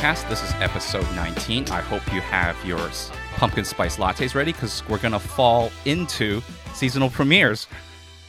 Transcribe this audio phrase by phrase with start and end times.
[0.00, 0.26] Podcast.
[0.30, 1.68] This is episode 19.
[1.68, 2.90] I hope you have your
[3.36, 6.40] pumpkin spice lattes ready because we're going to fall into
[6.72, 7.66] seasonal premieres.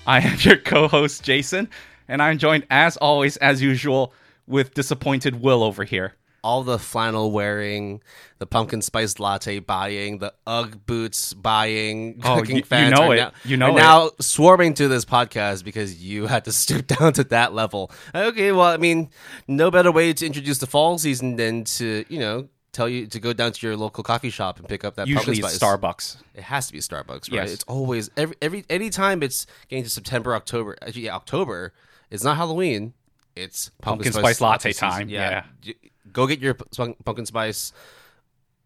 [0.05, 1.69] I am your co host, Jason,
[2.09, 4.13] and I'm joined, as always, as usual,
[4.47, 6.13] with disappointed Will over here.
[6.43, 8.01] All the flannel wearing,
[8.39, 13.17] the pumpkin spice latte buying, the UGG boots buying, Oh, cooking you- you know it.
[13.17, 13.79] Now, You know it.
[13.79, 17.91] now swarming to this podcast because you had to stoop down to that level.
[18.15, 19.09] Okay, well, I mean,
[19.47, 23.19] no better way to introduce the fall season than to you know tell you to
[23.19, 25.59] go down to your local coffee shop and pick up that Usually pumpkin spice.
[25.59, 26.17] Starbucks.
[26.33, 27.33] It has to be Starbucks, right?
[27.33, 27.51] Yes.
[27.53, 30.75] It's always every every anytime it's getting to September, October.
[30.81, 31.73] Actually, yeah, October.
[32.09, 32.93] It's not Halloween.
[33.35, 34.89] It's Pumpkin spice latte season.
[34.89, 35.43] time, yeah.
[35.61, 35.75] J-
[36.11, 37.73] Go get your pumpkin spice.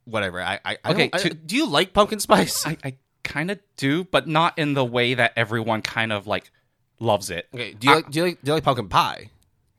[0.06, 0.42] Whatever.
[0.42, 2.66] I, I, I Okay, don't- I- do you like pumpkin spice?
[2.68, 6.52] I, I kind of do, but not in the way that everyone kind of like
[7.00, 7.48] loves it.
[7.54, 7.74] okay.
[7.74, 9.30] Do you I- like do you like do you like pumpkin pie?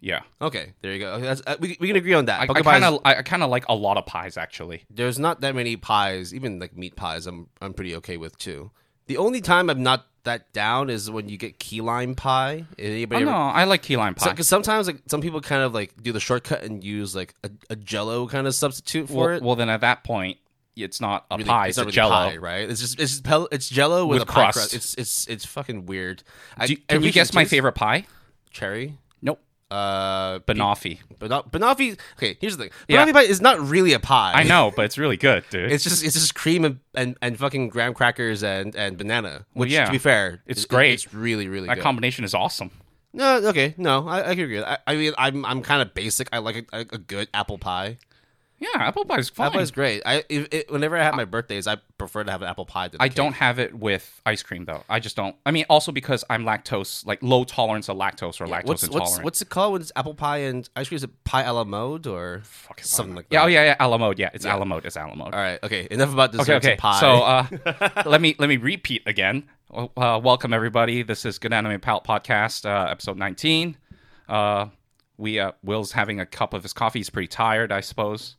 [0.01, 0.21] Yeah.
[0.43, 1.13] Okay, there you go.
[1.15, 2.41] Okay, that's, uh, we, we can agree on that.
[2.41, 4.85] I kind of I kind of like a lot of pies actually.
[4.91, 7.27] there's not that many pies, even like meat pies.
[7.27, 8.71] I'm I'm pretty okay with too.
[9.07, 12.65] The only time I'm not that down is when you get key lime pie.
[12.79, 14.31] Anybody Oh ever- no, I like key lime pie.
[14.31, 17.51] Because sometimes like some people kind of like do the shortcut and use like a,
[17.71, 19.43] a Jello kind of substitute for well, it.
[19.43, 20.39] well, then at that point,
[20.75, 22.11] it's not a Really, pie; it's, not a really Jello.
[22.11, 22.69] pie, right?
[22.69, 24.75] It's just it's just pel- it's Jello with, With a pie crust.
[24.75, 26.23] It's it's it's fucking weird.
[26.59, 28.07] I, Do can you guess my favorite pie?
[28.51, 28.99] cherry?
[29.71, 31.01] Uh, banoffee.
[31.19, 31.99] Banoff- banoffee.
[32.17, 32.73] Okay, here's the thing.
[32.89, 33.05] Yeah.
[33.05, 34.33] Banoffee pie is not really a pie.
[34.35, 35.73] I know, but it's really good, dude.
[35.73, 39.45] It's just it's just cream and, and, and fucking graham crackers and, and banana.
[39.55, 39.87] Which yeah.
[39.87, 40.93] to be fair, It's it- great.
[40.95, 41.83] It's really really that good.
[41.83, 42.71] combination is awesome.
[43.13, 44.57] no, okay, no, I, I can agree.
[44.57, 44.83] with that.
[44.87, 46.29] I, I mean, I'm I'm kind of basic.
[46.33, 47.99] I like a, a good apple pie.
[48.59, 49.49] Yeah, apple pie is fine.
[49.49, 50.03] Apple pie is great.
[50.07, 52.89] I if, it, whenever I have my birthdays, I prefer to have an apple pie.
[52.89, 53.17] Than I cake.
[53.17, 54.83] don't have it with ice cream though.
[54.89, 55.37] I just don't.
[55.45, 59.11] I mean, also because I'm lactose, like low tolerance of lactose or lactose What's intolerant.
[59.11, 60.97] what's what's it called when it's apple pie and ice cream?
[60.97, 62.43] Is it pie a la mode or
[62.81, 63.35] something like that?
[63.35, 64.19] yeah, oh yeah, yeah, a la mode.
[64.19, 64.87] Yeah, it's a la mode.
[64.87, 65.35] It's a la mode.
[65.35, 65.63] All right.
[65.63, 65.87] Okay.
[65.91, 66.71] Enough about desserts Okay, okay.
[66.73, 67.01] and pie.
[67.01, 69.45] So uh, let me let me repeat again.
[69.71, 71.03] Uh, welcome everybody.
[71.03, 73.77] This is Good Anime Palette Podcast, uh, episode 19.
[74.29, 74.69] Uh,
[75.19, 77.01] we uh, Will's having a cup of his coffee.
[77.01, 78.37] He's pretty tired, I suppose.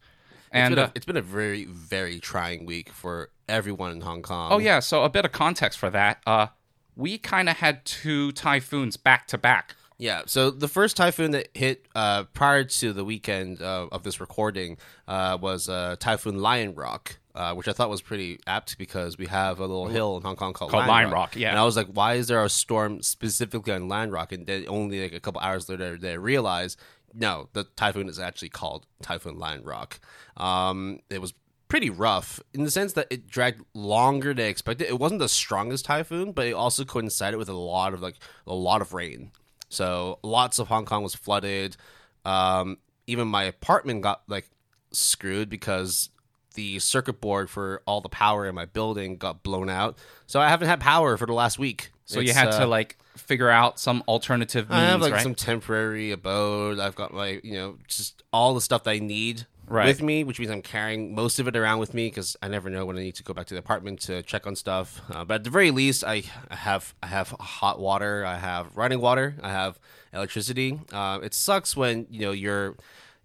[0.47, 4.01] It's And been, uh, a, it's been a very very trying week for everyone in
[4.01, 4.51] Hong Kong.
[4.51, 6.21] oh yeah, so a bit of context for that.
[6.25, 6.47] Uh,
[6.95, 9.75] we kind of had two typhoons back to back.
[9.99, 10.23] Yeah.
[10.27, 14.77] So the first typhoon that hit uh, prior to the weekend uh, of this recording
[15.07, 17.17] uh, was uh, Typhoon Lion Rock.
[17.35, 20.35] Uh, which I thought was pretty apt because we have a little hill in Hong
[20.35, 21.51] Kong called, Called Lion Rock, yeah.
[21.51, 24.31] And I was like, why is there a storm specifically on Lion Rock?
[24.31, 26.79] And then only like a couple hours later, they realized,
[27.17, 29.99] no, the typhoon is actually called Typhoon Lion Rock.
[30.37, 31.33] Um, it was
[31.67, 34.87] pretty rough in the sense that it dragged longer than expected.
[34.87, 38.53] It wasn't the strongest typhoon, but it also coincided with a lot of like a
[38.53, 39.31] lot of rain.
[39.69, 41.75] So lots of Hong Kong was flooded.
[42.23, 44.49] Um, even my apartment got like
[44.91, 46.09] screwed because
[46.53, 49.97] the circuit board for all the power in my building got blown out.
[50.25, 51.91] So I haven't had power for the last week.
[52.07, 55.21] So you had uh, to like figure out some alternative means, I have like right?
[55.23, 56.79] some temporary abode.
[56.79, 59.87] I've got my, you know, just all the stuff that I need Right.
[59.87, 62.69] with me, which means I'm carrying most of it around with me because I never
[62.69, 65.01] know when I need to go back to the apartment to check on stuff.
[65.11, 68.77] Uh, but at the very least, I I have I have hot water, I have
[68.77, 69.77] running water, I have
[70.13, 70.79] electricity.
[70.93, 72.77] Uh, it sucks when you know your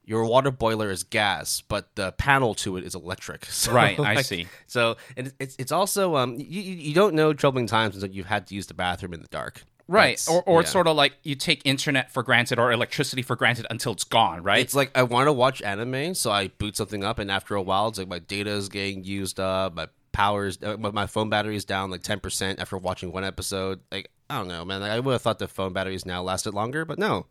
[0.05, 3.47] your water boiler is gas, but the panel to it is electric.
[3.51, 4.47] So, Right, I see.
[4.67, 8.47] So and it's it's also um you, you don't know troubling times until you've had
[8.49, 9.65] to use the bathroom in the dark.
[9.89, 10.17] Right.
[10.19, 13.37] That's- Or, or it's sort of like you take internet for granted or electricity for
[13.37, 14.61] granted until it's gone, right?
[14.61, 17.63] It's like I want to watch anime, so I boot something up, and after a
[17.63, 21.29] while, it's like my data is getting used up, my powers, uh, my my phone
[21.31, 23.81] battery is down like ten percent after watching one episode.
[23.91, 24.81] Like I don't know, man.
[24.81, 27.27] Like, I would have thought the phone batteries now lasted longer, but no.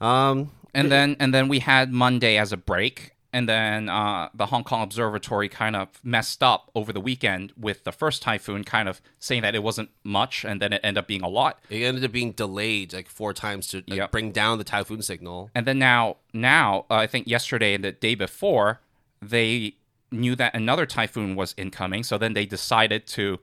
[0.00, 4.46] Um, and then and then we had Monday as a break, and then uh, the
[4.46, 8.88] Hong Kong Observatory kind of messed up over the weekend with the first typhoon, kind
[8.88, 11.58] of saying that it wasn't much, and then it ended up being a lot.
[11.70, 14.10] it ended up being delayed like four times to like, Yep.
[14.12, 15.50] bring down the typhoon signal.
[15.54, 18.80] And then now now uh, I think yesterday and the day before
[19.22, 19.74] they
[20.10, 23.40] knew that another typhoon was incoming, so then they decided to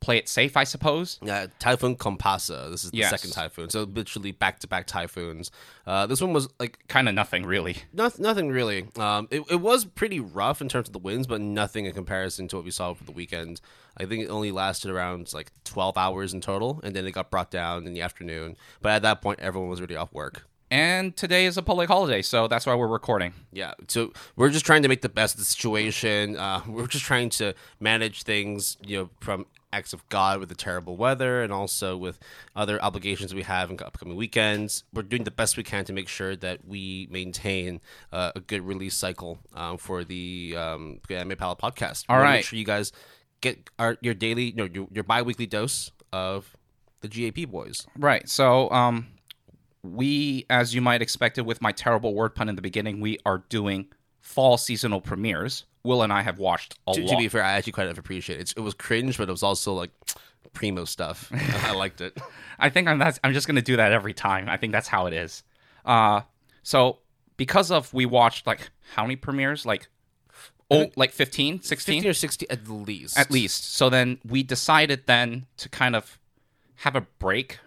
[0.00, 1.18] play it safe, I suppose.
[1.22, 2.70] Yeah, Typhoon Kompasu.
[2.70, 3.10] This is the Yes.
[3.10, 3.70] second typhoon.
[3.70, 5.50] So literally back to back typhoons.
[5.86, 7.78] Uh, this one was like Kind of nothing really.
[7.92, 8.86] Noth- nothing really.
[8.98, 12.48] Um, it, it was pretty rough in terms of the winds, but nothing in comparison
[12.48, 13.60] to what we saw over the weekend.
[13.96, 17.30] I think it only lasted around like 12 hours in total, and then it got
[17.30, 18.56] brought down in the afternoon.
[18.80, 20.46] But at that point, everyone was already off work.
[20.70, 23.32] And today is a public holiday, so that's why we're recording.
[23.52, 26.36] Yeah, so we're just trying to make the best of the situation.
[26.36, 30.54] Uh, we're just trying to manage things, you know, from acts of God with the
[30.54, 32.18] terrible weather and also with
[32.56, 34.84] other obligations we have in upcoming weekends.
[34.92, 37.80] We're doing the best we can to make sure that we maintain
[38.12, 42.04] uh, a good release cycle um, for the um, Anime Palette podcast.
[42.08, 42.92] All right, Make sure you guys
[43.40, 46.56] get our your daily, no, your, your bi weekly dose of
[47.00, 47.86] the GAP boys.
[47.96, 48.28] Right.
[48.28, 49.08] So, um,
[49.82, 53.44] we, as you might expected, with my terrible word pun in the beginning, we are
[53.48, 53.86] doing
[54.20, 55.64] fall seasonal premieres.
[55.88, 58.36] Will and I have watched a To, to be fair, I actually kind of appreciate
[58.36, 58.42] it.
[58.42, 59.90] It's, it was cringe, but it was also like
[60.52, 61.32] primo stuff.
[61.64, 62.16] I liked it.
[62.58, 64.48] I think I'm that's, I'm just gonna do that every time.
[64.50, 65.42] I think that's how it is.
[65.86, 66.20] Uh,
[66.62, 66.98] so
[67.38, 69.64] because of we watched like how many premieres?
[69.64, 69.88] Like
[70.70, 72.02] oh, like 15, 16?
[72.02, 73.18] 15 or 60 at least.
[73.18, 73.72] at least.
[73.72, 76.18] So then we decided then to kind of
[76.76, 77.60] have a break.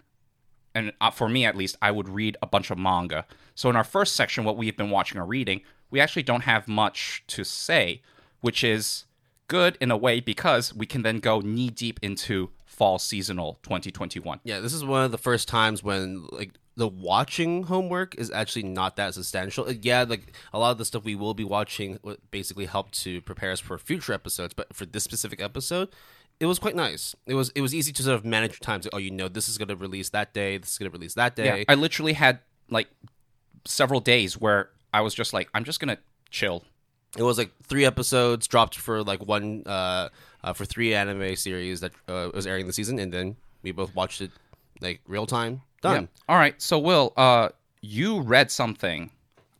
[0.74, 3.26] And uh, for me, at least, I would read a bunch of manga.
[3.54, 5.60] So in our first section, what we've been watching or reading,
[5.92, 8.02] we actually don't have much to say,
[8.40, 9.04] which is
[9.46, 14.40] good in a way because we can then go knee deep into fall seasonal 2021.
[14.42, 18.62] Yeah, this is one of the first times when like the watching homework is actually
[18.62, 19.70] not that substantial.
[19.70, 21.98] Yeah, like a lot of the stuff we will be watching
[22.30, 25.90] basically help to prepare us for future episodes, but for this specific episode,
[26.40, 27.14] it was quite nice.
[27.26, 28.86] It was it was easy to sort of manage times.
[28.86, 28.90] time.
[28.90, 30.56] To, oh, you know, this is going to release that day.
[30.56, 31.58] This is going to release that day.
[31.58, 32.38] Yeah, I literally had
[32.70, 32.88] like
[33.66, 35.98] several days where I was just like, I'm just gonna
[36.30, 36.64] chill.
[37.16, 40.08] It was like three episodes dropped for like one uh,
[40.42, 43.94] uh for three anime series that uh, was airing the season, and then we both
[43.94, 44.30] watched it
[44.80, 45.62] like real time.
[45.82, 46.08] Done.
[46.28, 46.60] All right.
[46.62, 47.50] So Will, uh,
[47.80, 49.10] you read something.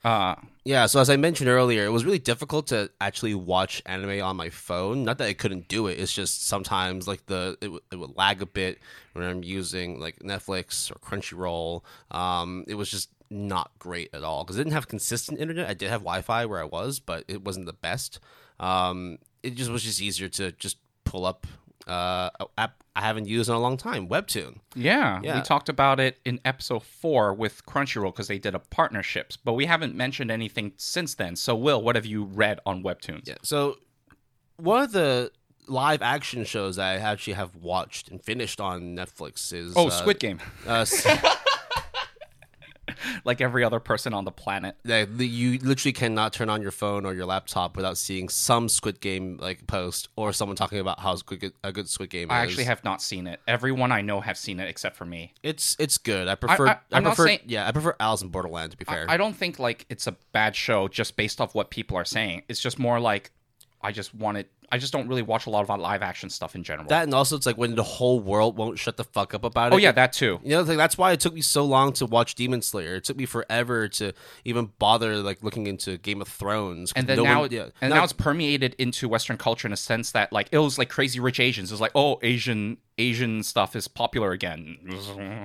[0.05, 0.35] Uh,
[0.65, 4.37] Yeah, so as I mentioned earlier, it was really difficult to actually watch anime on
[4.37, 5.05] my phone.
[5.05, 8.17] Not that I couldn't do it; it's just sometimes like the it, w- it would
[8.17, 8.79] lag a bit
[9.13, 11.83] when I'm using like Netflix or Crunchyroll.
[12.11, 15.69] Um, it was just not great at all because I didn't have consistent internet.
[15.69, 18.21] I did have Wi-Fi where I was, but it wasn't the best.
[18.61, 21.47] Um, it just was just easier to just pull up
[21.89, 24.59] uh, app I haven't used in a long time, Webtoon.
[24.75, 25.37] Yeah, Yeah.
[25.37, 29.55] we talked about it in episode four with Crunchyroll because they did a partnerships, but
[29.55, 31.35] we haven't mentioned anything since then.
[31.37, 33.27] So, Will, what have you read on Webtoons?
[33.27, 33.37] Yeah.
[33.43, 33.79] So
[34.59, 35.33] one of the
[35.67, 39.91] live action shows that I actually have watched and finished on Netflix is Oh, uh,
[39.91, 40.85] Squid Game, Uh,
[43.25, 44.77] like every other person on the planet.
[44.85, 49.01] the- you literally cannot turn on your phone or your laptop without seeing some Squid
[49.01, 52.51] Game like post or someone talking about how good a good Squid Game I is.
[52.51, 53.41] actually have not seen it.
[53.49, 55.33] Everyone I know have seen it except for me.
[55.43, 56.29] It's it's good.
[56.29, 56.69] I prefer.
[56.69, 57.27] I- I, not prefer.
[57.27, 58.73] saying- yeah, I prefer Alice in Borderland.
[58.73, 61.71] To be fair, I don't think like it's a bad show just based off what
[61.71, 62.43] people are saying.
[62.49, 63.31] It's just more like
[63.81, 64.47] I just wanted.
[64.73, 66.89] I just don't really watch a lot of live action stuff in general.
[66.89, 69.73] that and also it's like when the whole world won't shut the fuck up about
[69.73, 69.79] oh, it.
[69.79, 70.41] oh yeah, that too.
[70.43, 72.95] You know, like, that's why it took me so long to watch Demon Slayer.
[72.97, 74.13] It took me forever to
[74.47, 76.93] even bother like looking into Game of Thrones.
[76.97, 79.73] and then no now, one- yeah, and Now- now it's permeated into Western culture in
[79.73, 81.71] a sense that like it was like Crazy Rich Asians.
[81.71, 84.79] It was like, oh, Asian Asian stuff is popular again.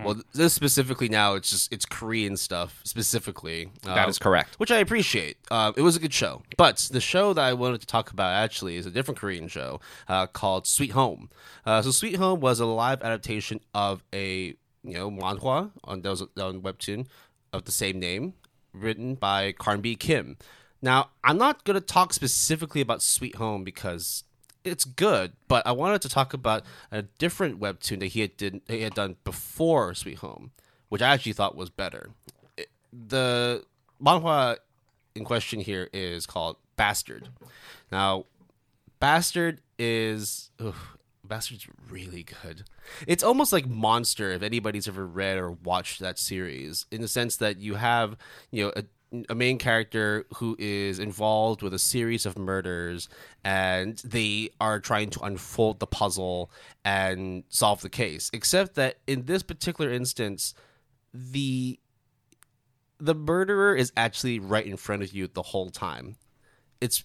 [0.06, 3.70] well, this specifically now it's just it's Korean stuff specifically.
[3.84, 4.56] that uh, is correct.
[4.60, 5.38] which I appreciate.
[5.50, 8.34] Uh, it was a good show, but the show that I wanted to talk about
[8.34, 11.30] actually is a different Korean show uh, called Sweet Home.
[11.66, 16.22] Uh, so Sweet Home was a live adaptation of a you know manhwa on those
[16.22, 17.08] on webtoon
[17.54, 18.34] of the same name,
[18.74, 20.38] written by Carnby Kim.
[20.82, 24.24] Now I'm not going to talk specifically about Sweet Home because
[24.68, 28.62] it's good, but I wanted to talk about a different webtoon that he had did
[28.68, 30.52] he had done before Sweet Home,
[30.90, 32.12] which I actually thought was better.
[32.58, 33.64] It- the
[34.02, 34.58] manhwa
[35.16, 37.30] in question here is called Bastard.
[37.92, 38.26] Now,
[39.00, 40.76] Bastard is ugh,
[41.24, 42.64] Bastard's really good.
[43.06, 47.36] It's almost like Monster if anybody's ever read or watched that series in the sense
[47.38, 48.16] that you have,
[48.52, 48.84] you know, a
[49.30, 53.08] a main character who is involved with a series of murders
[53.44, 56.52] and they are trying to unfold the puzzle
[56.84, 60.54] and solve the case except that in this particular instance
[61.14, 61.80] the
[63.00, 66.18] the murderer is actually right in front of you the whole time
[66.82, 67.04] it's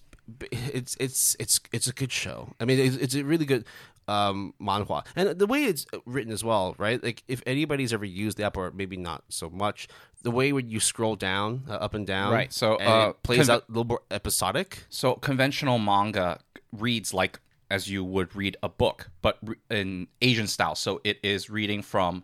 [0.51, 2.53] it's it's it's it's a good show.
[2.59, 3.65] I mean, it's, it's a really good
[4.07, 7.01] um manhwa, and the way it's written as well, right?
[7.03, 9.87] Like if anybody's ever used the app, or maybe not so much,
[10.21, 13.47] the way when you scroll down, uh, up and down, Right, so, uh, it plays
[13.47, 14.85] conve- out a little more episodic.
[14.89, 16.39] So conventional manga
[16.71, 17.39] reads like
[17.71, 20.75] as you would read a book, but re- in Asian style.
[20.75, 22.23] So it is reading from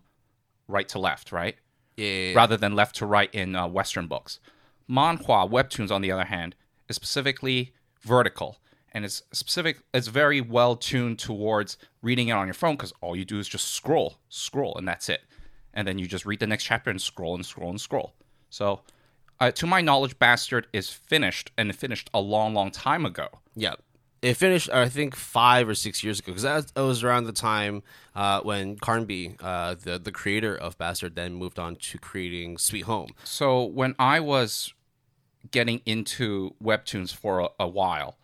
[0.67, 1.55] right to left, right?
[1.98, 4.39] Yeah, rather than left to right in uh, Western books.
[4.89, 6.55] Manhwa webtoons, on the other hand,
[6.88, 8.57] is specifically vertical,
[8.93, 9.79] and it's specific.
[9.93, 13.48] It's very well tuned towards reading it on your phone because all you do is
[13.48, 15.22] just scroll, scroll, and that's it.
[15.74, 18.13] And then you just read the next chapter and scroll and scroll and scroll.
[18.50, 18.81] So,
[19.39, 23.27] uh, to my knowledge, Bastard is finished and it finished a long, long time ago.
[23.55, 23.75] yeah.
[24.22, 27.31] It finished, I think, five or six years ago because that that was around the
[27.31, 32.58] time uh, when Carnby, uh, the the creator of Bastard, then moved on to creating
[32.58, 33.12] Sweet Home.
[33.24, 34.74] So when I was
[35.51, 38.17] getting into webtoons for a, a while,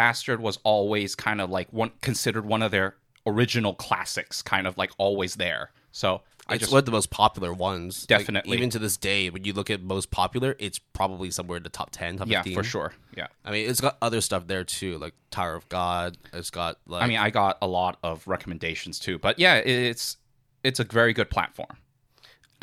[0.00, 4.78] Bastard was always kind of like one considered one of their original classics, kind of
[4.78, 5.72] like always there.
[5.92, 8.06] So I It's just one of the most popular ones.
[8.08, 8.56] Like, Definitely.
[8.56, 11.68] even to this day, when you look at most popular, it's probably somewhere in the
[11.68, 12.54] top ten, top yeah 15.
[12.54, 13.26] for sure yeah.
[13.44, 16.16] I mean, it's got other stuff there too, like Tower of God.
[16.32, 20.16] It's got like I mean, I got a lot of recommendations too, but yeah, it's
[20.64, 21.76] it's a very good platform.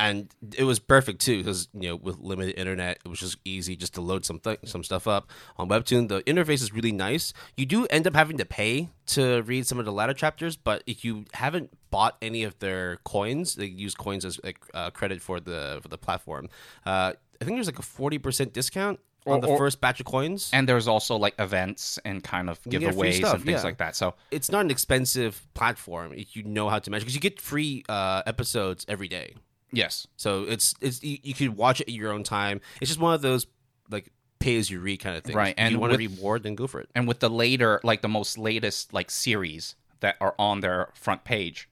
[0.00, 3.76] And it was perfect too because you know with limited internet it was just easy
[3.76, 6.08] just to load some th- some stuff up on webtoon.
[6.08, 7.32] The interface is really nice.
[7.56, 10.82] You do end up having to pay to read some of the latter chapters but
[10.86, 15.20] if you haven't bought any of their coins they use coins as like, uh, credit
[15.20, 16.48] for the for the platform.
[16.86, 20.50] Uh, i think there's like a 40% discount on the or- first batch of coins.
[20.52, 23.64] And there's also like events and kind of giveaways stuff, and things yeah.
[23.64, 23.96] like that.
[23.96, 27.40] So it's not an expensive platform if you know how to manage because you get
[27.40, 29.34] free uh, episodes every day
[29.72, 32.60] yes, So it's it's you, you can watch it at your own time.
[32.80, 33.46] It's just one of those
[33.90, 35.34] like pay as you read kind of things.
[35.36, 36.88] Right, If you and want to with- read more, then go for it.
[36.94, 41.24] and with the later like the most latest like series that are on their front
[41.24, 41.68] page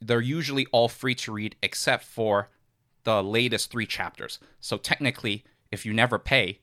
[0.00, 2.50] they're usually all free to read except for
[3.04, 6.58] the latest three chapters so technically if you never pay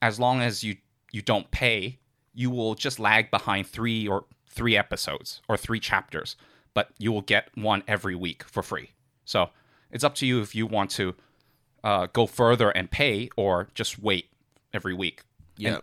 [0.00, 0.76] as long as you
[1.12, 1.98] you don't pay
[2.34, 6.34] you will just lag behind three or three episodes or three chapters
[6.74, 8.90] but you will get one every week for free
[9.24, 9.50] so
[9.92, 11.14] it's up to you if you want to
[11.84, 14.26] uh, go further and pay or just wait
[14.72, 15.22] every week
[15.56, 15.78] Yeah.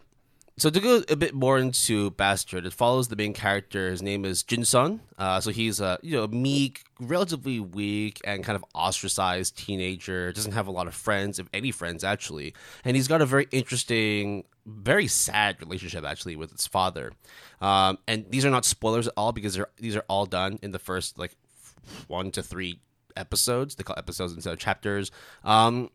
[0.58, 3.90] so to go a bit more into Bastard, it follows the main character.
[3.92, 5.00] His name is Jin Sun.
[5.18, 10.32] Uh, so he's a you know meek, relatively weak, and kind of ostracized teenager.
[10.34, 12.54] Doesn't have a lot of friends, if any friends actually.
[12.84, 17.12] And he's got a very interesting, very sad relationship actually with his father.
[17.62, 20.72] Um, and these are not spoilers at all because they're, these are all done in
[20.72, 21.36] the first like
[22.08, 22.80] one to three
[23.20, 23.76] episodes.
[23.76, 25.12] They call episodes instead of chapters.
[25.44, 25.90] Um,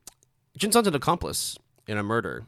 [0.57, 2.47] Jin Sun's an accomplice in a murder.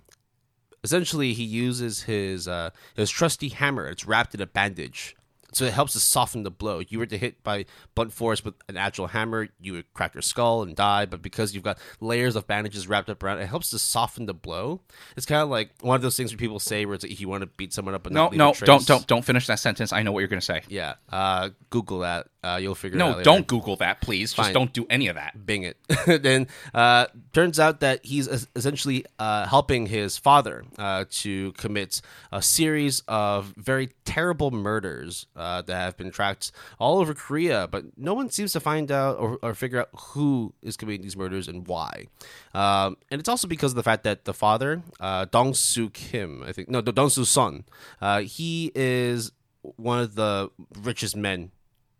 [0.85, 3.89] Essentially, he uses his uh, his trusty hammer.
[3.89, 5.17] It's wrapped in a bandage,
[5.53, 6.79] so it helps to soften the blow.
[6.79, 7.65] If you were to hit by
[7.97, 11.07] blunt force with an actual hammer, you would crack your skull and die.
[11.07, 14.35] But because you've got layers of bandages wrapped up around, it helps to soften the
[14.35, 14.81] blow.
[15.17, 17.21] It's kind of like one of those things where people say, where it's like, if
[17.21, 19.49] you want to beat someone up, but no not leave no don't don't don't finish
[19.49, 22.29] that sentence i know what you're going to say Yeah, uh, Google that.
[22.47, 23.19] Uh, you'll figure it out.
[23.19, 24.33] No, don't Google that, please.
[24.33, 25.45] Just don't do any of that.
[25.45, 25.77] Bing it.
[26.23, 32.01] then uh, turns out that he's essentially uh, helping his father uh, to commit
[32.31, 37.85] a series of very terrible murders uh, that have been tracked all over Korea, but
[37.97, 41.49] no one seems to find out or, or figure out who is committing these murders
[41.49, 42.07] and why.
[42.55, 46.45] Um, and it's also because of the fact that the father, uh, Dong Soo Kim,
[46.47, 47.65] I think, no, Dong Soo Son,
[48.01, 50.51] uh, he is one of the
[50.81, 51.51] richest men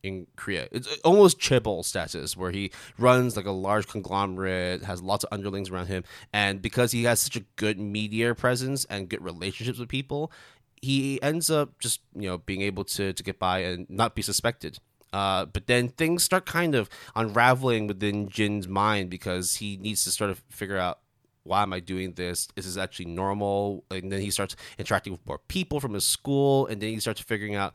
[0.07, 0.69] in Korea.
[0.71, 5.71] It's almost Chaebol status, where he runs like a large conglomerate, has lots of underlings
[5.71, 9.89] around him, and because he has such a good media presence and good relationships with
[9.89, 10.33] people,
[10.81, 14.23] he ends up just you know being able to to get by and not be
[14.23, 14.79] suspected.
[15.13, 20.11] Uh, but then things start kind of unraveling within Jin's mind because he needs to
[20.11, 20.99] sort of figure out
[21.47, 22.49] why am I doing this?
[22.57, 23.85] Is this actually normal?
[23.91, 27.21] And then he starts interacting with more people from his school, and then he starts
[27.21, 27.75] figuring out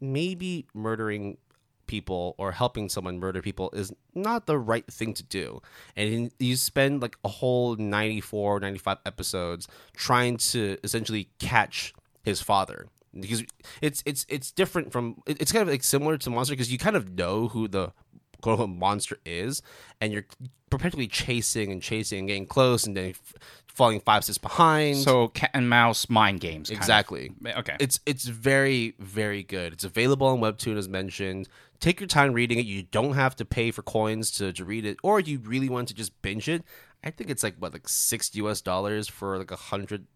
[0.00, 1.38] maybe murdering
[1.86, 5.60] people or helping someone murder people is not the right thing to do.
[5.96, 12.86] And you spend like a whole 94, 95 episodes trying to essentially catch his father.
[13.18, 13.42] Because
[13.80, 16.94] it's it's it's different from it's kind of like similar to Monster because you kind
[16.94, 17.92] of know who the
[18.42, 19.62] quote unquote monster is,
[20.00, 20.26] and you're
[20.70, 23.14] perpetually chasing and chasing and getting close, and then
[23.78, 24.96] falling five steps behind.
[24.98, 26.68] So cat and mouse mind games.
[26.68, 26.82] kind of.
[26.82, 27.76] exactly, Okay.
[27.80, 29.72] it's it's very very good.
[29.72, 31.48] It's available on Webtoon as mentioned.
[31.80, 32.66] Take your time reading it.
[32.66, 35.86] You don't have to pay for coins to, to read it, or you really want
[35.88, 36.64] to just binge it,
[37.04, 40.06] I think it's like what like six US dollars for like a hundred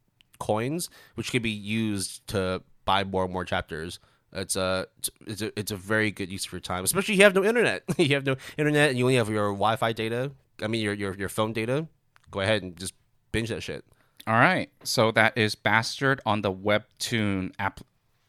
[0.41, 4.01] coins, which can be used to buy more and more chapters.
[4.33, 4.87] It's a
[5.27, 7.45] it's a it's a very good use of your time, especially if you have no
[7.45, 7.85] internet.
[7.97, 10.33] you have no internet and you only have your Wi-Fi data.
[10.61, 11.87] I mean your your your phone data.
[12.31, 12.95] Go ahead and just
[13.33, 13.85] binge that shit.
[14.27, 14.71] All right.
[14.85, 17.81] So that is Bastard on the Webtoon app,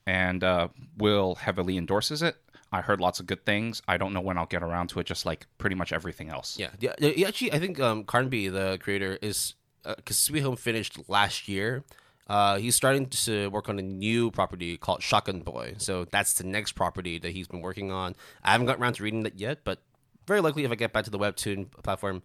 [0.07, 2.37] and uh, Will heavily endorses it.
[2.71, 3.83] I heard lots of good things.
[3.87, 6.57] I don't know when I'll get around to it, just like pretty much everything else.
[6.57, 6.93] Yeah, yeah.
[6.97, 11.83] yeah, Actually, I think um, Carnby, the creator, is because Sweet Home finished last year.
[12.27, 15.75] Uh, he's starting to work on a new property called Shotgun Boy.
[15.77, 18.15] So that's the next property that he's been working on.
[18.43, 19.83] I haven't gotten around to reading that yet, but
[20.25, 22.23] very likely if I get back to the Webtoon platform,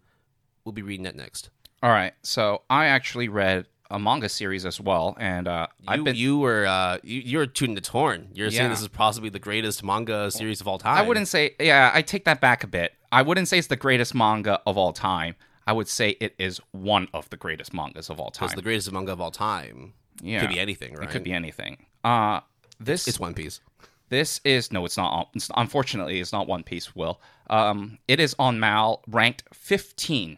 [0.63, 1.49] we'll be reading that next.
[1.81, 2.13] All right.
[2.23, 6.15] So I actually read a manga series as well, and uh, I've You, been.
[6.15, 8.29] you were uh, you, you're tooting the torn.
[8.33, 10.97] You're saying this is possibly the greatest manga series of all time.
[10.97, 11.55] I wouldn't say.
[11.59, 12.93] Yeah, I take that back a bit.
[13.11, 15.35] I wouldn't say it's the greatest manga of all time.
[15.65, 18.47] I would say it is one of the greatest mangas of all time.
[18.47, 19.93] It's the greatest manga of all time.
[20.21, 21.07] yeah, It Could be anything, right?
[21.07, 21.85] It could be anything.
[22.03, 22.39] Uh,
[22.79, 23.61] this It's One Piece.
[24.09, 25.29] This is no, it's not.
[25.35, 26.95] It's, unfortunately, it's not One Piece.
[26.95, 30.37] Will um, it is on MAL ranked 15.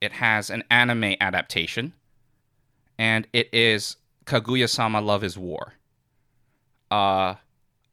[0.00, 1.92] It has an anime adaptation,
[2.98, 5.74] and it is Kaguya-sama: Love Is War.
[6.90, 7.34] Uh,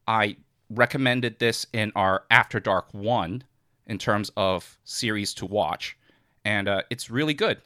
[0.07, 0.37] I
[0.69, 3.43] recommended this in our After Dark one
[3.87, 5.97] in terms of series to watch,
[6.45, 7.61] and uh, it's really good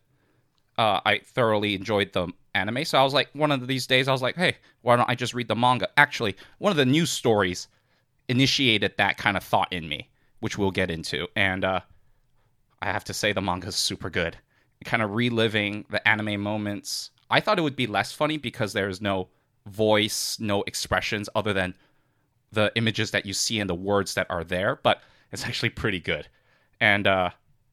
[0.78, 2.86] uh, I thoroughly enjoyed the anime.
[2.86, 5.16] So I was like, one of these days, I was like, hey, why don't I
[5.16, 5.90] just read the manga?
[5.98, 7.68] Actually, one of the news stories
[8.30, 11.28] initiated that kind of thought in me, which we'll get into.
[11.36, 11.82] And uh,
[12.82, 14.38] I have to say, the manga is super good.
[14.86, 17.12] Kind of reliving the anime moments.
[17.30, 19.30] I thought it would be less funny because there's no
[19.66, 21.74] voice, no expressions other than
[22.52, 26.00] the images that you see and the words that are there, but it's actually pretty
[26.00, 26.28] good.
[26.80, 27.32] And uh,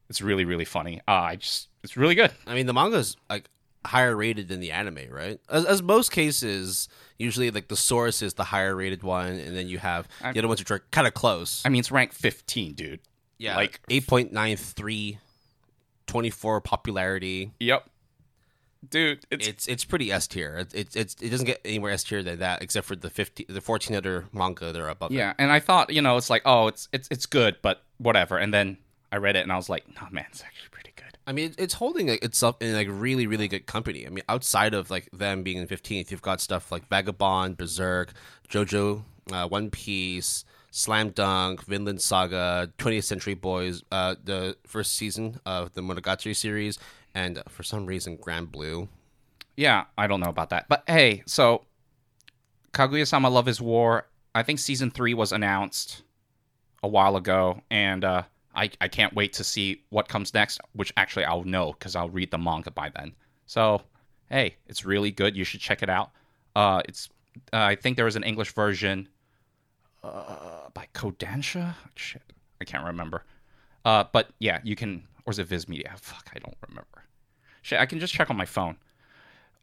[0.08, 1.00] it's really, really funny.
[1.06, 2.32] Uh, I just, it's really good.
[2.46, 3.49] I mean, the manga's like
[3.84, 5.38] higher rated than the anime, right?
[5.49, 9.68] As, as most cases, usually like the source is the higher rated one, and then
[9.68, 11.62] you have the other ones which are kind of close.
[11.64, 13.00] I mean, it's ranked 15, dude.
[13.38, 15.19] Yeah, like- like 8.93,
[16.07, 17.53] 24 popularity.
[17.61, 17.91] Yep.
[18.91, 20.57] Dude, it's, It's it's pretty S tier.
[20.59, 23.09] It, it's it's it doesn't get any more S tier than that, except for the
[23.09, 25.14] 50, the 14 other manga that are above it.
[25.14, 28.37] yeah, and I thought, you know, it's like, oh, it's it's it's good, but whatever.
[28.37, 28.76] And then
[29.11, 31.17] I read it and I was like, no, man, it's actually pretty good.
[31.26, 34.07] I mean, it's holding itself in like really, really good company.
[34.07, 38.12] I mean, outside of like them being in fifteenth, you've got stuff like Vagabond, Berserk,
[38.50, 40.45] JoJo, uh, One Piece,
[40.76, 46.80] Slam Dunk, Vinland Saga, 20th Century Boys, uh, the first season of the Monogatari series,
[47.15, 48.89] and for some reason, Grand Blue.
[49.56, 50.67] Yeah, I don't know about that.
[50.69, 51.65] But hey, so
[52.73, 56.02] Kaguya-sama Love is War, I think season 3 was announced
[56.82, 58.23] a while ago and uh
[58.56, 62.10] I, I can't wait to see what comes next, which actually I'll know because I'll
[62.10, 63.13] read the manga by then.
[63.47, 63.82] So,
[64.28, 65.37] hey, it's really good.
[65.37, 66.10] You should check it out.
[66.54, 67.08] Uh, it's
[67.52, 69.08] uh, I think there was an English version
[70.04, 71.75] uh, by Kodansha.
[71.97, 72.23] Shit,
[72.60, 73.25] I can't remember.
[73.84, 75.04] Uh, but yeah, you can.
[75.26, 75.95] Or is it Viz Media?
[75.97, 77.04] Fuck, I don't remember.
[77.62, 78.76] Shit, I can just check on my phone.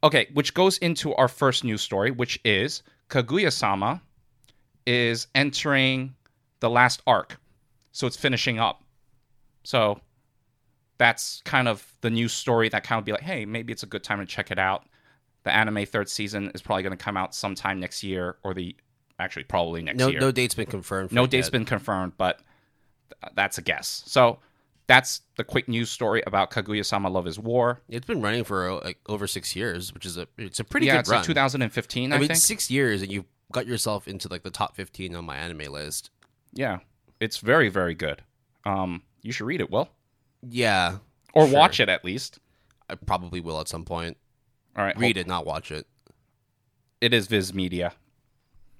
[0.03, 4.01] Okay, which goes into our first news story, which is Kaguya-sama
[4.87, 6.15] is entering
[6.59, 7.39] the last arc.
[7.91, 8.83] So it's finishing up.
[9.63, 9.99] So
[10.97, 13.87] that's kind of the news story that kind of be like, hey, maybe it's a
[13.87, 14.85] good time to check it out.
[15.43, 18.75] The anime third season is probably going to come out sometime next year, or the
[19.21, 20.19] actually probably next No, year.
[20.19, 21.09] no date's been confirmed.
[21.09, 21.51] for No date's yet.
[21.53, 22.37] been confirmed, but
[23.21, 24.03] th- that's a guess.
[24.05, 24.39] So
[24.87, 27.79] that's the quick news story about Kaguya-sama Love is War.
[27.87, 30.93] It's been running for like over six years, which is a it's a pretty yeah,
[30.93, 31.19] good it's run.
[31.19, 32.39] like 2015, I, I mean, think.
[32.39, 36.09] six years, and you got yourself into like the top 15 on my anime list.
[36.53, 36.79] Yeah,
[37.19, 38.21] it's very, very good.
[38.65, 39.89] Um, you should read it, Will,
[40.41, 40.97] Yeah,
[41.33, 41.57] or Sure.
[41.57, 42.39] watch it at least.
[42.89, 44.17] I probably will at some point.
[44.75, 45.85] All right, Read it, not watch it.
[46.99, 47.93] It is Viz Media.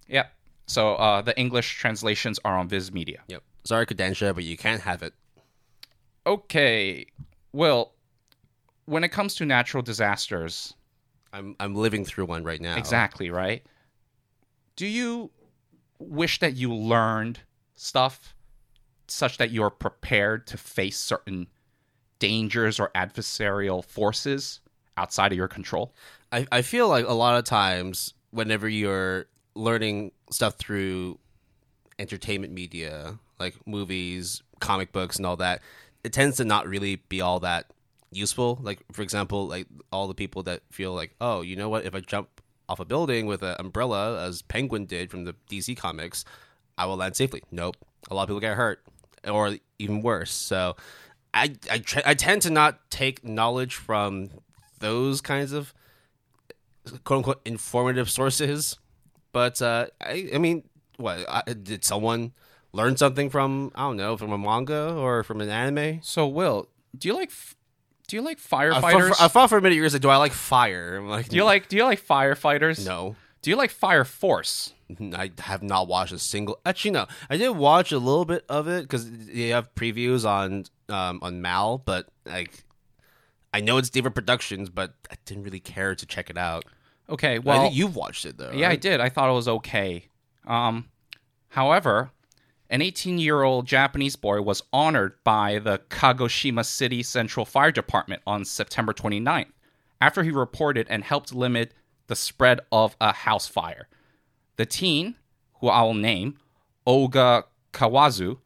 [0.07, 0.31] Yep.
[0.67, 3.21] So uh, the English translations are on Viz Media.
[3.27, 3.43] Yep.
[3.63, 5.13] Sorry, Kodansha, but you can't have it.
[6.25, 7.05] Okay,
[7.53, 7.93] Well,
[8.85, 10.73] When it comes to natural disasters,
[11.33, 12.75] I'm I'm living through one right now.
[12.77, 13.63] exactly right.
[14.75, 15.31] Do you
[15.99, 17.39] wish that you learned
[17.75, 18.35] stuff
[19.07, 21.47] such that you're prepared to face certain
[22.19, 24.59] dangers or adversarial forces
[24.97, 25.93] outside of your control?
[26.31, 31.19] I, I feel like a lot of times whenever you're learning stuff through
[31.99, 35.61] entertainment media, like movies, comic books, and all that,
[36.03, 37.71] it tends to not really be all that
[38.11, 38.59] useful.
[38.61, 41.85] Like for example, like all the people that feel like, oh, you know what?
[41.85, 45.75] If I jump off a building with an umbrella, as Penguin did from the DC
[45.77, 46.23] comics,
[46.77, 47.43] I will land safely.
[47.51, 47.77] Nope.
[48.09, 48.81] A lot of people get hurt,
[49.27, 50.31] or even worse.
[50.31, 50.75] So,
[51.33, 54.29] I I, tr- I tend to not take knowledge from
[54.79, 55.73] those kinds of
[57.03, 58.77] quote unquote informative sources.
[59.31, 60.63] But uh, I, I mean,
[60.97, 62.33] what I, did someone
[62.73, 63.71] learn something from?
[63.75, 65.99] I don't know, from a manga or from an anime.
[66.03, 66.67] So, Will,
[66.97, 67.55] do you like f-
[68.07, 69.15] do you like I thought, firefighters?
[69.15, 71.29] for, I thought for a minute you were saying, "Do I like fire?" I'm like,
[71.29, 72.85] do you like do you like firefighters?
[72.85, 74.73] No, Do you like Fire Force?
[74.99, 76.59] I have not watched a single.
[76.65, 80.65] Actually, no, I did watch a little bit of it because they have previews on
[80.89, 82.65] um, on MAL, but like.
[83.53, 86.63] I know it's David Productions, but I didn't really care to check it out.
[87.11, 88.51] Okay, Well, I think you've watched it though.
[88.53, 88.99] yeah, I did.
[88.99, 90.05] I thought it was okay.
[90.47, 90.89] Um,
[91.49, 92.11] however,
[92.69, 98.93] an 18-year-old Japanese boy was honored by the Kagoshima City Central Fire Department on September
[98.93, 99.51] 29th
[99.99, 101.73] after he reported and helped limit
[102.07, 103.87] the spread of a house fire.
[104.55, 105.15] The teen,
[105.59, 106.37] who I will name,
[106.87, 107.43] Oga
[107.73, 108.37] Kawazu,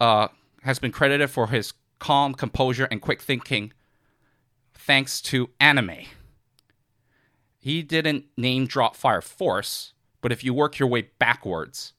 [0.00, 0.28] uh,
[0.62, 3.72] has been credited for his calm composure and quick thinking
[4.74, 5.96] thanks to anime.
[7.58, 11.92] He didn't name drop Fire Force, but if you work your way backwards,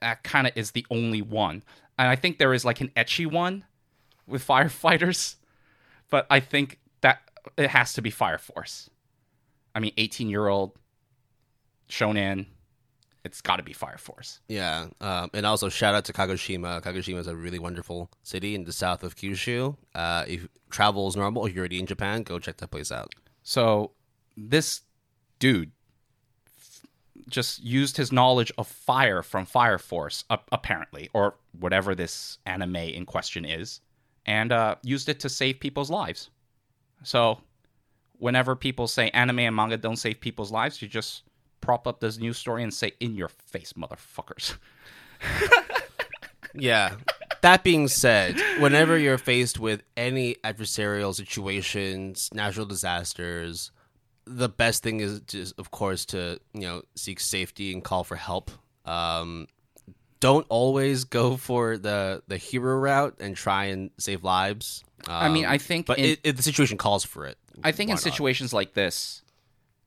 [0.00, 1.62] that kind of is the only one.
[1.98, 3.64] And I think there is like an ecchi one
[4.26, 5.36] with firefighters,
[6.10, 7.22] but I think that
[7.56, 8.88] it has to be Fire Force.
[9.74, 10.72] I mean, 18 year old
[11.88, 12.46] shonen,
[13.24, 14.40] it's got to be Fire Force.
[14.48, 16.82] Yeah, um, and also shout out to Kagoshima.
[16.82, 19.76] Kagoshima is a really wonderful city in the south of Kyushu.
[19.94, 23.14] Uh, if travel is normal, if you're already in Japan, go check that place out.
[23.42, 23.92] So
[24.36, 24.82] this
[25.38, 25.72] dude
[27.28, 33.06] just used his knowledge of fire from Fire Force, apparently, or whatever this anime in
[33.06, 33.80] question is,
[34.26, 36.30] and uh, used it to save people's lives.
[37.02, 37.40] So
[38.18, 41.22] whenever people say anime and manga don't save people's lives, you just
[41.60, 44.56] prop up this news story and say, "In your face, motherfuckers."
[46.54, 46.96] Yeah.
[47.40, 53.72] That being said, whenever you're faced with any adversarial situations, natural disasters,
[54.24, 58.16] the best thing is just, of course, to you know seek safety and call for
[58.16, 58.50] help.
[58.84, 59.48] Um,
[60.20, 64.84] don't always go for the the hero route and try and save lives.
[65.08, 67.36] Um, I mean, I think but in- it, it, the situation calls for it.
[67.64, 68.02] I think Why in not?
[68.02, 69.22] situations like this,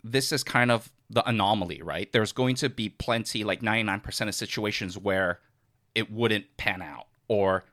[0.03, 2.11] this is kind of the anomaly, right?
[2.11, 5.39] There's going to be plenty, like 99% of situations where
[5.93, 7.63] it wouldn't pan out or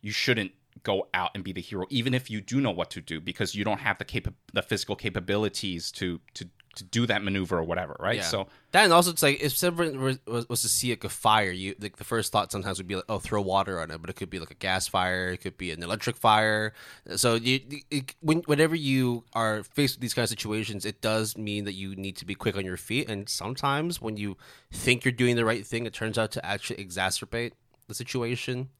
[0.00, 0.52] you shouldn't
[0.82, 3.54] go out and be the hero, even if you do know what to do because
[3.54, 7.62] you don't have the capa- the physical capabilities to, to, to do that maneuver or
[7.62, 8.16] whatever, right?
[8.16, 8.22] Yeah.
[8.22, 11.08] So that and also it's like if someone was, was, was to see like a
[11.08, 14.00] fire, you like the first thought sometimes would be like, oh, throw water on it,
[14.00, 16.72] but it could be like a gas fire, it could be an electric fire.
[17.16, 21.36] So you, it, when, whenever you are faced with these kind of situations, it does
[21.36, 23.08] mean that you need to be quick on your feet.
[23.08, 24.36] And sometimes when you
[24.72, 27.52] think you're doing the right thing, it turns out to actually exacerbate
[27.88, 28.70] the situation.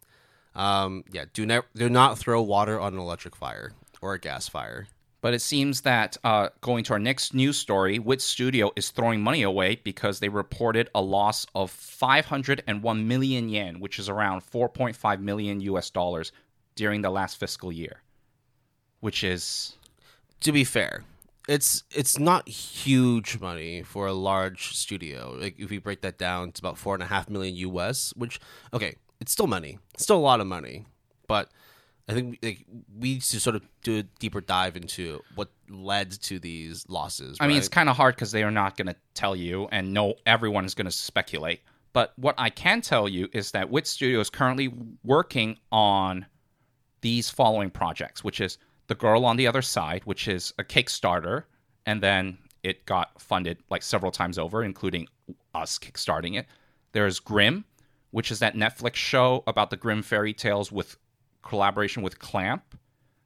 [0.55, 4.49] Um, yeah, do not do not throw water on an electric fire or a gas
[4.49, 4.87] fire.
[5.21, 9.21] But it seems that uh, going to our next news story, Wit Studio is throwing
[9.21, 15.21] money away because they reported a loss of 501 million yen, which is around 4.5
[15.21, 16.33] million US dollars
[16.75, 18.03] during the last fiscal year,
[18.99, 19.77] which is
[20.41, 21.05] to be fair,
[21.49, 25.37] it's it's not huge money for a large studio.
[25.38, 28.12] Like if we break that down, it's about four and a half million US.
[28.17, 28.41] Which
[28.73, 30.85] okay, it's still money, it's still a lot of money,
[31.29, 31.49] but
[32.09, 32.65] I think like
[32.99, 37.39] we need to sort of do a deeper dive into what led to these losses.
[37.41, 39.95] I mean, it's kind of hard because they are not going to tell you, and
[39.95, 41.61] no, everyone is going to speculate.
[41.93, 46.27] But what I can tell you is that Wit Studio is currently working on
[47.01, 48.59] these following projects, which is
[48.89, 51.45] The Girl on the Other Side, which is a Kickstarter,
[51.87, 55.07] and then it got funded like several times over, including
[55.55, 56.47] us kickstarting it.
[56.93, 57.65] There's Grimm,
[58.12, 60.96] which is that Netflix show about the Grimm fairy tales with
[61.42, 62.79] collaboration with Clamp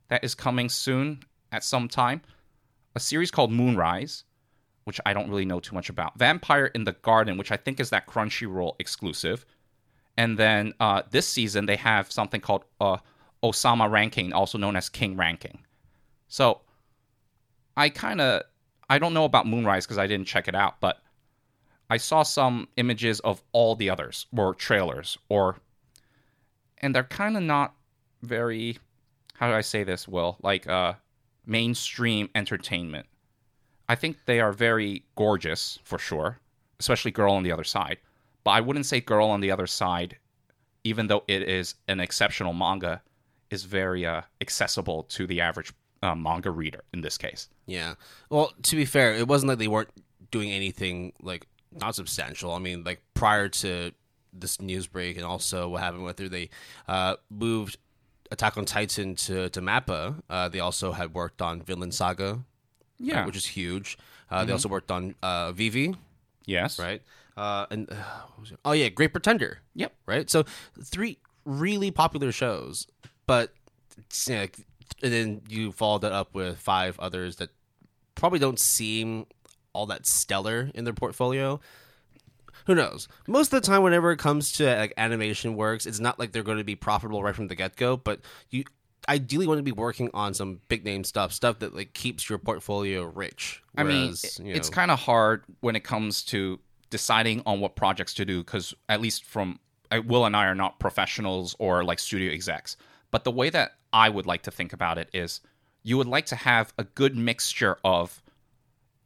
[0.09, 1.23] that is coming soon
[1.53, 2.23] at some time.
[2.95, 4.25] A series called Moonrise,
[4.85, 6.19] which I don't really know too much about.
[6.19, 9.45] Vampire in the Garden, which I think is that Crunchyroll exclusive.
[10.17, 12.99] And then uh, this season they have something called uh,
[13.43, 15.59] Osama Ranking, also known as King Ranking.
[16.29, 16.61] So
[17.77, 18.43] I kind of
[18.89, 21.03] I don't know about Moonrise because I didn't check it out, but
[21.89, 25.57] I saw some images of all the others or trailers or
[26.79, 27.75] and they're kind of not
[28.23, 28.79] very
[29.35, 30.37] how do I say this, Will?
[30.43, 30.95] Like uh
[31.45, 33.07] mainstream entertainment.
[33.89, 36.41] I think they are very gorgeous for sure,
[36.81, 37.99] especially Girl on the Other Side.
[38.43, 40.17] But I wouldn't say Girl on the Other Side,
[40.83, 43.03] even though it is an exceptional manga,
[43.51, 45.73] is very uh, accessible to the average
[46.03, 47.49] uh, manga reader in this case.
[47.67, 47.95] Yeah.
[48.29, 49.91] Well, to be fair, it wasn't like they weren't
[50.31, 51.47] doing anything like
[51.81, 52.53] not substantial.
[52.53, 53.93] I mean, like prior to
[54.33, 56.51] this news break and also what happened with her, they
[56.89, 57.79] uh, moved
[58.31, 60.21] Attack on Titan to to Mappa.
[60.29, 62.41] Uh, they also had worked on Vinland Saga,
[62.99, 63.25] Yeah.
[63.25, 63.97] which is huge.
[64.31, 65.95] Uh, They also worked on uh, Vivy,
[66.45, 66.79] yes.
[66.81, 67.01] right?
[67.37, 67.95] Uh, and uh,
[68.31, 68.59] what was it?
[68.65, 69.93] oh yeah, Great Pretender, Yep.
[70.07, 70.29] right?
[70.29, 70.45] So
[70.83, 72.89] three really popular shows,
[73.27, 73.53] but
[74.27, 74.47] you know,
[75.03, 77.51] and then you follow that up with five others that
[78.17, 79.27] probably don't seem
[79.77, 81.61] all that stellar in their portfolio.
[82.67, 83.07] Who knows?
[83.29, 86.43] Most of the time, whenever it comes to like animation works, it's not like they're
[86.43, 87.97] going to be profitable right from the get go.
[87.97, 88.65] But you
[89.09, 92.39] ideally want to be working on some big name stuff, stuff that like keeps your
[92.39, 93.63] portfolio rich.
[93.77, 96.59] I mean, Whereas, it- it's know- kind of hard when it comes to
[96.91, 99.61] deciding on what projects to do because, at least from
[100.07, 102.77] Will and I are not professionals or like studio execs.
[103.13, 105.41] But the way that I would like to think about it is
[105.85, 108.21] you would like to have a good mixture of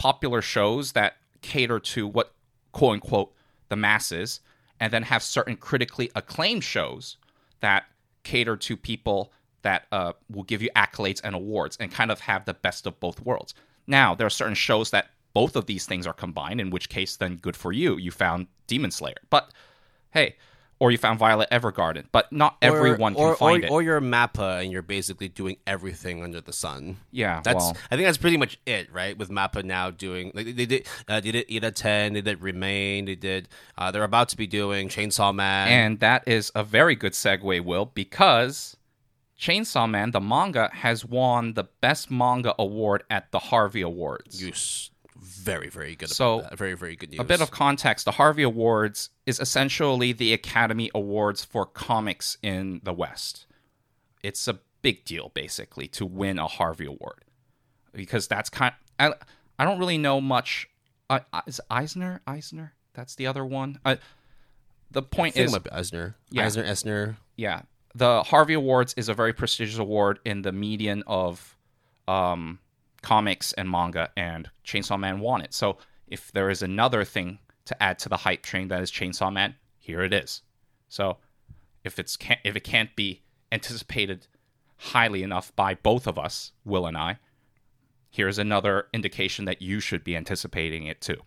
[0.00, 2.32] popular shows that cater to what
[2.72, 3.34] quote unquote
[3.68, 4.40] the masses,
[4.80, 7.18] and then have certain critically acclaimed shows
[7.60, 7.84] that
[8.22, 12.46] cater to people that uh, will give you accolades and awards and kind of have
[12.46, 13.52] the best of both worlds.
[13.86, 17.16] Now, there are certain shows that both of these things are combined, in which case,
[17.16, 17.98] then good for you.
[17.98, 19.20] You found Demon Slayer.
[19.28, 19.50] But
[20.12, 20.36] hey,
[20.80, 23.70] or you found Violet Evergarden, but not everyone or, can find or, it.
[23.70, 26.96] Or you're a Mappa and you're basically doing everything under the sun.
[27.12, 29.16] yeah, That's well, I think that's pretty much it, right?
[29.16, 33.14] With Mappa now doing like they did uh, they did Idaten, they did Remain, they
[33.14, 35.68] did uh, they're about to be doing Chainsaw Man.
[35.68, 38.76] and that is a very good segue, Will, because
[39.38, 44.42] Chainsaw Man, the manga, has won the best manga award at the Harvey Awards.
[44.42, 44.90] you s-
[45.20, 46.46] very very good So.
[46.54, 47.20] Very very good news.
[47.20, 52.80] A bit of context the Harvey Awards is essentially the Academy Awards for comics in
[52.83, 53.46] the West.
[54.22, 57.24] It's a big deal, basically, to win a Harvey Award.
[57.92, 59.14] Because that's kind I,
[59.59, 60.68] I don't really know much.
[61.09, 62.20] Uh, is Eisner?
[62.26, 62.74] Eisner?
[62.94, 63.78] That's the other one.
[63.85, 63.96] Uh,
[64.90, 66.16] the point is, Eisner.
[66.30, 66.44] Yeah.
[66.44, 67.16] Eisner Esner.
[67.37, 67.62] yeah,
[67.94, 71.56] the Harvey Awards is a very prestigious award in the median of
[72.06, 72.59] um,
[73.02, 75.54] comics and manga, and Chainsaw Man won it.
[75.54, 79.32] So if there is another thing to add to the hype train that is Chainsaw
[79.32, 80.42] Man, here it is.
[80.88, 81.18] So
[81.84, 84.26] if it's can't, if it can't be anticipated
[84.76, 87.18] highly enough by both of us, Will and I,
[88.10, 91.18] here's another indication that you should be anticipating it too.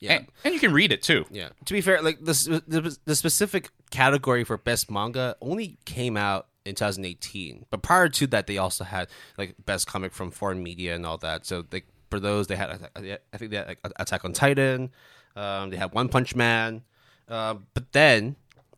[0.00, 0.14] Yeah.
[0.14, 1.24] And, and you can read it too.
[1.30, 1.48] Yeah.
[1.64, 6.48] To be fair, like this, the, the specific category for best manga only came out
[6.66, 7.66] in 2018.
[7.70, 11.18] But prior to that, they also had like best comic from foreign media and all
[11.18, 11.46] that.
[11.46, 14.90] So like for those, they had I think they had like, Attack on Titan.
[15.34, 16.82] Um, they had One Punch Man.
[17.28, 18.36] Uh, but then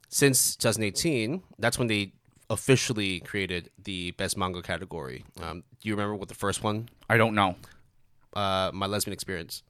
[0.08, 2.12] since 2018, that's when they
[2.50, 5.24] officially created the best manga category.
[5.40, 6.88] Um, do you remember what the first one?
[7.08, 7.56] I don't know.
[8.34, 9.62] Uh, My Lesbian Experience.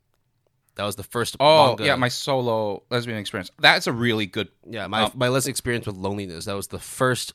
[0.77, 1.37] That was the first.
[1.41, 1.87] Oh manga.
[1.87, 3.51] yeah, my solo lesbian experience.
[3.59, 6.45] That's a really good Yeah, my Um, my less experience with loneliness.
[6.45, 7.35] That was the first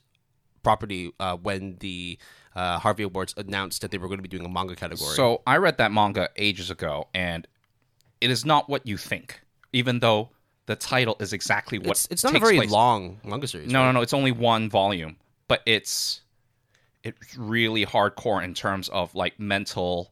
[0.64, 2.18] property uh, when the
[2.56, 5.16] uh, Harvey Awards announced that they were going to be doing a manga category.
[5.16, 7.48] So I read that manga ages ago, and
[8.22, 9.42] it is not what you think.
[9.74, 10.30] Even though
[10.66, 12.72] the title is exactly what it's it's not a very place.
[12.72, 13.72] long manga series.
[13.72, 13.86] No, right?
[13.88, 14.02] no, no.
[14.02, 16.22] It's only one volume, but it's
[17.04, 20.12] it's really hardcore in terms of like mental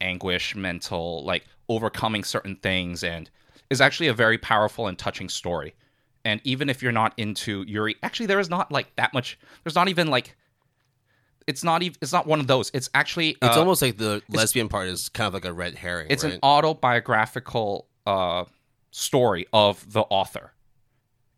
[0.00, 3.30] anguish, mental like overcoming certain things, and
[3.70, 5.74] is actually a very powerful and touching story.
[6.24, 9.38] And even if you're not into Yuri, actually there is not like that much.
[9.64, 10.36] There's not even like.
[11.46, 11.96] It's not even.
[12.02, 12.70] It's not one of those.
[12.74, 13.30] It's actually.
[13.40, 16.08] It's uh, almost like the lesbian part is kind of like a red herring.
[16.10, 16.34] it's right?
[16.34, 18.44] an autobiographical uh,
[18.90, 20.52] story of the author,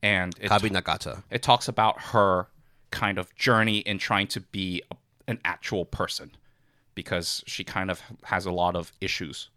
[0.02, 1.22] and it, Kabi Nagata.
[1.30, 2.48] it talks about her
[2.90, 4.96] kind of journey in trying to be a,
[5.28, 6.32] an actual person,
[6.96, 9.48] because she kind of has a lot of issues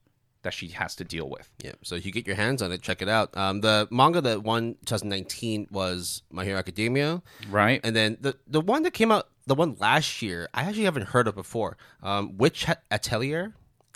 [0.43, 1.49] that she has to deal with.
[1.63, 3.36] Yeah, so if you get your hands on it, check it out.
[3.36, 7.82] Um, the manga that won 2019 was My Hero Academia, Right?
[7.84, 11.08] and then the the one that came out, the one last year, I actually haven't
[11.08, 11.77] heard of before.
[12.01, 13.53] Um, Witch Atelier,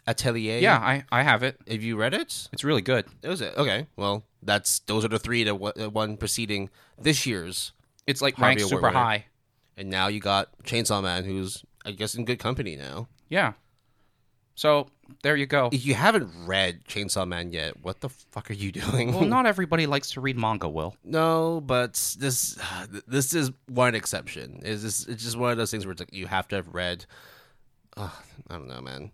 [0.07, 0.59] Atelier.
[0.59, 1.59] yeah, I I have it.
[1.67, 2.47] have you read it?
[2.51, 3.05] It's really good.
[3.21, 3.53] It was it.
[3.57, 3.87] Okay.
[3.95, 7.73] Well, that's those are the three that one preceding this year's,
[8.05, 8.93] It's like ranked super winner.
[8.93, 9.25] high.
[9.75, 13.07] and now you got Chainsaw Man, who's I guess in good company now.
[13.29, 13.53] Yeah.
[14.57, 14.87] So
[15.21, 15.69] there you go.
[15.71, 19.13] If you haven't read Chainsaw Man yet, what the fuck are you doing?
[19.13, 20.95] Well, not everybody likes to read manga, Will.
[21.03, 22.57] no, but this
[23.07, 24.59] this is one exception.
[24.63, 26.73] Is this it's just one of those things where it's like you have to have
[26.73, 27.05] read.
[27.95, 28.09] Uh,
[28.49, 29.11] I don't know, man.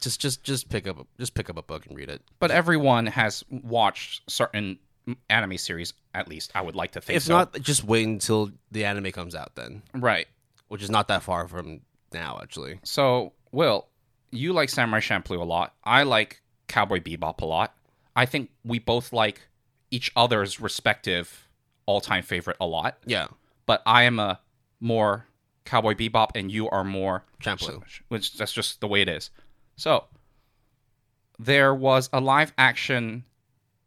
[0.00, 2.22] Just just just pick up just pick up a book and read it.
[2.38, 4.78] But everyone has watched certain
[5.28, 6.52] anime series, at least.
[6.54, 7.32] I would like to think If so.
[7.36, 10.28] not, just wait until the anime comes out then, right.
[10.68, 11.80] which is not that far from
[12.12, 12.78] now actually.
[12.84, 13.88] So, Will,
[14.34, 15.74] you like Samurai Champloo a lot.
[15.84, 17.74] I like Cowboy Bebop a lot.
[18.16, 19.42] I think we both like
[19.90, 21.48] each other's respective
[21.86, 22.98] all-time favorite a lot.
[23.06, 23.26] Yeah.
[23.66, 24.40] But I am a
[24.80, 25.26] more
[25.64, 27.82] Cowboy Bebop, and you are more Champloo.
[28.08, 29.30] Which that's just the way it is.
[29.76, 30.04] So
[31.38, 33.24] there was a live-action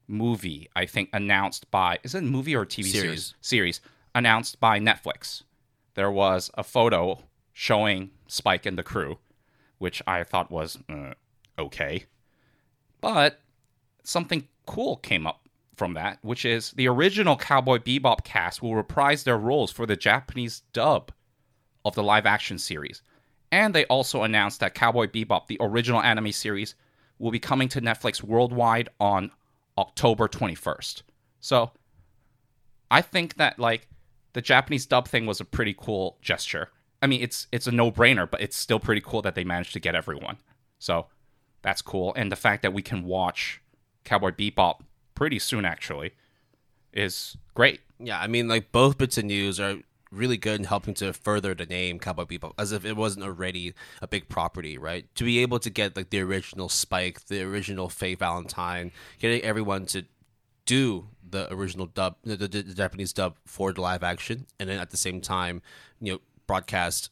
[0.07, 2.91] movie, I think, announced by is it a movie or a TV series?
[2.91, 3.33] Series.
[3.41, 3.81] Series
[4.15, 5.43] announced by Netflix.
[5.93, 7.19] There was a photo
[7.53, 9.17] showing Spike and the crew,
[9.77, 11.13] which I thought was uh,
[11.57, 12.05] okay.
[13.01, 13.39] But
[14.03, 19.23] something cool came up from that, which is the original Cowboy Bebop cast will reprise
[19.23, 21.11] their roles for the Japanese dub
[21.85, 23.01] of the live action series.
[23.51, 26.75] And they also announced that Cowboy Bebop, the original anime series,
[27.19, 29.31] will be coming to Netflix worldwide on
[29.77, 31.03] October 21st.
[31.39, 31.71] So
[32.91, 33.87] I think that like
[34.33, 36.69] the Japanese dub thing was a pretty cool gesture.
[37.01, 39.73] I mean, it's it's a no brainer, but it's still pretty cool that they managed
[39.73, 40.37] to get everyone.
[40.79, 41.07] So
[41.61, 43.61] that's cool, and the fact that we can watch
[44.03, 44.81] Cowboy Bebop
[45.15, 46.13] pretty soon actually
[46.93, 47.81] is great.
[47.99, 49.77] Yeah, I mean, like both bits of news are
[50.11, 53.73] really good in helping to further the name Cowboy Bebop, as if it wasn't already
[54.01, 55.05] a big property, right?
[55.15, 59.85] To be able to get like the original Spike, the original Faye Valentine, getting everyone
[59.87, 60.05] to
[60.65, 64.79] do the original dub, the, the, the Japanese dub for the live action, and then
[64.79, 65.61] at the same time,
[65.99, 67.09] you know, broadcast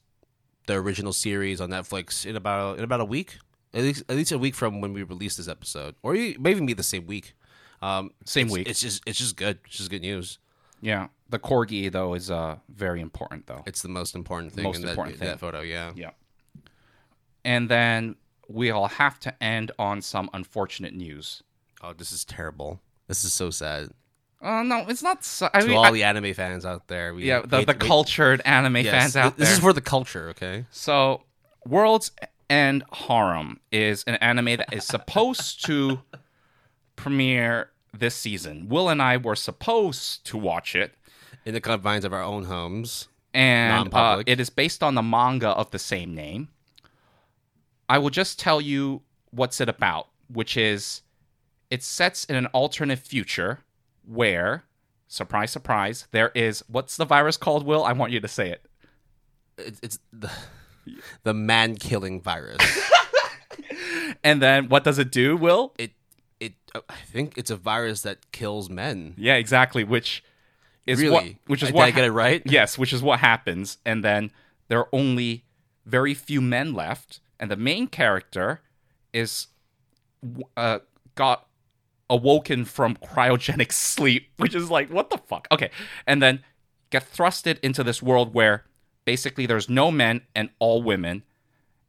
[0.67, 3.37] the original series on Netflix in about in about a week,
[3.73, 6.65] at least at least a week from when we release this episode, or maybe even
[6.65, 7.33] be the same week.
[7.81, 8.67] Um, Same it's- week.
[8.69, 9.59] It's just it's just good.
[9.65, 10.39] It's just good news.
[10.81, 13.63] Yeah, the corgi though is uh very important though.
[13.67, 15.27] It's the most important thing Most in that, important thing.
[15.27, 15.61] that photo.
[15.61, 15.91] Yeah.
[15.95, 16.11] Yeah.
[17.43, 18.15] And then
[18.47, 21.43] we'll have to end on some unfortunate news.
[21.81, 22.81] Oh, this is terrible.
[23.07, 23.89] This is so sad.
[24.41, 25.23] Oh no, it's not.
[25.23, 27.67] So, I To mean, all I- the anime fans out there, we yeah, the, wait-
[27.67, 29.45] the wait- cultured anime yes, fans out there.
[29.45, 30.65] This is for the culture, okay?
[30.71, 31.23] So,
[31.65, 32.11] World's
[32.49, 36.01] End Harem is an anime that is supposed to
[36.95, 38.67] premiere this season.
[38.69, 40.93] Will and I were supposed to watch it,
[41.45, 43.07] In the confines of our own homes.
[43.33, 46.49] and uh, it is based on the manga of the same name.
[47.89, 51.01] I will just tell you what's it about, which is
[51.71, 53.59] it sets in an alternate future
[54.07, 54.63] where,
[55.07, 57.65] surprise, surprise, there is what's the virus called?
[57.65, 58.65] Will I want you to say it.
[59.57, 60.31] It, it's the
[61.23, 62.57] the man killing virus.
[64.23, 65.37] And then what does it do?
[65.37, 65.91] Will it
[66.39, 66.53] it
[66.89, 69.13] I think it's a virus that kills men.
[69.17, 69.83] yeah, exactly.
[69.83, 70.23] Which
[70.87, 71.11] is really?
[71.13, 72.41] what which is Did what I get it right?
[72.45, 73.77] Yes, which is what happens.
[73.85, 74.31] And then
[74.67, 75.45] there are only
[75.85, 78.61] very few men left, and the main character
[79.13, 79.47] is
[80.57, 80.79] uh,
[81.13, 81.47] got
[82.09, 85.47] awoken from cryogenic sleep, which is like what the fuck.
[85.51, 85.71] Okay,
[86.05, 86.43] and then
[86.89, 88.65] get thrusted into this world where
[89.05, 91.23] basically there's no men and all women,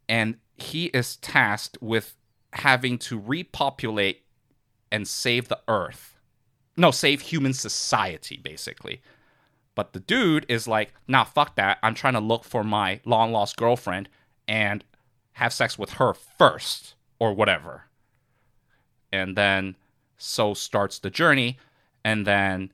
[0.09, 2.15] and he is tasked with
[2.53, 4.23] having to repopulate
[4.91, 6.15] and save the Earth.
[6.77, 9.03] No, save human society, basically.
[9.75, 11.79] But the dude is like, nah, fuck that.
[11.83, 14.09] I'm trying to look for my long lost girlfriend
[14.49, 14.85] and
[15.33, 17.85] have sex with her first, or whatever.
[19.13, 19.77] And then
[20.17, 21.59] so starts the journey.
[22.05, 22.73] And then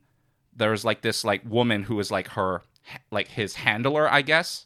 [0.55, 2.61] there's like this like woman who is like her
[3.11, 4.65] like his handler, I guess.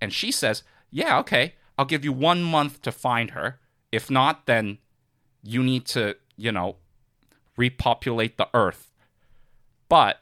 [0.00, 3.60] And she says, Yeah, okay, I'll give you one month to find her.
[3.90, 4.78] If not, then
[5.42, 6.76] you need to, you know,
[7.56, 8.92] repopulate the earth.
[9.88, 10.20] But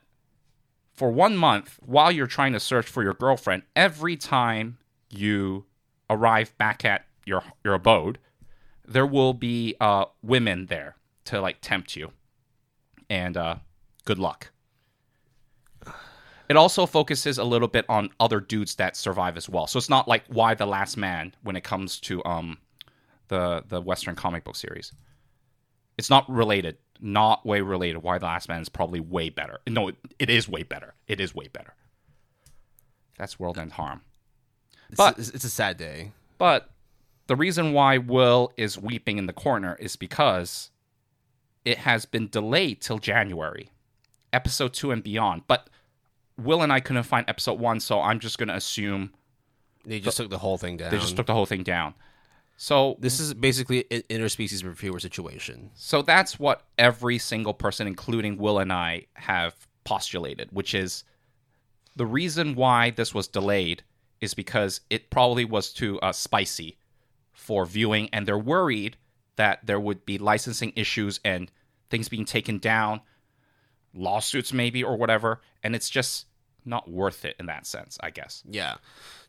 [0.93, 5.65] for one month, while you're trying to search for your girlfriend, every time you
[6.09, 8.19] arrive back at your your abode,
[8.85, 10.97] there will be uh, women there
[11.31, 12.13] to like tempt you.
[13.09, 13.57] And uh,
[14.05, 14.51] good luck.
[16.49, 19.67] It also focuses a little bit on other dudes that survive as well.
[19.69, 22.59] So it's not like Y: The Last Man when it comes to um
[23.29, 24.93] the the Western comic book series.
[25.97, 26.79] It's not related.
[27.01, 28.03] Not way related.
[28.03, 29.61] Y: The Last Man is probably way better.
[29.69, 30.95] No, it, it is way better.
[31.07, 31.75] It is way better.
[33.17, 34.01] That's World's End Harem.
[34.89, 36.13] It's, But- it's, it's a sad day.
[36.39, 36.71] But
[37.29, 40.71] the reason why Will is weeping in the corner is because
[41.65, 43.71] it has been delayed till January,
[44.33, 45.43] episode two and beyond.
[45.47, 45.69] But
[46.39, 49.13] Will and I couldn't find episode one, so I'm just going to assume
[49.85, 50.91] They just took the whole thing down.
[50.91, 51.95] they just took the whole thing down.
[52.57, 55.71] So this is basically an interspecies reviewer situation.
[55.75, 61.05] So that's what every single person, including Will and I, have postulated, which is
[61.97, 63.83] the reason why this was delayed
[64.21, 66.77] is because it probably was too uh, spicy
[67.33, 68.99] for viewing, and they're worried
[69.37, 71.51] that there would be licensing issues and
[71.91, 73.01] things being taken down,
[73.95, 76.27] lawsuits maybe or whatever, and it's just
[76.65, 78.43] not worth it in that sense, I guess.
[78.49, 78.77] Yeah.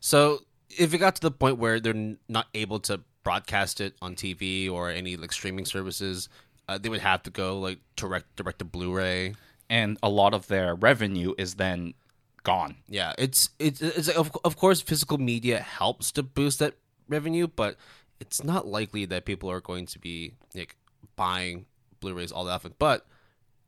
[0.00, 4.14] So if it got to the point where they're not able to broadcast it on
[4.14, 6.28] TV or any like streaming services,
[6.68, 9.34] uh, they would have to go like direct direct to Blu-ray.
[9.70, 11.94] And a lot of their revenue is then
[12.42, 12.76] gone.
[12.88, 16.74] Yeah, it's it's it's of of course physical media helps to boost that
[17.08, 17.76] revenue, but
[18.22, 20.76] it's not likely that people are going to be like
[21.16, 21.66] buying
[22.00, 22.74] Blu-rays all that often.
[22.78, 23.06] But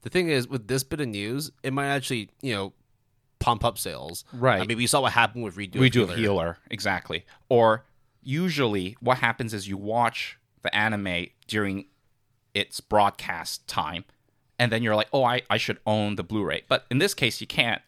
[0.02, 2.72] the thing is, with this bit of news, it might actually you know
[3.40, 4.24] pump up sales.
[4.32, 4.62] Right.
[4.62, 5.76] I mean, we saw what happened with Redo.
[5.76, 6.16] we do Healer.
[6.16, 7.84] healer exactly or
[8.22, 11.84] usually what happens is you watch the anime during
[12.54, 14.04] its broadcast time
[14.58, 17.40] and then you're like oh i, I should own the blu-ray but in this case
[17.42, 17.82] you can't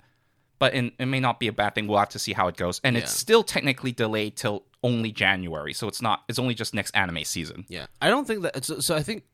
[0.59, 2.57] but in, it may not be a bad thing we'll have to see how it
[2.57, 6.73] goes and it's still technically delayed till only january so it's not it's only just
[6.75, 8.65] next anime season Yeah, I don't think that.
[8.65, 9.25] So, so I think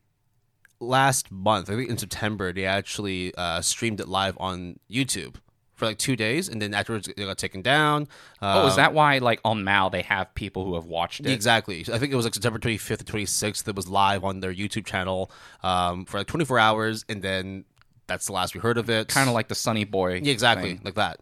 [0.79, 5.35] last month, I think in September, they actually uh, streamed it live on YouTube
[5.73, 8.07] for like two days, and then afterwards it got taken down.
[8.41, 11.27] Uh, oh, is that why like on MAL they have people who have watched it?
[11.27, 11.85] Exactly.
[11.91, 13.67] I think it was like September 25th and 26th.
[13.67, 15.31] It was live on their YouTube channel
[15.63, 17.65] um, for like 24 hours, and then
[18.07, 19.07] that's the last we heard of it.
[19.07, 20.21] Kind of like the Sunny Boy.
[20.23, 20.81] Yeah, exactly, thing.
[20.83, 21.19] like that.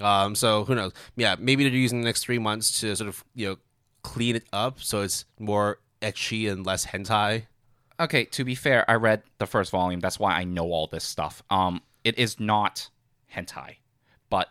[0.00, 0.92] Um, so who knows?
[1.16, 3.56] Yeah, maybe they're using the next three months to sort of you know
[4.02, 7.44] clean it up so it's more ecchi and less hentai.
[7.98, 10.00] Okay, to be fair, I read the first volume.
[10.00, 11.42] That's why I know all this stuff.
[11.50, 12.88] Um, it is not
[13.34, 13.76] hentai,
[14.30, 14.48] but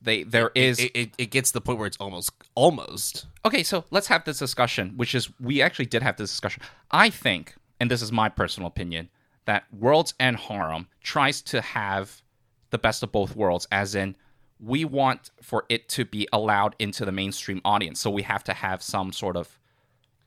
[0.00, 3.26] they there is It, it, it gets to the point where it's almost almost.
[3.44, 6.62] okay, so let's have this discussion, which is we actually did have this discussion.
[6.90, 9.08] I think, and this is my personal opinion,
[9.46, 12.22] that World's End Harem tries to have
[12.70, 14.14] the best of both worlds, as in
[14.64, 18.00] we want for it to be allowed into the mainstream audience.
[18.00, 19.58] So we have to have some sort of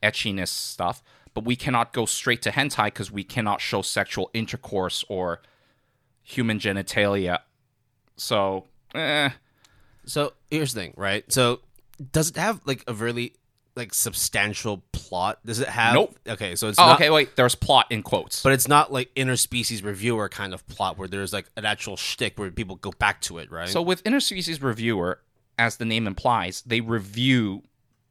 [0.03, 1.01] ecchiness stuff,
[1.33, 5.41] but we cannot go straight to hentai because we cannot show sexual intercourse or
[6.21, 7.39] human genitalia.
[8.17, 9.29] So, eh,
[10.05, 11.23] So here's the thing, right?
[11.31, 11.61] So
[12.11, 13.33] does it have like a really
[13.75, 15.39] like substantial plot?
[15.45, 15.93] Does it have?
[15.93, 16.17] Nope.
[16.27, 16.95] Okay, so it's oh, not.
[16.95, 17.35] okay, wait.
[17.35, 18.41] There's plot in quotes.
[18.41, 22.37] But it's not like interspecies reviewer kind of plot where there's like an actual shtick
[22.37, 23.69] where people go back to it, right?
[23.69, 25.19] So with interspecies reviewer,
[25.57, 27.63] as the name implies, they review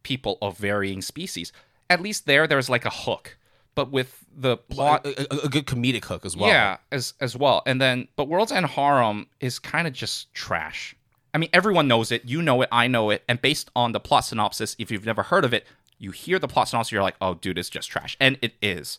[0.03, 1.53] people of varying species.
[1.91, 3.37] At least there, there's like a hook.
[3.75, 6.49] But with the plot, a, a- a good comedic hook as well.
[6.49, 7.63] yeah, as as well.
[7.67, 10.95] And then, but World's End Harem is kind of just trash.
[11.35, 12.25] I mean, everyone knows it.
[12.25, 12.69] You know it.
[12.71, 13.25] I know it.
[13.29, 15.67] And based on the plot synopsis, if you've never heard of it,
[15.99, 18.99] you hear the plot synopsis, you're like, "Oh, dude, it's just trash," and it is.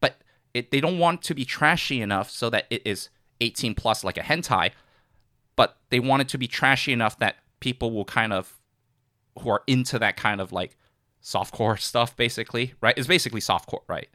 [0.00, 0.16] But
[0.52, 3.08] it, they don't want to be trashy enough so that it is
[3.40, 4.72] 18 plus like a hentai,
[5.54, 8.58] but they want it to be trashy enough that people will kind of
[9.40, 10.76] who are into that kind of like
[11.22, 12.96] softcore stuff, basically, right?
[12.96, 14.08] It's basically softcore, right?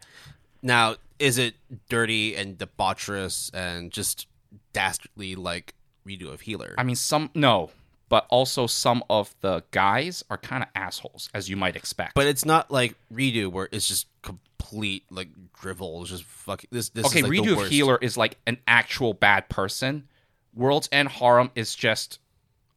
[0.61, 1.55] Now, is it
[1.89, 4.28] dirty and debaucherous and just
[4.74, 5.76] dastardly like
[6.08, 6.76] redo of Healer?
[6.78, 7.72] I mean, some no,
[8.10, 12.14] but also some of the guys are kind of assholes, as you might expect.
[12.16, 15.30] but it's not like redo where it's just complete like
[15.60, 16.02] drivel.
[16.02, 16.89] It's just fucking this.
[16.89, 17.70] this okay, is, like, the Redo of.
[17.70, 20.08] Healer is like an actual bad person.
[20.54, 22.20] World's End Harem is just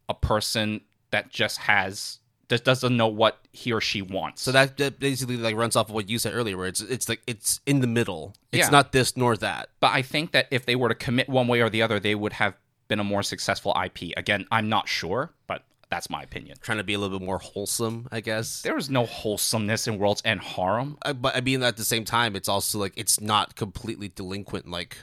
[0.09, 2.19] a person that just has
[2.49, 4.43] that doesn't know what he or she wants.
[4.43, 7.09] So that, that basically like runs off of what you said earlier, where it's it's
[7.09, 8.35] like it's in the middle.
[8.53, 8.71] It's Yeah.
[8.71, 9.71] not this nor that.
[9.81, 12.15] but I think that if they were to commit one way or the other, they
[12.15, 12.55] would have
[12.89, 14.17] been a more successful IP.
[14.17, 16.57] Again, I'm not sure, but that's my opinion.
[16.61, 18.63] Trying to be a little bit more wholesome, I guess.
[18.63, 20.99] There is no wholesomeness in World's End Harem.
[21.03, 24.69] I, but I mean, at the same time, it's also like it's not completely delinquent
[24.69, 24.99] like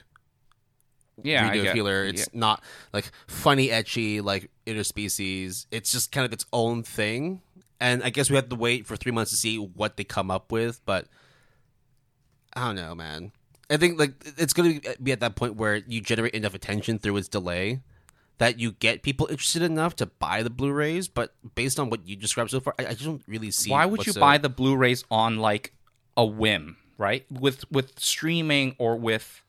[1.22, 2.04] Yeah, Redo Healer.
[2.04, 2.38] It's yeah.
[2.38, 2.62] not
[2.92, 5.66] like funny, ecchi, like interspecies.
[5.70, 7.42] It's just kind of its own thing.
[7.80, 10.30] And I guess we have to wait for three months to see what they come
[10.30, 10.80] up with.
[10.84, 11.06] But
[12.54, 13.32] I don't know, man.
[13.72, 16.54] I think like it's going to uh, be at that point where you generate enough
[16.54, 17.80] attention through its delay
[18.38, 21.08] that you get people interested enough to buy the Blu-rays.
[21.08, 23.70] But based on what you described so far, I, I just don't really see.
[23.70, 25.72] Why would you buy the Blu-rays on like
[26.16, 27.24] a whim, right?
[27.30, 29.42] With with streaming or with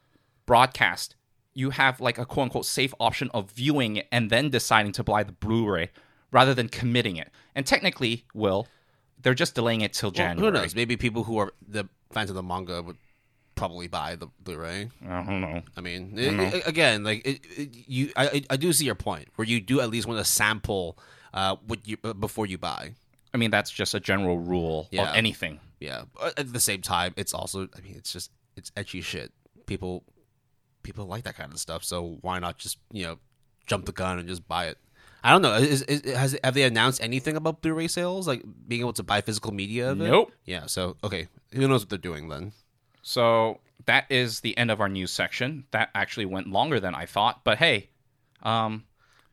[0.46, 1.16] broadcast,
[1.54, 5.04] you have like a quote unquote safe option of viewing it and then deciding to
[5.04, 5.90] buy the Blu-ray
[6.32, 7.30] rather than committing it.
[7.56, 8.68] And technically, will
[9.22, 10.52] they're just delaying it till Well, January.
[10.52, 10.76] who knows?
[10.76, 12.98] Maybe people who are the fans of the manga would
[13.56, 14.90] probably buy the Blu-ray.
[15.08, 15.62] I don't know.
[15.78, 18.96] I mean, i- i- again, like it, it, you, I, I I do see your
[18.96, 20.98] point where you do at least want to sample
[21.34, 22.94] uh, what you uh, before you buy.
[23.34, 25.10] I mean, that's just a general rule Yeah.
[25.10, 25.60] of anything.
[25.80, 29.32] Yeah, but at the same time, it's also, I mean, it's just it's ecchi shit.
[29.66, 30.04] People,
[30.84, 31.84] people like that kind of stuff.
[31.84, 33.20] So why not just you know
[33.66, 34.78] jump the gun and just buy it?
[35.26, 35.54] I don't know.
[35.56, 39.22] Is, is, has have they announced anything about Blu-ray sales, like being able to buy
[39.22, 40.04] physical media of it?
[40.10, 40.32] Nope.
[40.46, 40.66] Yeah.
[40.68, 42.52] So okay, who knows what they're doing then?
[43.04, 45.66] So that is the end of our news section.
[45.72, 47.90] That actually went longer than I thought, but hey,
[48.42, 48.86] um,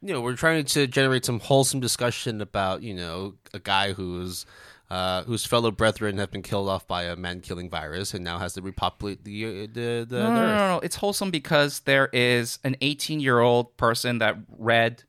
[0.02, 4.46] you know, we're trying to generate some wholesome discussion about, you know, a guy who's
[4.90, 8.54] uh, whose fellow brethren have been killed off by a man-killing virus and now has
[8.54, 10.58] to repopulate the uh, the, the, no, the no, earth.
[10.58, 10.80] no, no.
[10.82, 15.04] It's wholesome because there is an 18 year old person that read,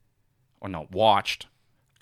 [0.60, 1.46] or no, watched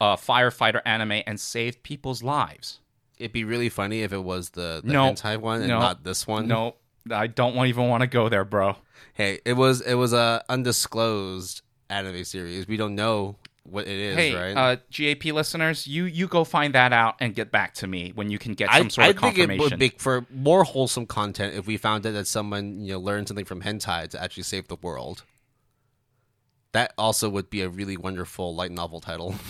[0.01, 2.80] a firefighter anime and saved people's lives.
[3.21, 5.13] It'd be really funny if it was the, the No.
[5.13, 5.79] hentai one and No.
[5.79, 6.49] not this one.
[6.49, 6.75] No,
[7.11, 8.77] I don't want, even want to go there, bro.
[9.15, 12.67] Hey, it was it was a undisclosed anime series.
[12.67, 14.57] We don't know what it is, hey, right?
[14.57, 18.31] uh, GAP listeners, you you go find that out and get back to me when
[18.31, 19.71] you can get I, some sort I of think it confirmation.
[19.71, 23.29] would be for more wholesome content if we found out that someone you know learned
[23.29, 25.25] something from hentai to actually save the world.
[26.73, 29.35] That also would be a really wonderful light novel title.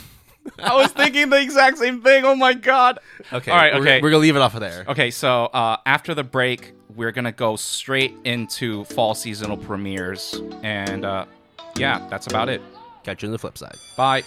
[0.59, 2.25] I was thinking the exact same thing.
[2.25, 2.99] Oh my god.
[3.33, 4.03] Okay, All right, we're- okay.
[4.03, 4.85] we're, gonna leave it off of there.
[4.89, 11.05] Okay, so uh, after the break, we're gonna go straight into fall seasonal premieres, and
[11.05, 11.25] uh,
[11.77, 12.61] yeah, that's about it.
[13.05, 13.77] Catch you on the flip side.
[13.97, 14.23] Bye.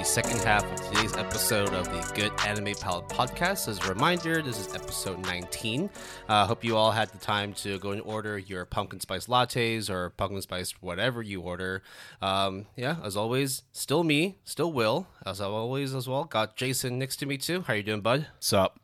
[0.00, 3.68] The second half of today's episode of the Good Anime Palette podcast.
[3.68, 5.90] As a reminder, this is episode 19.
[6.26, 9.26] I uh, hope you all had the time to go and order your pumpkin spice
[9.26, 11.82] lattes or pumpkin spice whatever you order.
[12.22, 16.24] Um, yeah, as always, still me, still Will, as always as well.
[16.24, 17.60] Got Jason next to me too.
[17.66, 18.26] How you doing, bud?
[18.38, 18.80] Sup?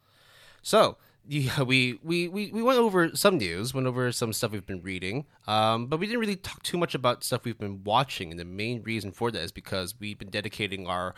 [0.60, 0.98] So,
[1.28, 4.82] yeah, we, we, we, we went over some news, went over some stuff we've been
[4.82, 8.30] reading, um, but we didn't really talk too much about stuff we've been watching.
[8.30, 11.14] And the main reason for that is because we've been dedicating our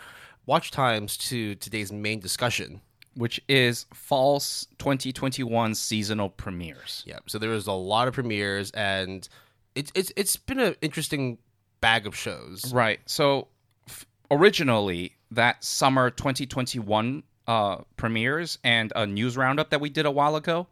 [0.46, 2.80] watch times to today's main discussion.
[3.14, 7.02] Which is False 2021 seasonal premieres.
[7.04, 9.28] Yeah, so there was a lot of premieres, and
[9.74, 11.38] it's it's it's been an interesting
[11.80, 12.72] bag of shows.
[12.72, 13.00] Right.
[13.06, 13.48] So
[13.88, 20.10] f- originally, that summer 2021 uh, premieres and a news roundup that we did a
[20.10, 20.68] while ago,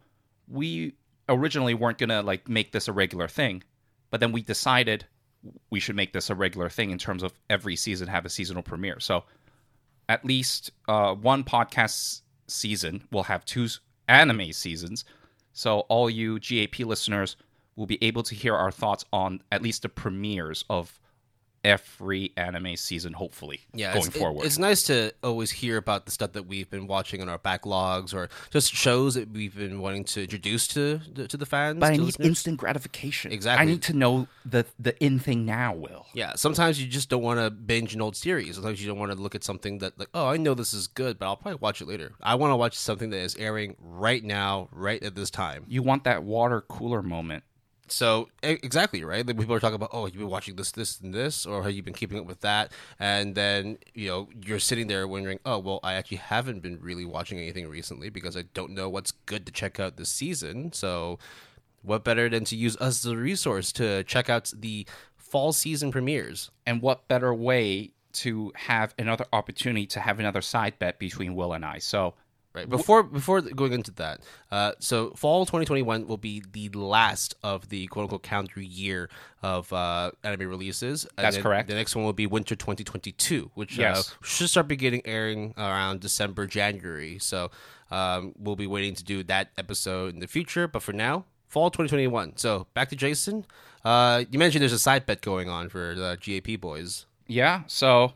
[0.47, 0.93] we
[1.27, 3.63] originally weren't gonna like make this a regular thing,
[4.11, 5.03] but then we decided
[5.69, 8.63] we should make this a regular thing in terms of every season have a seasonal
[8.63, 8.99] premiere.
[8.99, 9.23] So
[10.07, 13.67] at least uh, one podcast season will have two
[14.07, 15.03] anime seasons.
[15.53, 17.35] So all you GAP listeners
[17.75, 20.99] will be able to hear our thoughts on at least the premieres of
[21.67, 24.45] every anime season, hopefully, yeah, going it's, it- forward.
[24.45, 28.13] it's nice to always hear about the stuff that we've been watching in our backlogs,
[28.13, 31.79] or just shows that we've been wanting to introduce to to, to the fans.
[31.79, 32.27] but I need listeners.
[32.27, 33.31] instant gratification.
[33.31, 33.61] Exactly.
[33.61, 35.73] I need to know the the in thing now.
[35.75, 38.55] Will Yeah, sometimes you just don't want to binge an old series.
[38.55, 40.87] Sometimes you don't want to look at something that, like, oh, I know this is
[40.87, 42.13] good, but I'll probably watch it later.
[42.21, 45.65] I want to watch something that is airing right now, right at this time.
[45.67, 47.43] you want that water cooler moment?
[47.89, 49.25] So exactly right.
[49.25, 51.71] Like people are talking about, oh, you've been watching this, this, and this, or have
[51.71, 52.71] you been keeping up with that?
[52.99, 57.05] And then you know you're sitting there wondering, oh, well, I actually haven't been really
[57.05, 60.73] watching anything recently because I don't know what's good to check out this season.
[60.73, 61.19] So
[61.81, 64.85] what better than to use us as a resource to check out the
[65.15, 66.51] fall season premieres?
[66.65, 71.53] And what better way to have another opportunity to have another side bet between Will
[71.53, 71.77] and I?
[71.79, 72.15] So
[72.57, 72.69] Right.
[72.69, 74.19] Before before going into that,
[74.51, 79.09] uh, so fall 2021 will be the last of the quote unquote calendar year
[79.43, 81.05] of uh, anime releases.
[81.17, 81.67] And That's then correct.
[81.69, 84.09] The next one will be winter 2022, which Yes.
[84.11, 87.19] uh, should start beginning airing around December January.
[87.19, 87.51] So
[87.91, 90.67] um, we'll be waiting to do that episode in the future.
[90.67, 92.37] But for now, fall 2021.
[92.37, 93.45] So back to Jason.
[93.85, 97.05] Uh, you mentioned there's a side bet going on for the GAP boys.
[97.27, 98.13] yeah, so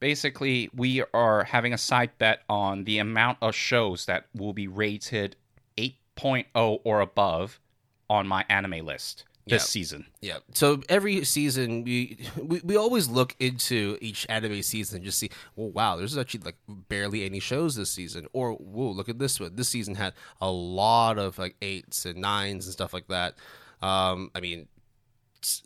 [0.00, 4.66] basically we are having a side bet on the amount of shows that will be
[4.66, 5.36] rated
[5.76, 7.60] 8.0 or above
[8.08, 9.66] on my anime list this Yeah.
[9.66, 10.06] season.
[10.20, 10.38] Yeah.
[10.52, 15.30] So every season, we, we we always look into each anime season and just see,
[15.56, 19.38] well, wow, there's actually like barely any shows this season, or whoa, look at this
[19.40, 19.54] one.
[19.56, 23.34] This season had a lot of like eights and nines and stuff like that.
[23.80, 24.68] Um, I mean,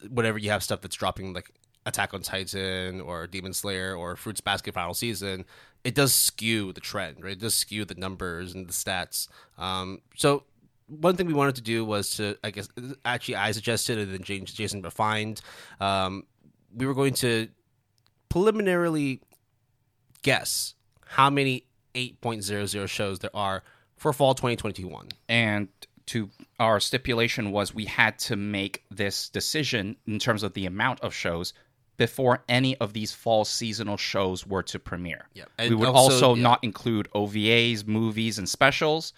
[0.08, 1.50] whenever you have stuff that's dropping like
[1.86, 5.44] Attack on Titan or Demon Slayer or Fruits Basket final season,
[5.84, 7.32] it does skew the trend, right?
[7.32, 9.28] It does skew the numbers and the stats.
[9.58, 10.44] Um, so
[10.86, 12.68] one thing we wanted to do was to, I guess,
[13.04, 15.40] actually I suggested and then Jason refined.
[15.80, 16.24] Um,
[16.74, 17.48] we were going to
[18.28, 19.20] preliminarily
[20.22, 20.74] guess
[21.06, 23.62] how many 8.00 shows there are
[23.96, 25.08] for fall 2021.
[25.28, 25.68] and
[26.06, 26.28] to
[26.60, 31.14] our stipulation was we had to make this decision in terms of the amount of
[31.14, 31.54] shows
[31.96, 35.28] before any of these fall seasonal shows were to premiere.
[35.34, 35.48] Yep.
[35.60, 36.42] we would also- also, yeah.
[36.42, 39.12] not include OVAs, movies, and specials.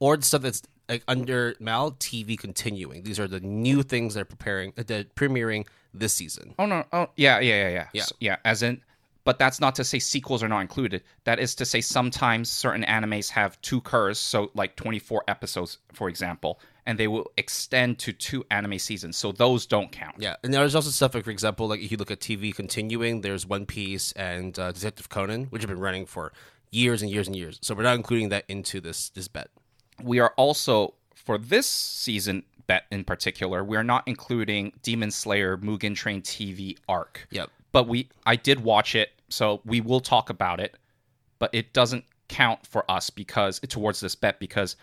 [0.00, 3.04] or the stuff that's like under MAL TV continuing.
[3.04, 6.54] These are the new things that are preparing, uh, that are premiering this season.
[6.58, 6.84] Oh no!
[6.92, 8.02] Oh yeah, yeah, yeah, yeah, Yeah.
[8.02, 8.36] S- yeah.
[8.44, 8.82] As in,
[9.24, 11.02] but that's not to say sequels are not included.
[11.24, 15.78] That is to say sometimes certain animes have two cours, so like twenty four episodes,
[15.94, 19.16] for example, and they will extend to two anime seasons.
[19.16, 20.16] So those don't count.
[20.18, 23.20] Yeah, and there's also stuff like, for example, like if you look at TV continuing,
[23.22, 26.32] there's One Piece and uh, Detective Conan, which have been running for
[26.70, 27.58] years and years and years.
[27.62, 29.48] So we're not including that into this this bet.
[30.02, 35.56] we are also for this season bet in particular we are not including demon slayer
[35.58, 37.50] mugen train tv arc Yep.
[37.72, 40.74] but we i did watch it so we will talk about it
[41.38, 44.76] but it doesn't count for us because towards this bet because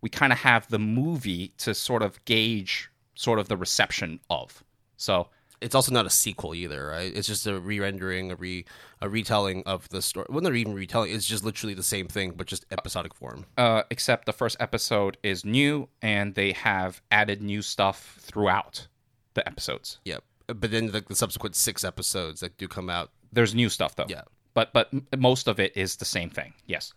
[0.00, 4.62] we kind of have the movie to sort of gauge sort of the reception of
[4.96, 5.28] so
[5.60, 7.12] it's also not a sequel either, right?
[7.14, 8.64] It's just a re-rendering, a re
[9.00, 10.26] a retelling of the story.
[10.28, 11.14] Well, not even retelling.
[11.14, 13.46] It's just literally the same thing, but just episodic form.
[13.56, 18.86] Uh, except the first episode is new, and they have added new stuff throughout
[19.34, 19.98] the episodes.
[20.04, 20.24] Yep.
[20.46, 23.10] But then like the subsequent six episodes that do come out.
[23.32, 24.06] There's new stuff though.
[24.08, 24.22] Yeah.
[24.54, 26.54] But but most of it is the same thing.
[26.66, 26.92] Yes.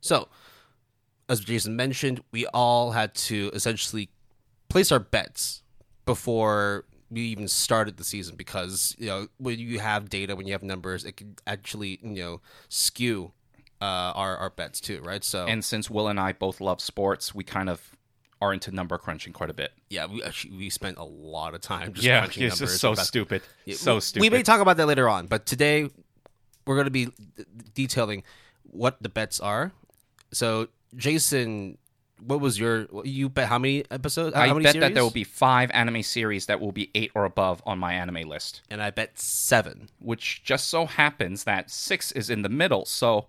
[0.00, 0.28] So,
[1.32, 4.08] as Jason mentioned, we all had to essentially
[4.68, 5.62] place our bets
[6.04, 10.52] before we even started the season because you know when you have data, when you
[10.52, 13.32] have numbers, it can actually you know skew
[13.80, 15.24] uh, our our bets too, right?
[15.24, 17.96] So And since Will and I both love sports, we kind of
[18.40, 19.70] are into number crunching quite a bit.
[19.88, 22.70] yeah, we actually we spent a lot of time just yeah, crunching it's numbers.
[22.72, 23.42] just so stupid.
[23.66, 24.20] Yeah, so we- stupid.
[24.22, 25.88] We may talk about that later on, but today
[26.66, 27.12] we're going to be d-
[27.74, 28.22] detailing
[28.64, 29.72] what the bets are.
[30.32, 31.78] So, Jason,
[32.20, 34.34] what was your you bet how many episodes?
[34.36, 37.10] I how many bet that there will be five anime series that will be eight
[37.14, 39.88] or above on my anime list, and I bet seven.
[39.98, 42.84] which just so happens that six is in the middle.
[42.84, 43.26] So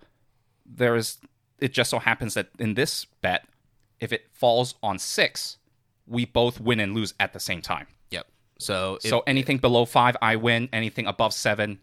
[0.65, 1.19] there's
[1.59, 3.45] it just so happens that in this bet,
[3.99, 5.57] if it falls on six,
[6.05, 7.87] we both win and lose at the same time.
[8.11, 8.27] Yep.
[8.59, 10.69] So, so anything below five, I win.
[10.73, 11.79] Anything above seven,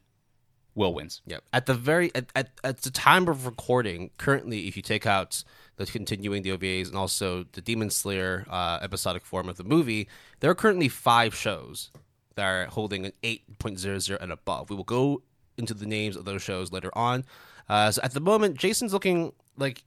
[0.75, 1.23] Will wins.
[1.27, 1.45] Yep.
[1.53, 5.43] At the very at, at, at the time of recording, currently, if you take out
[5.77, 10.09] the continuing the OVAs and also the Demon Slayer uh, episodic form of the movie,
[10.41, 11.91] there are currently five shows
[12.35, 14.71] that are holding an eight point zero zero and above.
[14.71, 15.23] We will go
[15.57, 17.25] into the names of those shows later on.
[17.69, 19.85] Uh, so at the moment, Jason's looking like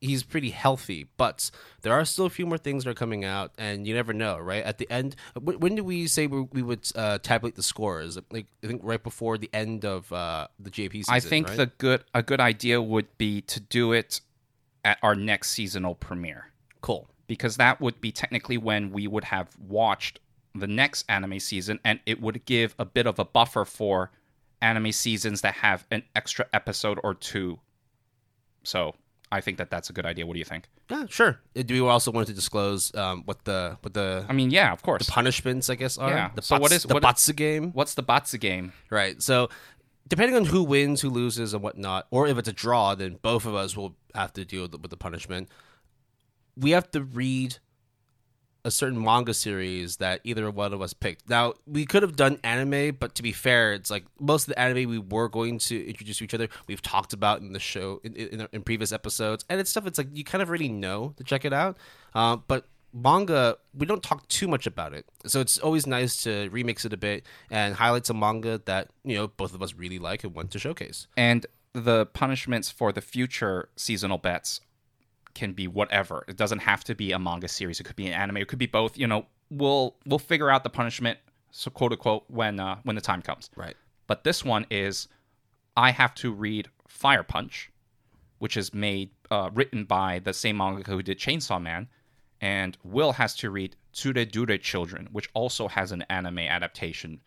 [0.00, 1.50] he's pretty healthy, but
[1.82, 4.38] there are still a few more things that are coming out, and you never know,
[4.38, 4.62] right?
[4.64, 8.18] At the end, when, when did we say we, we would uh, tabulate the scores?
[8.30, 11.14] Like I think right before the end of uh, the JP season.
[11.14, 11.56] I think right?
[11.56, 14.20] the good a good idea would be to do it
[14.86, 16.42] at our next seasonal premiere.
[16.80, 17.02] cool.
[17.26, 20.20] because that would be technically when we would have watched
[20.54, 24.10] the next anime season and it would give a bit of a buffer for
[24.62, 27.58] anime seasons that have an extra episode or two
[28.62, 28.94] so
[29.32, 31.40] i think that that's a good idea what do you think Yeah, sure.
[31.58, 34.72] Uh, Do we also want to disclose um, what the what the i mean yeah
[34.72, 35.68] of course The punishments?
[35.68, 36.30] I guess are Yeah.
[36.34, 37.72] the So bots- is- the what- Batsu game?
[37.72, 39.20] what's the batsu game Right.
[39.20, 39.48] So,
[40.08, 43.46] depending on who wins, who loses, and whatnot, or if it's a draw, then both
[43.46, 45.48] of us will have to deal with the, punishment.
[46.56, 47.58] We have to read
[48.64, 51.28] a certain manga series that either one of us picked.
[51.28, 54.58] Now, we could have done anime, but to be fair, it's like most of the
[54.58, 58.00] anime we were going to introduce to each other, we've talked about in the show
[58.02, 61.14] in, in, in previous episodes, and it's stuff it's like you kind of already know
[61.16, 61.76] to check it out.
[62.14, 66.48] Uh, but manga, we don't talk too much about it, so it's always nice to
[66.50, 69.98] remix it a bit and highlight some manga that you know both of us really
[69.98, 71.06] like and want to showcase.
[71.16, 74.62] and the punishments for the future seasonal bets
[75.34, 76.24] can be whatever.
[76.26, 77.78] It doesn't have to be a manga series.
[77.78, 78.38] It could be an anime.
[78.38, 78.96] It could be both.
[78.96, 81.18] You know, we'll we'll figure out the punishment,
[81.50, 83.50] so quote unquote, when uh, when the time comes.
[83.54, 83.76] Right.
[84.06, 85.08] But this one is,
[85.76, 87.70] I have to read Fire Punch,
[88.38, 91.88] which is made uh, written by the same mangaka who did Chainsaw Man,
[92.46, 97.18] and Will has to read Tsurezure Children, which also has an anime adaptation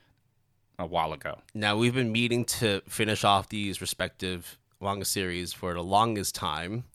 [0.79, 1.39] a while ago.
[1.53, 6.85] Now we've been meeting to finish off these respective manga series for the longest time.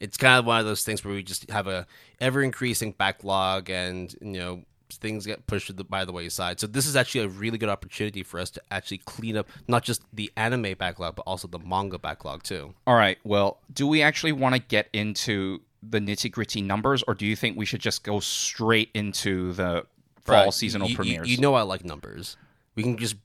[0.00, 1.86] It's kind of one of those things where we just have a
[2.22, 6.60] ever increasing backlog, and you know things get pushed to the, by the wayside.
[6.60, 9.82] So this is actually a really good opportunity for us to actually clean up not
[9.82, 12.72] just the anime backlog, but also the manga backlog too.
[12.86, 13.18] All right.
[13.24, 15.60] Well, do we actually want to get into
[15.90, 19.84] the nitty gritty numbers, or do you think we should just go straight into the
[20.22, 20.54] fall Right.
[20.54, 21.30] seasonal You- you- premieres?
[21.30, 22.36] You, know I like numbers.
[22.74, 23.16] We can just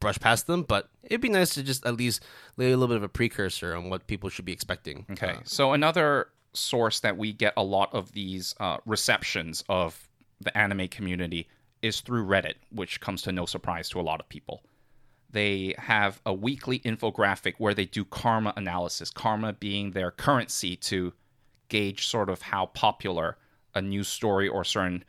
[0.00, 2.22] brush past them, but it'd be nice to just at least
[2.56, 5.04] lay a little bit of a precursor on what people should be expecting.
[5.10, 5.32] Okay.
[5.32, 10.08] Uh, so another source that we get a lot of these uh, receptions of
[10.40, 11.48] the anime community
[11.82, 14.62] is through Reddit, which comes to no surprise to a lot of people.
[15.32, 21.12] They have a weekly infographic where they do karma analysis, karma being their currency to
[21.70, 23.38] gauge sort of how popular
[23.74, 25.02] a news story or certain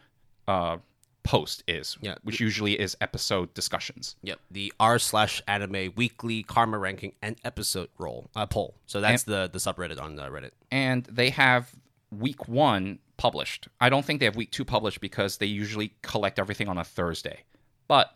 [0.47, 0.77] uh,
[1.23, 2.15] post is, Yeah.
[2.23, 4.15] which usually is episode discussions.
[4.23, 8.75] Yep, the r slash anime weekly karma ranking and episode roll uh, poll.
[8.87, 10.51] So that's the the subreddit on uh, Reddit.
[10.71, 11.71] and they have
[12.09, 13.67] week one published.
[13.79, 16.83] I don't think they have week two published because they usually collect everything on a
[16.83, 17.41] Thursday.
[17.87, 18.15] But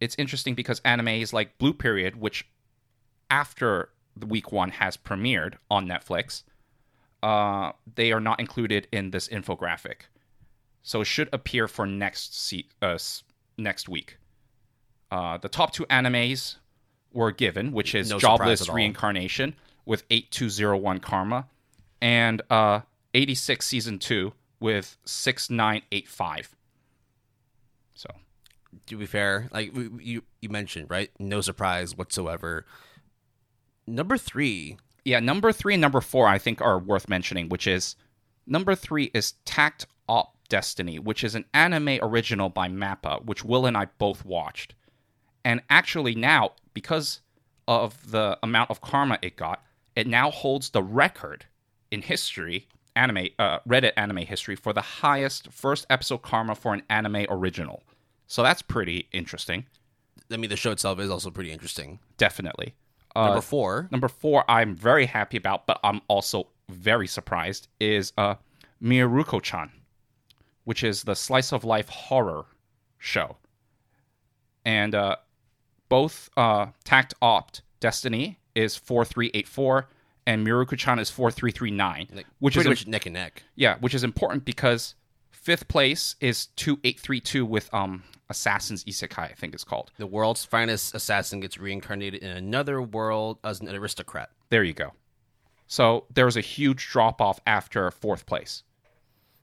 [0.00, 2.46] it's interesting because anime is like Blue Period, which
[3.30, 6.42] after the week one has premiered on Netflix,
[7.22, 10.02] uh, they are not included in this infographic.
[10.82, 12.98] So it should appear for next se- uh,
[13.56, 14.18] next week.
[15.10, 16.56] Uh, the top two animes
[17.12, 18.68] were given, which is No Jobless.
[18.68, 19.54] Reincarnation
[19.84, 21.46] with 8201 Karma
[22.00, 22.80] and uh,
[23.14, 26.56] 86 Season 2 with 6985.
[27.94, 28.08] So,
[28.86, 31.10] to be fair, like you you mentioned, right?
[31.18, 32.64] No surprise whatsoever.
[33.86, 37.96] Number three, Yeah, number three and number four I think are worth mentioning, which is
[38.46, 43.66] number three is Takt Op Destiny, which is an anime original by Mappa, which Will
[43.66, 44.74] and I both watched.
[45.44, 47.20] And actually now, because
[47.66, 49.62] of the amount of karma it got,
[49.96, 51.46] it now holds the record
[51.90, 56.82] in history, anime uh, Reddit anime history, for the highest first episode karma for an
[56.88, 57.82] anime original.
[58.26, 59.66] So that's pretty interesting,
[60.32, 61.98] I mean, the show itself is also pretty interesting.
[62.16, 62.74] definitely.
[63.14, 68.12] Uh, Number four, Number four, I'm very happy about, but I'm also very surprised, is
[68.16, 68.36] uh,
[68.82, 69.70] Mieruko-chan,
[70.64, 72.46] which is the slice of life horror
[72.98, 73.36] show.
[74.64, 75.16] And uh,
[75.88, 77.50] both uh, Takt Op
[77.80, 79.88] Destiny is 4384
[80.26, 83.42] and Mieruko-chan is 4339, like, which is pretty im- much neck and neck.
[83.56, 84.94] yeah, which is important because
[85.32, 89.92] fifth place is 2832 with um Assassin's Isekai, I think it's called.
[89.98, 94.30] The world's finest assassin gets reincarnated in another world as an aristocrat.
[94.50, 94.92] There you go.
[95.68, 98.64] So there was a huge drop off after fourth place.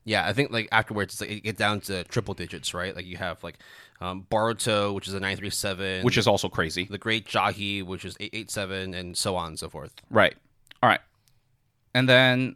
[0.06, 2.96] Yeah, I think like afterwards, it's like it get down to triple digits, right?
[2.96, 3.60] Like you have like
[4.02, 6.86] um, Boruto, which is a nine three seven, which is also crazy.
[6.86, 9.94] the Great Jahy, which is eight eight seven, and so on and so forth.
[10.10, 10.36] Right.
[10.82, 11.02] All right.
[11.94, 12.56] And then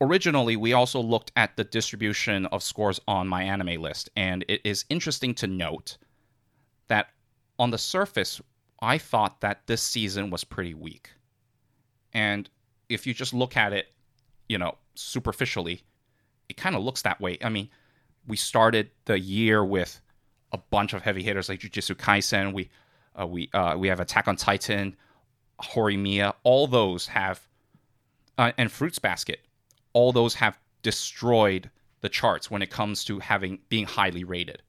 [0.00, 4.60] originally we also looked at the distribution of scores on my anime list and it
[4.64, 5.98] is interesting to note
[6.88, 7.08] that
[7.58, 8.40] on the surface
[8.80, 11.10] I thought that this season was pretty weak.
[12.12, 12.48] And
[12.88, 13.88] if you just look at it,
[14.48, 15.82] you know, superficially,
[16.48, 17.38] it kind of looks that way.
[17.42, 17.68] I mean,
[18.26, 20.00] we started the year with
[20.52, 22.52] a bunch of heavy hitters like Jujutsu Kaisen.
[22.52, 22.70] We
[23.20, 24.96] uh, we uh, we have Attack on Titan,
[25.60, 26.34] Horimiya.
[26.44, 27.40] All those have,
[28.38, 29.40] uh, and Fruits Basket.
[29.92, 31.70] All those have destroyed
[32.00, 34.62] the charts when it comes to having being highly rated.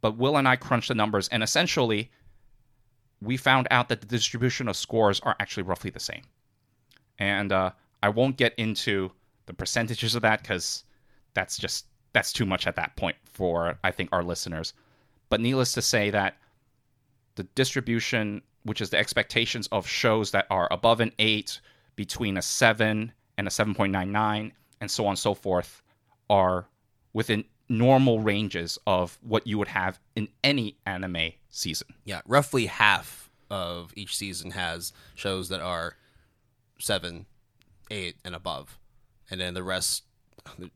[0.00, 2.10] But Will and I crunched the numbers, and essentially,
[3.20, 6.22] we found out that the distribution of scores are actually roughly the same.
[7.18, 7.70] And uh,
[8.02, 9.12] I won't get into
[9.46, 10.84] the percentages of that because
[11.34, 14.74] that's just that's too much at that point for I think our listeners.
[15.28, 16.36] But needless to say that
[17.36, 21.60] the distribution, which is the expectations of shows that are above an eight,
[21.96, 25.82] between a seven and a seven point nine nine, and so on and so forth,
[26.28, 26.66] are
[27.12, 31.88] within normal ranges of what you would have in any anime season.
[32.04, 35.96] Yeah, roughly half of each season has shows that are
[36.78, 37.26] seven,
[37.90, 38.78] eight, and above,
[39.30, 40.04] and then the rest.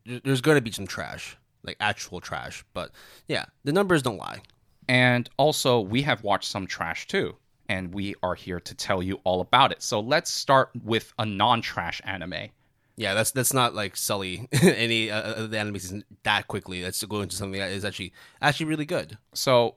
[0.05, 2.91] There's going to be some trash, like actual trash, but
[3.27, 4.41] yeah, the numbers don't lie.
[4.87, 7.35] And also, we have watched some trash too,
[7.69, 9.81] and we are here to tell you all about it.
[9.81, 12.49] So let's start with a non trash anime.
[12.95, 16.83] Yeah, that's that's not like sully any uh, of the anime season that quickly.
[16.83, 19.17] Let's go into something that is actually actually really good.
[19.33, 19.75] So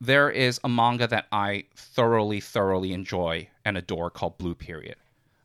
[0.00, 4.96] there is a manga that I thoroughly, thoroughly enjoy and adore called Blue Period.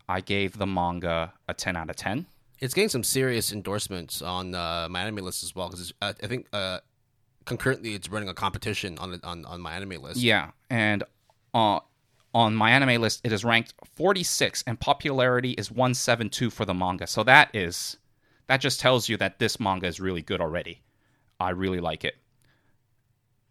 [0.10, 2.26] I gave the manga a 10 out of 10.
[2.60, 6.28] It's getting some serious endorsements on uh, my anime list as well because uh, I
[6.28, 6.80] think uh,
[7.46, 10.18] concurrently it's running a competition on on on my anime list.
[10.18, 11.04] Yeah, and
[11.54, 11.80] uh,
[12.34, 17.08] on my anime list, it is ranked 46, and popularity is 172 for the manga.
[17.08, 17.98] So that is
[18.48, 20.82] that just tells you that this manga is really good already.
[21.40, 22.18] I really like it.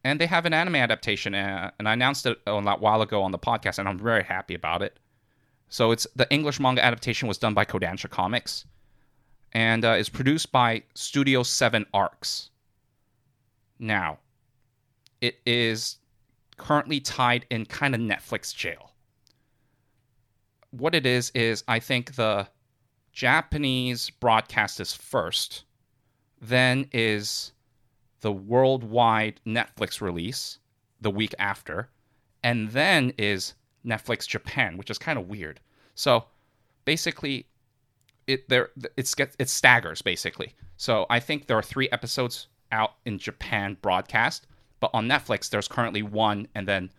[0.02, 3.30] And they have an anime adaptation, uh, and I announced it a while ago on
[3.30, 4.98] the podcast, and I'm very happy about it.
[5.68, 8.64] So it's the English manga adaptation was done by Kodansha Comics,
[9.52, 12.50] and uh, is produced by Studio Seven Arcs.
[13.78, 14.18] Now,
[15.20, 15.98] it is
[16.58, 18.92] currently tied in kind of Netflix jail.
[20.70, 22.48] What it is is I think the
[23.12, 25.64] Japanese broadcast is first,
[26.40, 27.52] then is
[28.20, 30.58] the worldwide Netflix release
[31.00, 31.88] the week after,
[32.42, 33.54] and then is
[33.84, 35.60] Netflix Japan, which is kind of weird.
[35.94, 36.26] So
[36.84, 37.46] basically,
[38.26, 40.54] it there it's get it staggers basically.
[40.76, 44.46] So I think there are three episodes out in Japan broadcast,
[44.80, 46.90] but on Netflix there's currently one, and then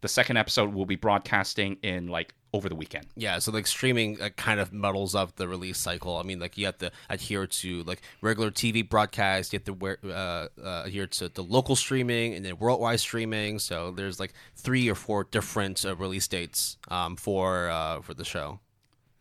[0.00, 3.06] the second episode will be broadcasting in like over the weekend.
[3.16, 6.18] Yeah, so like streaming uh, kind of muddles up the release cycle.
[6.18, 9.72] I mean, like you have to adhere to like regular TV broadcast, you have to
[9.72, 13.58] wear, uh, uh, adhere to the local streaming and then worldwide streaming.
[13.58, 18.24] So there's like three or four different uh, release dates um, for uh, for the
[18.24, 18.60] show.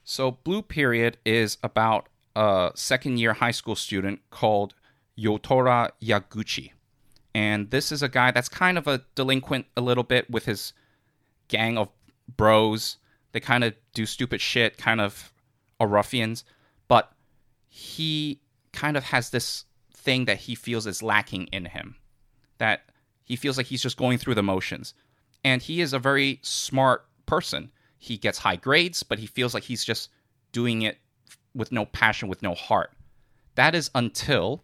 [0.03, 4.73] So Blue Period is about a second year high school student called
[5.17, 6.71] Yatora Yaguchi.
[7.33, 10.73] And this is a guy that's kind of a delinquent a little bit with his
[11.47, 11.89] gang of
[12.35, 12.97] bros.
[13.31, 15.31] They kind of do stupid shit, kind of
[15.79, 16.43] are ruffians,
[16.87, 17.11] but
[17.67, 18.41] he
[18.73, 21.95] kind of has this thing that he feels is lacking in him.
[22.57, 22.81] That
[23.23, 24.93] He feels like he's just going through the motions.
[25.43, 27.71] And he is a very smart person.
[27.97, 30.09] He gets high grades, but he feels like he's just
[30.51, 30.97] doing it
[31.55, 32.91] with no passion, with no heart.
[33.55, 34.63] That is until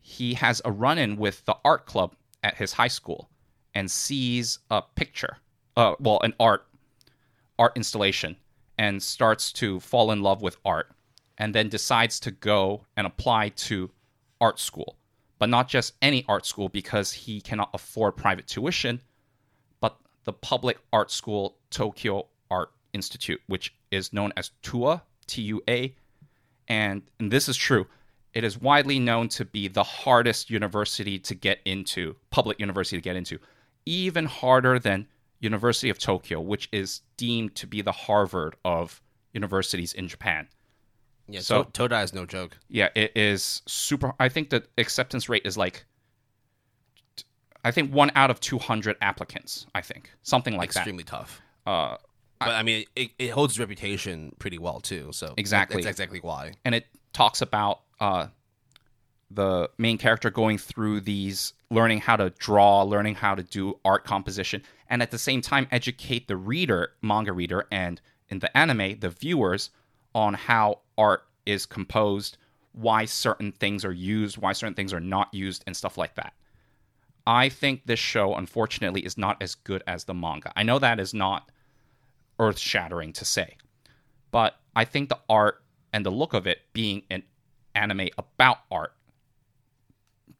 [0.00, 3.28] he has a run in with the art club at his high school
[3.74, 5.36] and sees a picture,
[5.76, 6.66] uh, well, an art
[7.58, 8.36] art installation,
[8.78, 10.90] and starts to fall in love with art,
[11.36, 13.90] and then decides to go and apply to
[14.40, 14.96] art school,
[15.38, 19.00] but not just any art school because he cannot afford private tuition,
[19.80, 25.62] but the public art school Tokyo Art Institute, which is known as TUA, T U
[25.68, 25.94] A,
[26.66, 27.86] and, and this is true.
[28.34, 33.02] It is widely known to be the hardest university to get into, public university to
[33.02, 33.38] get into,
[33.86, 35.06] even harder than
[35.40, 39.00] University of Tokyo, which is deemed to be the Harvard of
[39.32, 40.46] universities in Japan.
[41.28, 42.56] Yeah, So- Todai is no joke.
[42.68, 44.12] Yeah, it is super.
[44.20, 45.84] I think the acceptance rate is like,
[47.64, 50.10] I think one out of 200 applicants, I think.
[50.22, 50.80] Something like that.
[50.80, 51.40] Extremely tough.
[51.66, 51.96] Uh,
[52.38, 55.10] But I mean, it, it holds reputation pretty well too.
[55.12, 55.82] So Exactly.
[55.82, 56.52] that's exactly why.
[56.64, 58.26] and it talks about uh,
[59.30, 64.04] the main character going through these learning how to draw learning how to do art
[64.04, 68.98] composition and at the same time educate the reader manga reader and in the anime
[68.98, 69.70] the viewers
[70.14, 72.36] on how art is composed
[72.72, 76.32] why certain things are used why certain things are not used and stuff like that.
[77.26, 80.52] I think this show unfortunately is not as good as the manga.
[80.56, 81.50] I know that is not
[82.40, 83.56] earth shattering to say
[84.32, 87.22] but I think the art and the look of it being an
[87.74, 88.94] anime about art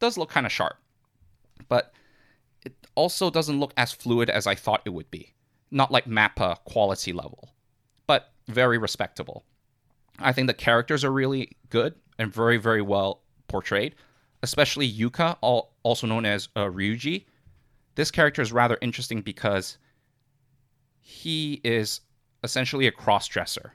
[0.01, 0.77] does look kind of sharp.
[1.69, 1.93] But
[2.65, 5.35] it also doesn't look as fluid as I thought it would be.
[5.71, 7.55] Not like Mappa quality level,
[8.07, 9.45] but very respectable.
[10.19, 13.95] I think the characters are really good and very, very well portrayed,
[14.43, 17.27] especially Yuka, also known as uh, Ryuji.
[17.95, 19.79] This character is rather interesting because
[21.01, 22.01] he is
[22.43, 23.75] essentially a cross dresser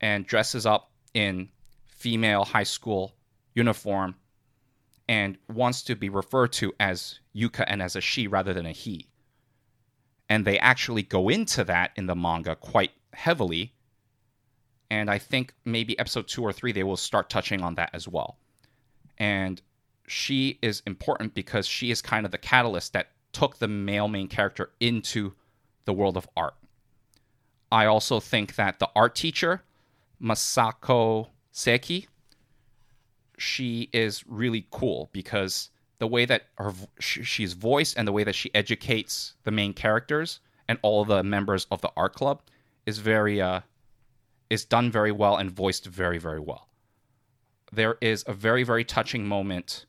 [0.00, 1.48] and dresses up in
[2.02, 3.14] female high school
[3.54, 4.16] uniform
[5.08, 8.72] and wants to be referred to as Yuka and as a she rather than a
[8.72, 9.06] he.
[10.28, 13.72] And they actually go into that in the manga quite heavily.
[14.90, 18.08] And I think maybe episode two or three, they will start touching on that as
[18.08, 18.36] well.
[19.18, 19.62] And
[20.08, 24.26] she is important because she is kind of the catalyst that took the male main
[24.26, 25.34] character into
[25.84, 26.54] the world of art.
[27.70, 29.62] I also think that the art teacher,
[30.20, 32.06] Masako Saeki,
[33.38, 38.34] she is really cool because the way that her she's voiced and the way that
[38.34, 42.40] she educates the main characters and all the members of the art club
[42.86, 43.60] is very uh
[44.50, 46.68] is done very well and voiced very very well.
[47.72, 49.86] There is a very very touching moment.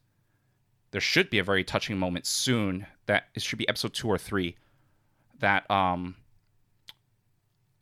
[0.92, 4.18] There should be a very touching moment soon that it should be episode 2 or
[4.18, 4.56] 3
[5.40, 6.16] that um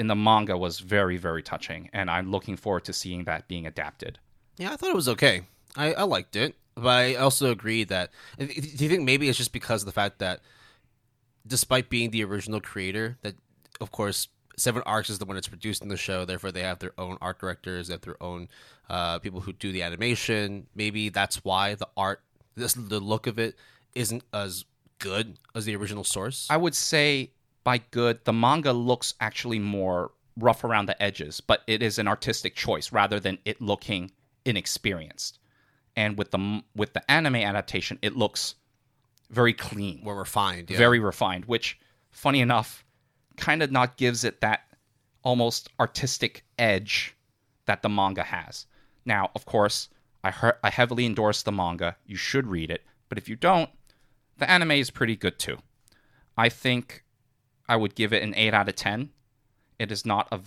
[0.01, 3.67] in the manga was very very touching and I'm looking forward to seeing that being
[3.67, 4.17] adapted.
[4.57, 5.43] Yeah, I thought it was okay.
[5.77, 8.09] I, I liked it, but I also agree that.
[8.37, 10.41] Do you think maybe it's just because of the fact that,
[11.45, 13.35] despite being the original creator, that
[13.79, 14.27] of course
[14.57, 16.25] Seven Arcs is the one that's producing the show.
[16.25, 18.49] Therefore, they have their own art directors, they have their own
[18.89, 20.67] uh, people who do the animation.
[20.75, 22.21] Maybe that's why the art,
[22.55, 23.55] this the look of it,
[23.95, 24.65] isn't as
[24.99, 26.47] good as the original source.
[26.49, 27.31] I would say
[27.63, 32.07] by good, the manga looks actually more rough around the edges, but it is an
[32.07, 34.11] artistic choice rather than it looking
[34.45, 35.39] inexperienced.
[35.95, 38.55] And with the with the anime adaptation, it looks
[39.29, 40.77] very clean, More refined, yeah.
[40.77, 41.79] very refined, which
[42.11, 42.85] funny enough
[43.37, 44.61] kind of not gives it that
[45.23, 47.15] almost artistic edge
[47.65, 48.65] that the manga has.
[49.05, 49.89] Now, of course,
[50.23, 51.97] I heard, I heavily endorse the manga.
[52.05, 53.69] You should read it, but if you don't,
[54.37, 55.59] the anime is pretty good too.
[56.37, 57.03] I think
[57.71, 59.09] I would give it an 8 out of 10.
[59.79, 60.39] It is not a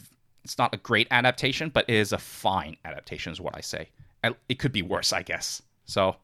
[0.45, 3.89] it's not a great adaptation, but it is a fine adaptation is what I say.
[4.23, 5.63] I- It could be worse, I guess.
[5.87, 6.17] So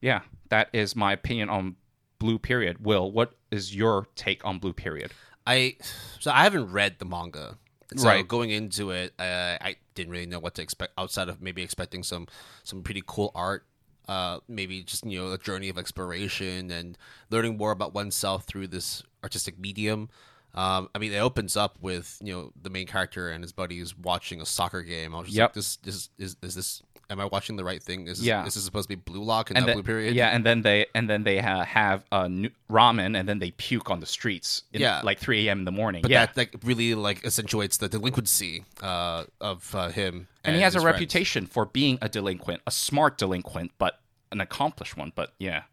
[0.00, 1.76] yeah, that is my opinion on
[2.18, 2.84] Blue Period.
[2.84, 5.10] Will, what is your take on Blue Period?
[5.46, 5.76] I
[6.20, 7.58] so I haven't read the manga.
[7.96, 8.26] So Right.
[8.26, 12.04] going into it, uh, I didn't really know what to expect outside of maybe expecting
[12.04, 12.28] some
[12.62, 13.66] some pretty cool art.
[14.10, 16.98] Uh, maybe just you know a journey of exploration and
[17.30, 20.08] learning more about oneself through this artistic medium.
[20.52, 23.96] Um, I mean, it opens up with you know the main character and his buddies
[23.96, 25.14] watching a soccer game.
[25.14, 25.48] I was just Yep.
[25.50, 26.82] like, this, this is is this.
[27.10, 28.06] Am I watching the right thing?
[28.06, 28.44] Is this, Yeah.
[28.44, 30.14] this is supposed to be Blue Lock and, And not then, Blue Period?
[30.14, 32.28] yeah, and then they and then they ha- have uh,
[32.70, 34.62] ramen, and then they puke on the streets.
[34.72, 35.00] In, Yeah.
[35.02, 35.58] like 3 a.m.
[35.60, 36.02] in the morning.
[36.02, 40.28] But yeah, that like really like accentuates the delinquency uh, of uh, him.
[40.44, 40.94] and he has a friends.
[40.94, 43.98] reputation for being a delinquent, a smart delinquent, but
[44.30, 45.10] an accomplished one.
[45.14, 45.64] But yeah,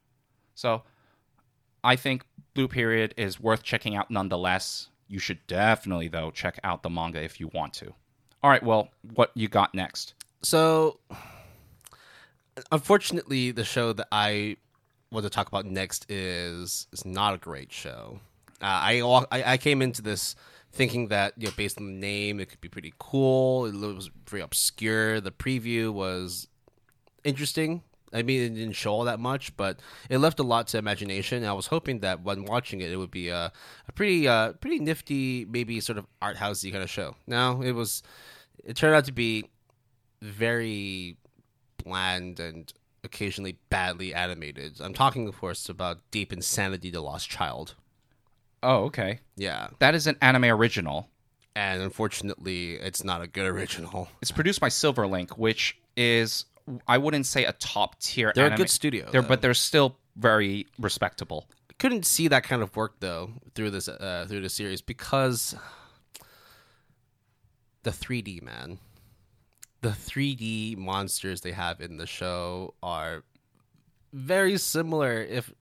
[0.55, 0.81] so
[1.83, 2.23] I think
[2.55, 4.89] Blue Period is worth checking out nonetheless.
[5.07, 7.93] You should definitely, though, check out the manga if you want to.
[8.43, 10.13] All right, well, what you got next?
[10.41, 10.99] So,
[12.71, 14.57] unfortunately, the show that I
[15.11, 18.19] want to talk about next is is not a great show.
[18.61, 20.35] Uh, I, walk- I I came into this
[20.71, 23.65] thinking that you know based on the name, it could be pretty cool.
[23.65, 25.21] It was very obscure.
[25.21, 26.47] The preview was
[27.23, 27.83] interesting.
[28.13, 31.43] I mean, it didn't show all that much, but it left a lot to imagination.
[31.43, 33.51] I was hoping that when watching it, it would be a,
[33.85, 37.17] a pretty, uh, pretty nifty, maybe sort of art housey kind of show.
[37.27, 38.03] Now it was,
[38.63, 39.49] it turned out to be
[40.22, 41.18] very
[41.84, 42.72] bland and
[43.03, 44.80] occasionally badly animated.
[44.82, 47.76] I'm talking, of course, about Deep Insanity: The Lost Child.
[48.63, 49.20] Oh, okay.
[49.36, 51.09] Yeah, That is an anime original.
[51.55, 54.09] and unfortunately, it's not a good original.
[54.22, 56.45] It's produced by Silverlink, which is
[56.88, 58.32] I wouldn't say a top tier.
[58.36, 61.47] They're a good studio, They're, but they're still very respectable.
[61.78, 65.55] couldn't see that kind of work though through this uh, through the series because
[67.84, 68.80] the 3D man,
[69.88, 73.23] the 3D monsters they have in the show are
[74.11, 75.21] very similar.
[75.21, 75.53] If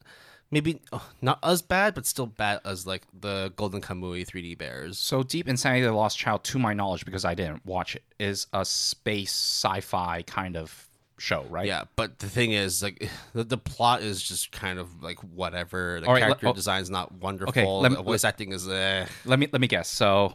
[0.50, 4.98] maybe oh, not as bad, but still bad as like the Golden Kamui 3D bears.
[4.98, 8.48] So Deep Insanity: The Lost Child, to my knowledge, because I didn't watch it, is
[8.52, 11.66] a space sci-fi kind of show, right?
[11.66, 16.00] Yeah, but the thing is, like, the, the plot is just kind of like whatever.
[16.00, 16.52] The All right, let- character oh.
[16.52, 17.50] design's not wonderful.
[17.50, 19.06] Okay, me- the voice acting is eh.
[19.24, 19.88] Let me let me guess.
[19.88, 20.34] So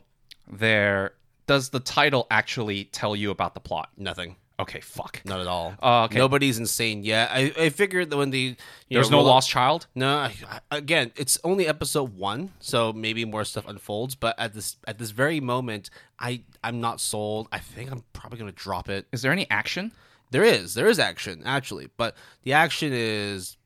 [0.49, 1.13] there
[1.47, 3.89] does the title actually tell you about the plot?
[3.97, 4.35] nothing.
[4.59, 5.21] Okay, fuck.
[5.25, 5.73] Not at all.
[5.81, 6.19] Oh, okay.
[6.19, 7.31] Nobody's insane yet.
[7.31, 8.55] I, I figured that when the
[8.91, 9.87] There's know, no roll up- lost child.
[9.95, 10.35] No, I,
[10.69, 14.13] I- again, it's only episode one, so maybe more stuff unfolds.
[14.13, 15.89] But at this at this very moment,
[16.19, 17.47] I I'm not sold.
[17.51, 19.07] I think I'm probably gonna drop it.
[19.11, 19.93] Is there any action?
[20.29, 23.57] There is there is action actually, but the action is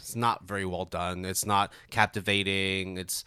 [0.00, 1.24] it's not very well done.
[1.24, 2.98] It's not captivating.
[2.98, 3.24] It's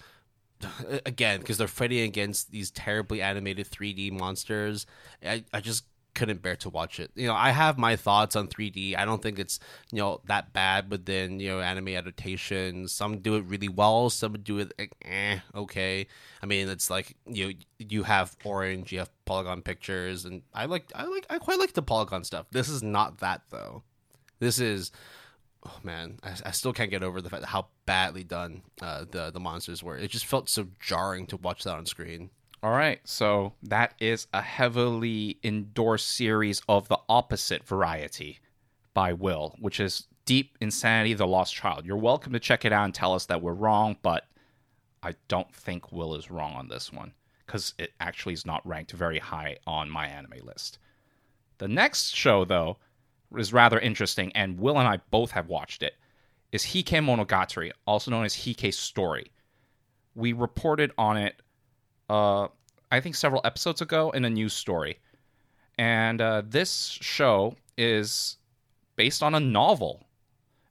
[1.05, 4.85] again because they're fighting against these terribly animated 3D monsters.
[5.25, 7.11] I, I just couldn't bear to watch it.
[7.15, 8.95] You know, I have my thoughts on 3D.
[8.97, 9.59] I don't think it's
[9.91, 12.91] you know that bad, then you know anime adaptations.
[12.91, 14.09] Some do it really well.
[14.09, 16.07] Some do it like, eh, okay.
[16.41, 20.65] I mean, it's like you know, you have Orange, you have Polygon Pictures, and I
[20.65, 22.45] like I like I quite like the Polygon stuff.
[22.51, 23.83] This is not that though.
[24.39, 24.91] This is
[25.65, 29.31] oh man, I, I still can't get over the fact how badly done uh, the
[29.31, 29.97] the monsters were.
[29.97, 32.29] It just felt so jarring to watch that on screen.
[32.61, 38.39] All right, so that is a heavily endorsed series of the opposite variety
[38.93, 41.85] by Will, which is Deep Insanity: The Lost Child.
[41.85, 44.27] You're welcome to check it out and tell us that we're wrong, but
[45.01, 47.13] I don't think Will is wrong on this one
[47.45, 50.79] because it actually is not ranked very high on my anime list.
[51.57, 52.77] The next show, though,
[53.37, 55.95] is rather interesting, and Will and I both have watched it.
[56.51, 59.31] Is Heike Monogatari, also known as Heike Story.
[60.15, 61.41] We reported on it
[62.09, 62.47] uh,
[62.91, 64.99] I think several episodes ago in a news story.
[65.79, 68.37] And uh, this show is
[68.95, 70.03] based on a novel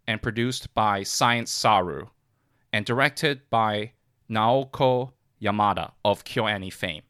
[0.07, 2.07] and produced by Science Saru
[2.73, 3.93] and directed by
[4.31, 7.03] Naoko Yamada of KyoAni fame.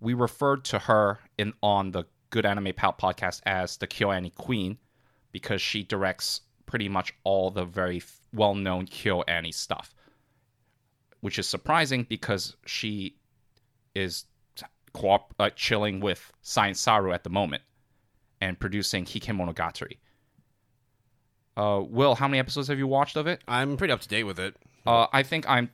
[0.00, 4.76] We referred to her in on the Good Anime Pal podcast as the KyoAni Queen
[5.32, 9.94] because she directs pretty much all the very f- well-known KyoAni stuff,
[11.20, 13.16] which is surprising because she
[13.94, 14.24] is
[14.92, 17.62] co- uh, chilling with Science Saru at the moment
[18.40, 19.98] and producing Heike Monogatari.
[21.56, 23.42] Uh, Will, how many episodes have you watched of it?
[23.48, 24.54] I'm pretty up to date with it.
[24.86, 25.70] Uh, I think I'm.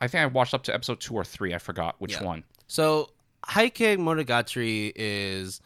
[0.00, 1.54] I think I watched up to episode two or three.
[1.54, 2.24] I forgot which Yeah.
[2.24, 2.44] one.
[2.66, 3.10] So
[3.44, 5.60] Heike Monogatari is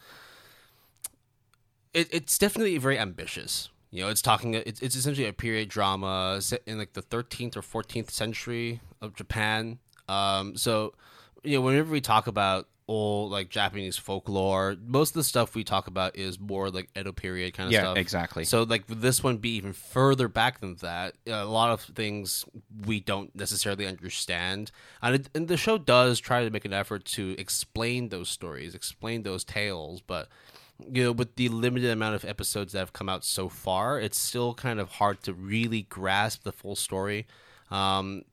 [1.93, 3.69] it, it's definitely very ambitious.
[3.89, 4.53] You know, it's talking.
[4.53, 9.15] It's, it's essentially a period drama set in like the 13th or 14th century of
[9.15, 9.79] Japan.
[10.07, 10.93] Um, so
[11.43, 15.63] you know, whenever we talk about old like Japanese folklore, most of the stuff we
[15.63, 17.97] talk about is more like Edo period kind of Yeah, stuff.
[17.97, 18.43] exactly.
[18.43, 21.15] So like this one be even further back than that.
[21.27, 22.45] A lot of things
[22.85, 24.71] we don't necessarily understand,
[25.01, 28.75] and, it, and the show does try to make an effort to explain those stories,
[28.75, 30.27] explain those tales, but
[30.91, 34.17] you know with the limited amount of episodes that have come out so far, it's
[34.17, 37.27] still kind of hard to really grasp the full story.
[37.69, 38.23] Um,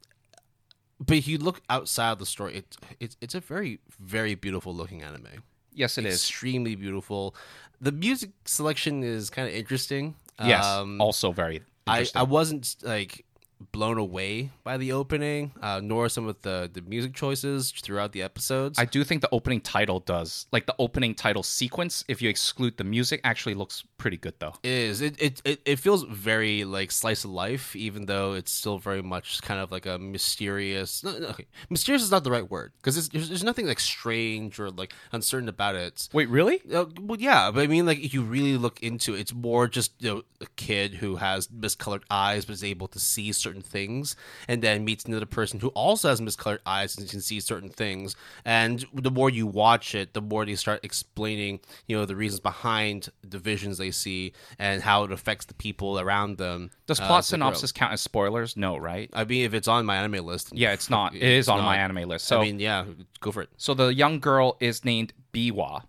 [1.01, 4.74] but if you look outside of the story, it's it's it's a very very beautiful
[4.74, 5.42] looking anime
[5.72, 6.14] Yes, it is.
[6.14, 7.34] extremely beautiful.
[7.80, 10.16] The music selection is kind of interesting.
[10.44, 12.07] Yes, Um, also very I.
[12.14, 13.24] I wasn't like
[13.72, 18.22] blown away by the opening, uh, nor some of the the music choices throughout the
[18.22, 18.78] episodes.
[18.78, 22.76] I do think the opening title does, like the opening title sequence, if you exclude
[22.76, 24.54] the music, actually looks pretty good though.
[24.62, 28.52] It is it, it it it feels very like slice of life, even though it's
[28.52, 31.02] still very much kind of like a mysterious.
[31.04, 34.59] No, no, okay, mysterious is not the right word because there's, there's nothing like strange
[34.59, 36.09] or like uncertain about it.
[36.12, 36.61] Wait, really?
[36.72, 39.68] Uh, well, yeah, but I mean, like if you really look into it, it's more
[39.68, 43.47] just you know a kid who has miscolored eyes but is able to see certain
[43.57, 47.68] things, and then meets another person who also has miscolored eyes and can see certain
[47.68, 48.14] things.
[48.44, 52.40] And the more you watch it, the more they start explaining, you know, the reasons
[52.40, 56.70] behind the visions they see and how it affects the people around them.
[56.86, 57.20] Does uh, plot grow.
[57.22, 58.57] synopsis count as spoilers?
[58.57, 59.11] No, right?
[59.12, 61.14] I mean, if it's on my anime list, Yeah, it's not.
[61.14, 62.26] It's is on my anime list.
[62.26, 62.84] So, I mean, yeah,
[63.20, 63.51] go for it.
[63.57, 65.82] so the young girl is named Biwa,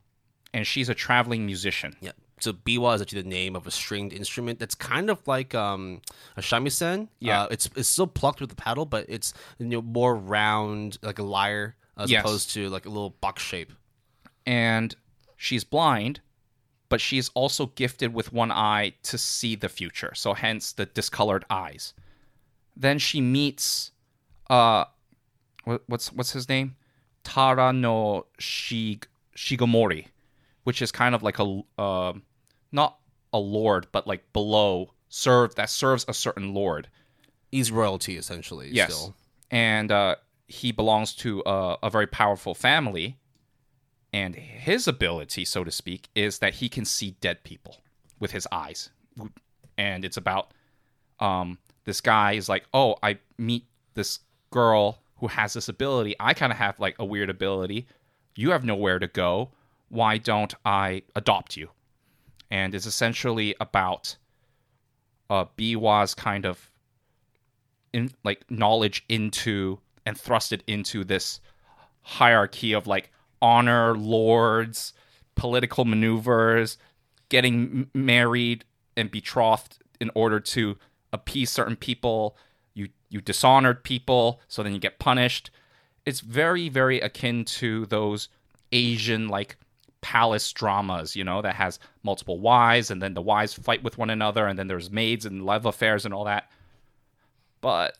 [0.53, 1.95] and she's a traveling musician.
[2.01, 2.11] Yeah.
[2.39, 6.01] So biwa is actually the name of a stringed instrument that's kind of like um,
[6.37, 7.07] a shamisen.
[7.19, 7.43] Yeah.
[7.43, 11.19] Uh, it's it's still plucked with the paddle, but it's you know more round, like
[11.19, 12.23] a lyre, as Yes.
[12.23, 13.71] opposed to like a little box shape.
[14.45, 14.95] and
[15.37, 16.21] she's blind,
[16.89, 20.11] but she's also gifted with one eye to see the future.
[20.15, 21.93] So hence the discolored eyes.
[22.75, 23.91] Then she meets
[24.49, 24.85] uh
[25.65, 26.75] what, what's what's his name?
[27.23, 29.03] Taira no Shig,
[29.35, 30.05] Shigemori,
[30.63, 32.13] which is kind of like a uh,
[32.71, 32.97] not
[33.33, 36.87] a lord, but like below serve that serves a certain lord.
[37.51, 38.69] He's royalty essentially.
[38.71, 38.93] Yes.
[38.93, 39.15] Still.
[39.51, 40.15] And uh,
[40.47, 43.17] he belongs to a, a very powerful family.
[44.11, 47.77] And his ability, so to speak, is that he can see dead people
[48.19, 48.89] with his eyes.
[49.77, 50.51] And it's about
[51.19, 56.15] um, this guy is like, oh, I meet this girl who has this ability.
[56.19, 57.87] I kind of have like a weird ability.
[58.35, 59.51] You have nowhere to go.
[59.89, 61.69] Why don't I adopt you?
[62.51, 64.15] And it's essentially about
[65.29, 66.69] uh, Biwa's kind of
[67.93, 71.39] in like knowledge into and thrusted into this
[72.01, 74.93] hierarchy of like honor lords
[75.35, 76.77] political maneuvers
[77.29, 78.65] getting married
[78.97, 80.77] and betrothed in order to
[81.13, 82.35] appease certain people.
[82.73, 85.51] You you dishonored people so then you get punished.
[86.05, 88.29] It's very very akin to those
[88.71, 89.57] asian like
[90.01, 94.09] palace dramas you know that has multiple wives and then the wives fight with one
[94.09, 96.49] another and then there's maids and love affairs and all that
[97.61, 97.97] but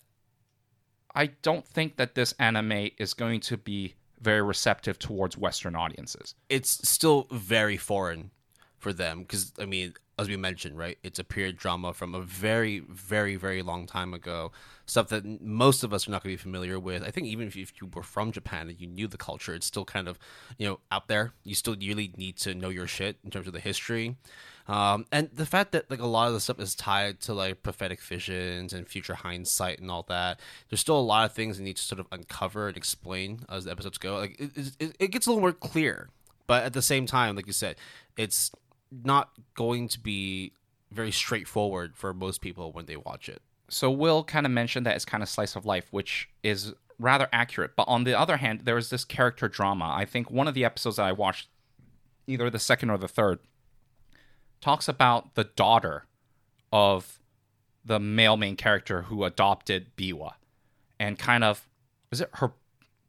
[1.16, 6.36] I don't think that this anime is going to be very receptive towards Western audiences.
[6.50, 8.32] It's still very foreign
[8.80, 10.98] for them because I mean, as we mentioned, right?
[11.02, 14.52] It's a period drama from a very, very, very long time ago.
[14.86, 17.04] Stuff that most of us are not going to be familiar with.
[17.04, 19.54] I think even if you, if you were from Japan and you knew the culture,
[19.54, 20.20] it's still kind of
[20.58, 21.34] you know out there.
[21.44, 24.18] You still really need to know your shit in terms of the history.
[24.68, 27.64] Um, and the fact that like a lot of the stuff is tied to like
[27.64, 31.64] prophetic visions and future hindsight and all that, there's still a lot of things that
[31.64, 34.18] need to sort of uncover and explain as the episodes go.
[34.18, 36.10] Like it, it, it gets a little more clear,
[36.46, 37.78] but at the same time, like you said,
[38.16, 38.52] it's
[38.92, 40.54] not going to be
[40.92, 43.42] very straightforward for most people when they watch it.
[43.70, 47.30] So Will kind of mentioned that it's kind of slice of life, which is rather
[47.32, 47.76] accurate.
[47.76, 49.94] But on the other hand, there is this character drama.
[49.96, 51.48] I think one of the episodes that I watched,
[52.28, 53.40] either the second or the third,
[54.60, 56.06] talks about the daughter
[56.74, 57.20] of
[57.86, 60.34] the male main character who adopted Biwa,
[61.00, 61.68] and kind of
[62.12, 62.52] is it her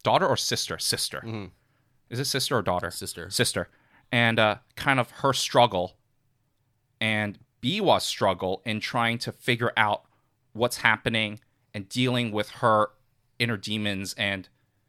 [0.03, 0.79] daughter or sister?
[0.79, 1.19] Sister.
[1.19, 1.47] Mm-hmm.
[2.11, 2.91] Is it sister or daughter?
[2.91, 3.31] Sister.
[3.31, 3.69] Sister.
[4.13, 5.97] And uh, kind of her struggle
[7.01, 10.03] and Biwa's struggle in trying to figure out
[10.53, 11.41] what's happening
[11.75, 12.91] and dealing with her
[13.39, 14.49] inner demons and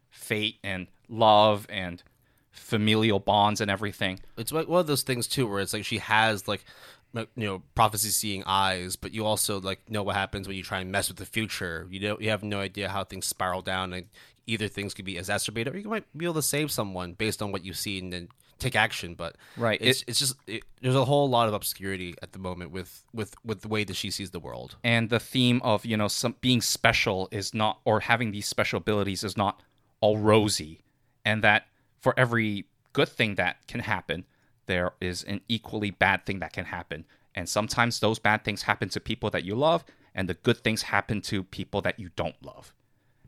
[0.09, 2.03] fate and love and
[2.51, 4.19] familial bonds and everything.
[4.37, 6.65] It's like one of those things too, where it's like she has like
[7.13, 10.79] you know prophecy seeing eyes, but you also like know what happens when you try
[10.79, 11.87] and mess with the future.
[11.89, 14.07] You know, you have no idea how things spiral down, and
[14.47, 17.51] either things could be exacerbated, or you might be able to save someone based on
[17.51, 18.29] what you see and then
[18.61, 19.15] take action.
[19.15, 22.71] But Right, it's it's just it, there's a whole lot of obscurity at the moment
[22.71, 24.77] with with with the way that she sees the world.
[24.83, 28.77] and the theme of you know some being special is not or having these special
[28.77, 29.61] abilities is not
[29.99, 30.81] all rosy
[31.25, 31.67] and that
[31.99, 34.25] for every good thing that can happen
[34.65, 37.05] there is an equally bad thing that can happen
[37.35, 39.83] and sometimes those bad things happen to people that you love
[40.15, 42.73] and the good things happen to people that you don't love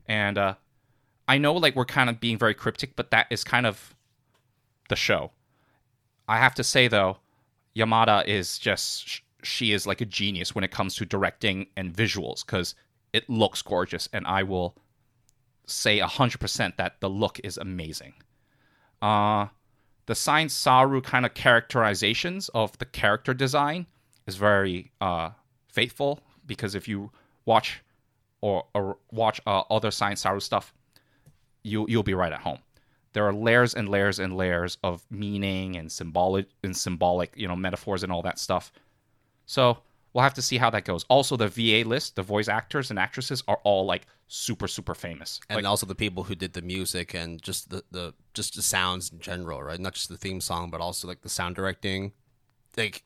[0.06, 0.54] and uh
[1.28, 3.93] i know like we're kind of being very cryptic but that is kind of
[4.88, 5.30] the show
[6.28, 7.18] i have to say though
[7.76, 12.44] Yamada is just she is like a genius when it comes to directing and visuals
[12.44, 12.74] because
[13.12, 14.76] it looks gorgeous and I will
[15.66, 18.14] say 100% that the look is amazing.
[19.02, 19.48] Uh
[20.06, 23.86] the Science Saru kind of characterizations of the character design
[24.26, 25.30] is very uh
[25.68, 27.10] faithful because if you
[27.44, 27.82] watch
[28.40, 30.74] or, or watch uh, other Science Saru stuff,
[31.62, 32.58] you you'll be right at home.
[33.14, 37.56] There are layers and layers and layers of meaning and symbolic and symbolic, you know,
[37.56, 38.70] metaphors and all that stuff.
[39.46, 39.78] So
[40.12, 41.04] we'll have to see how that goes.
[41.08, 45.40] Also, the VA list, the voice actors and actresses are all like super super famous.
[45.48, 48.62] and Like, also the people who did the music and just the, the just the
[48.62, 49.80] sounds in general, right?
[49.80, 52.12] Not just the theme song, but also like the sound directing.
[52.76, 53.04] Like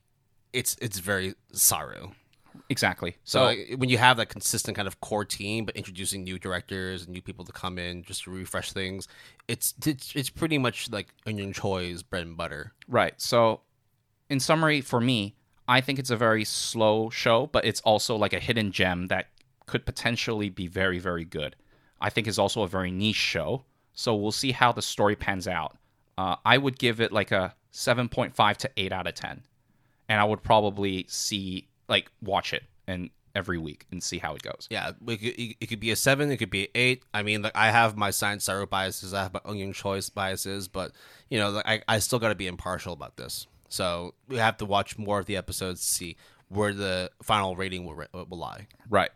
[0.53, 2.11] it's it's very Saru.
[2.69, 3.15] Exactly.
[3.23, 6.37] So So like, when you have that consistent kind of core team, but introducing new
[6.37, 9.07] directors and new people to come in just to refresh things,
[9.47, 12.73] it's it's, it's pretty much like Eunyoung Choi's bread and butter.
[12.87, 13.13] Right.
[13.17, 13.61] So,
[14.29, 15.35] in summary, for me,
[15.67, 19.27] I think it's a very slow show, but it's also like a hidden gem that
[19.65, 21.55] could potentially be very, very good.
[22.01, 23.63] I think it's also a very niche show.
[23.93, 25.77] So, we'll see how the story pans out.
[26.17, 29.43] Uh, I would give it like a 7.5 to 8 out of 10.
[30.09, 34.41] And I would probably see, like, watch it and every week and see how it
[34.41, 34.67] goes.
[34.69, 37.03] Yeah, it could, it could be a seven, it could be an eight.
[37.13, 40.67] I mean, like I have my Science Saru biases, I have my Eunyoung Choi's biases,
[40.67, 40.91] but
[41.29, 43.47] you know, like, I I still got to be impartial about this.
[43.69, 46.17] So we have to watch more of the episodes to see
[46.49, 48.67] where the final rating will, will lie.
[48.89, 49.11] Right.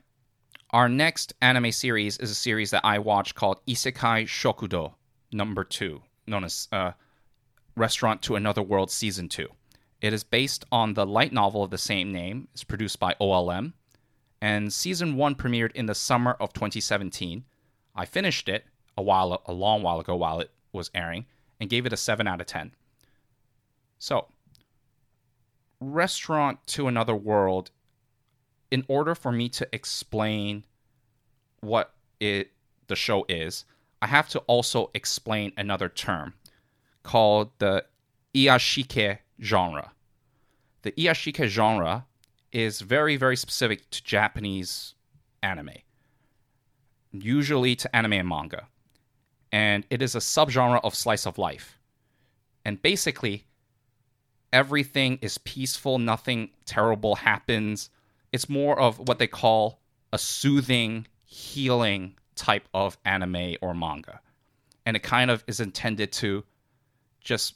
[0.69, 4.93] Our next anime series is a series that I watch called Isekai Shokudo
[5.31, 6.91] number two, known as uh,
[7.75, 9.47] Restaurant to Another World Season 2.
[10.03, 12.49] It is based on the light novel of the same name.
[12.51, 13.71] It's produced by OLM.
[14.41, 17.45] And season one premiered in the summer of 2017.
[17.95, 18.65] I finished it
[18.97, 21.25] a while, a long while ago while it was airing,
[21.57, 22.73] and gave it a 7 out of 10.
[23.97, 24.27] So,
[25.79, 27.71] Restaurant to Another World,
[28.71, 30.65] in order for me to explain
[31.61, 32.51] what it
[32.87, 33.63] the show is,
[34.01, 36.33] I have to also explain another term
[37.03, 37.85] called the
[38.35, 39.92] Iyashikei genre.
[40.83, 42.05] The Iyashikei genre
[42.51, 44.93] is very, very specific to Japanese
[45.41, 45.77] anime,
[47.11, 48.67] usually to anime and manga.
[49.51, 51.79] And it is a subgenre of slice of life.
[52.65, 53.45] And basically,
[54.51, 57.89] everything is peaceful, nothing terrible happens.
[58.31, 59.79] It's more of what they call
[60.11, 64.19] a soothing, healing type of anime or manga.
[64.85, 66.43] And it kind of is intended to
[67.21, 67.55] just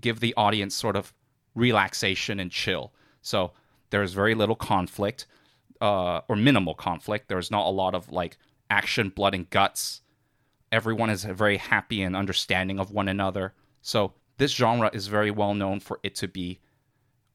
[0.00, 1.12] give the audience sort of
[1.58, 2.92] relaxation and chill.
[3.22, 3.52] So
[3.90, 5.26] there's very little conflict,
[5.80, 7.28] uh, or minimal conflict.
[7.28, 8.36] There's not a lot of like
[8.70, 10.02] action, blood, and guts.
[10.70, 13.54] Everyone is very happy and understanding of one another.
[13.82, 16.60] So this genre is very well known for it to be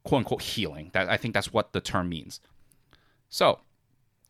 [0.04, 0.91] quote unquote healing.
[0.94, 2.40] That I think that's what the term means.
[3.30, 3.60] So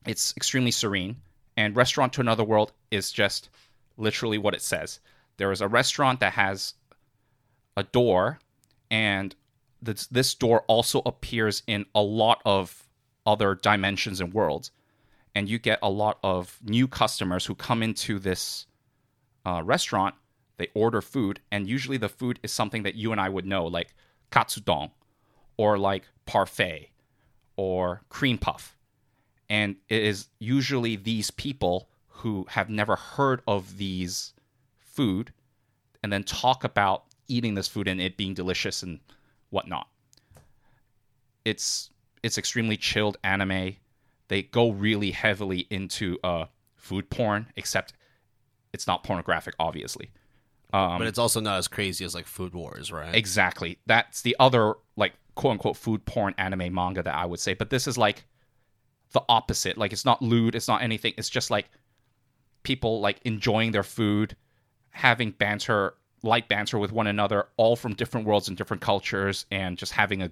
[0.05, 1.17] it's extremely serene.
[1.55, 3.49] And Restaurant to Another World is just
[3.97, 4.99] literally what it says.
[5.37, 6.73] There is a restaurant that has
[7.77, 8.39] a door,
[8.89, 9.35] and
[9.83, 12.87] this, this door also appears in a lot of
[13.25, 14.71] other dimensions and worlds.
[15.35, 18.67] And you get a lot of new customers who come into this
[19.45, 20.15] uh, restaurant.
[20.57, 23.65] They order food, and usually the food is something that you and I would know,
[23.65, 23.95] like
[24.31, 24.91] katsudon,
[25.57, 26.91] or like parfait,
[27.55, 28.77] or cream puff
[29.49, 34.33] and it is usually these people who have never heard of these
[34.79, 35.31] food
[36.01, 38.99] and then talk about eating this food and it being delicious and
[39.53, 39.87] whatnot
[41.45, 41.89] it's
[42.23, 43.75] it's extremely chilled anime
[44.27, 47.93] they go really heavily into uh food porn except
[48.73, 50.09] it's not pornographic obviously
[50.73, 53.13] um, but it's also not as crazy as like Food Wars, right?
[53.13, 53.77] Exactly.
[53.85, 57.53] That's the other like quote unquote food porn anime manga that I would say.
[57.53, 58.25] But this is like
[59.11, 59.77] the opposite.
[59.77, 61.13] Like it's not lewd, it's not anything.
[61.15, 61.69] It's just like
[62.63, 64.35] people like enjoying their food,
[64.89, 65.93] having banter,
[66.23, 70.21] light banter with one another, all from different worlds and different cultures, and just having
[70.21, 70.31] a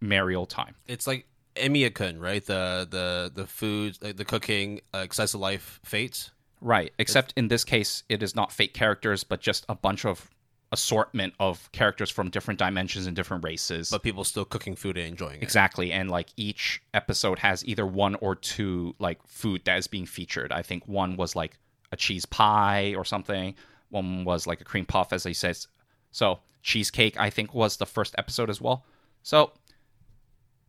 [0.00, 0.74] merry old time.
[0.86, 2.44] It's like Emiya-kun, right?
[2.44, 6.30] The the the food, like the cooking, uh, of life fates.
[6.62, 6.92] Right.
[6.98, 10.30] Except in this case, it is not Fate characters, but just a bunch of
[10.70, 13.90] assortment of characters from different dimensions and different races.
[13.90, 15.42] but people still cooking food and enjoying it.
[15.42, 15.92] Exactly.
[15.92, 20.50] And like each episode has either one or two like food that is being featured.
[20.50, 21.58] I think one was like
[21.90, 23.54] a cheese pie or something.
[23.92, 25.68] One was like a cream puff, as he says.
[26.10, 28.84] So cheesecake, I think, was the first episode as well.
[29.22, 29.52] So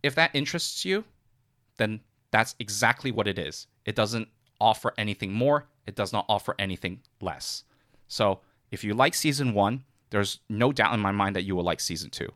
[0.04, 1.06] if that interests you,
[1.78, 2.02] then
[2.32, 3.68] that's exactly what it is.
[3.86, 4.28] It doesn't
[4.60, 5.68] offer anything more.
[5.88, 7.64] It does not offer anything less.
[8.08, 8.42] So
[8.72, 11.80] if you like season one, there's no doubt in my mind that you will like
[11.80, 12.30] season two.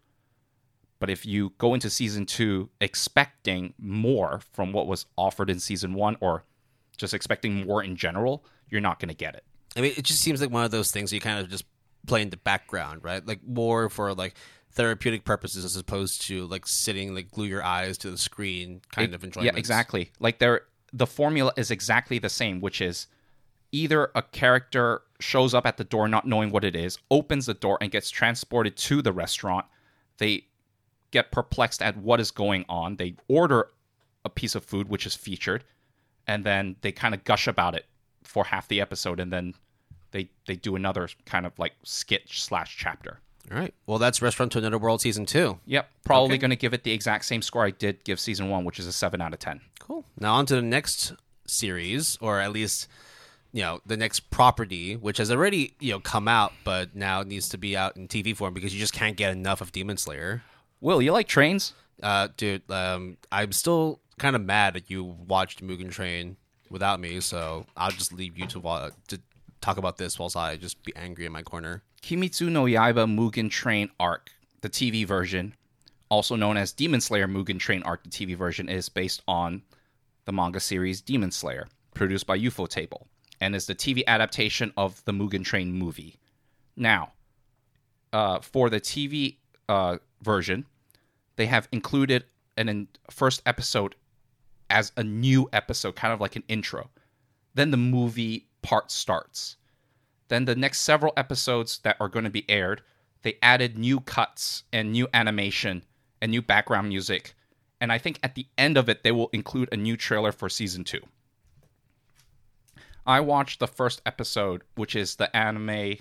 [0.99, 5.93] But if you go into season two expecting more from what was offered in season
[5.93, 6.43] one, or
[6.97, 9.43] just expecting more in general, you're not going to get it.
[9.77, 11.65] I mean, it just seems like one of those things you kind of just
[12.07, 13.25] play in the background, right?
[13.25, 14.33] Like more for like
[14.71, 19.11] therapeutic purposes as opposed to like sitting like glue your eyes to the screen, kind
[19.11, 19.53] It- of enjoyment.
[19.53, 20.11] Yeah, exactly.
[20.19, 20.61] Like there,
[20.93, 23.07] the formula is exactly the same, which is
[23.71, 27.53] either a character shows up at the door not knowing what it is, opens the
[27.53, 29.65] door and gets transported to the restaurant.
[30.17, 30.45] They
[31.11, 32.95] get perplexed at what is going on.
[32.95, 33.69] They order
[34.25, 35.63] a piece of food which is featured,
[36.25, 37.85] and then they kind of gush about it
[38.23, 39.53] for half the episode, and then
[40.11, 43.19] they they do another kind of like skit slash chapter.
[43.51, 43.73] All right.
[43.85, 45.59] Well, that's Restaurant to Another World season two.
[45.65, 46.37] Yep, probably Okay.
[46.41, 48.87] going to give it the exact same score I did give season one, which is
[48.87, 49.61] a seven out of ten.
[49.79, 50.03] Cool.
[50.19, 51.13] Now on to the next
[51.45, 52.87] series, or at least
[53.53, 57.47] you know the next property, which has already you know come out, but now needs
[57.49, 60.43] to be out in TV form because you just can't get enough of Demon Slayer.
[60.81, 61.73] Will you like trains?
[62.03, 66.37] Uh, dude, um, I'm still kind of mad that you watched Mugen Train
[66.69, 69.19] without me, so I'll just leave you to watch to
[69.61, 71.83] talk about this whilst I just be angry in my corner.
[72.01, 74.31] Kimetsu no Yaiba Mugen Train Arc,
[74.61, 75.53] the TV version,
[76.09, 79.61] also known as Demon Slayer Mugen Train Arc, the TV version, is based on
[80.25, 83.07] the manga series Demon Slayer, produced by Ufotable,
[83.41, 86.15] and is the TV adaptation of the Mugen Train movie.
[86.75, 87.13] Now,
[88.13, 90.65] uh, for the TV uh, version,
[91.35, 92.25] they have included
[92.57, 93.95] an in- first episode
[94.69, 96.89] as a new episode, kind of like an intro.
[97.53, 99.55] Then the movie part starts.
[100.27, 102.81] Then the next several episodes that are going to be aired,
[103.21, 105.83] they added new cuts and new animation
[106.21, 107.33] and new background music.
[107.79, 110.49] And I think at the end of it, they will include a new trailer for
[110.49, 110.99] season two.
[113.05, 115.99] I watched the first episode, which is the anime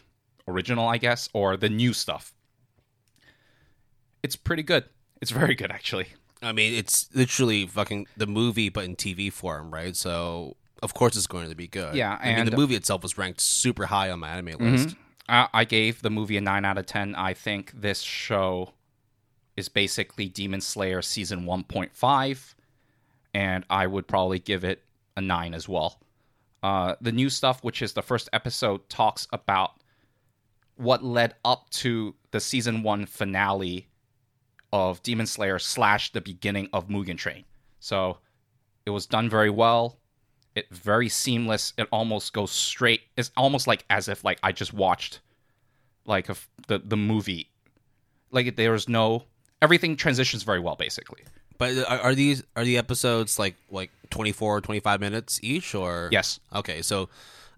[0.48, 2.34] original, I guess, or the new stuff.
[4.24, 4.86] It's pretty good.
[5.22, 6.08] It's very good, actually.
[6.42, 9.94] I mean, it's literally fucking the movie, but in TV form, right?
[9.94, 10.56] So
[10.86, 11.94] of course it's going to be good.
[11.94, 14.96] Yeah, I mean, and- the movie itself was ranked super high on my anime list.
[15.28, 17.14] I, I gave the movie a 9 out of 10.
[17.16, 18.72] I think this show
[19.56, 22.54] is basically Demon Slayer season 1.5,
[23.34, 24.84] and I would probably give it
[25.16, 25.98] a 9 as well.
[26.62, 29.72] Uh, the new stuff, which is the first episode, talks about
[30.76, 33.88] what led up to the season 1 finale
[34.72, 37.44] of Demon Slayer slash the beginning of Mugen Train.
[37.80, 38.18] So
[38.84, 39.98] it was done very well
[40.56, 41.72] it very seamless.
[41.76, 43.02] It almost goes straight.
[43.16, 45.20] It's almost like as if like i just watched
[46.06, 47.50] like a f the the movie.
[48.32, 49.24] Like there's no
[49.62, 51.22] everything transitions very well basically.
[51.58, 56.08] But uh, are, are these are the episodes like like 24 25 minutes each or?
[56.10, 56.40] Yes.
[56.54, 57.08] Okay, so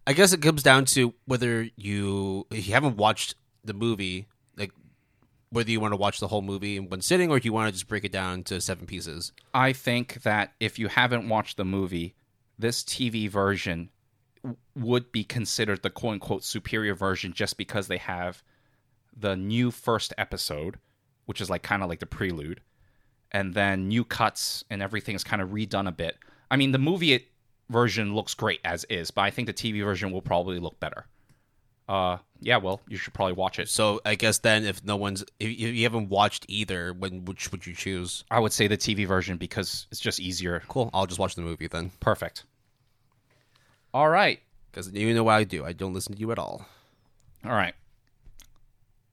[0.06, 4.26] I guess it comes down to whether you if you haven't watched the movie,
[4.56, 4.72] like
[5.50, 7.68] whether you want to watch the whole movie in one sitting or if you want
[7.68, 9.32] to just break it down to seven pieces.
[9.54, 12.14] i think that if you haven't watched the movie
[12.58, 13.90] this tv version
[14.74, 18.42] would be considered the quote unquote superior version just because they have
[19.16, 20.78] the new first episode
[21.26, 22.60] which is like kind of like the prelude
[23.32, 26.16] and then new cuts and everything is kind of redone a bit.
[26.50, 27.28] I mean, the movie
[27.68, 31.06] version looks great as is, but I think the TV version will probably look better.
[31.88, 33.68] Uh, yeah, well, you should probably watch it.
[33.68, 37.66] So I guess then if no one's if you haven't watched either, when which would
[37.66, 38.24] you choose?
[38.30, 40.62] I would say the TV version because it's just easier.
[40.68, 41.90] Cool, I'll just watch the movie then.
[42.00, 42.44] Perfect.
[43.94, 44.40] All right,
[44.70, 46.66] Because you know what I do, I don't listen to you at all.
[47.44, 47.74] all right.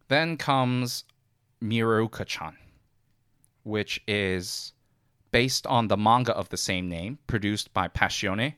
[0.09, 1.05] Then comes
[1.63, 2.57] Mieruko-chan,
[3.63, 4.73] which is
[5.31, 8.55] based on the manga of the same name, produced by Passione,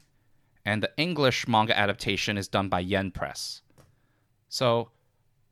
[0.65, 3.61] and the English manga adaptation is done by Yen Press.
[4.49, 4.90] So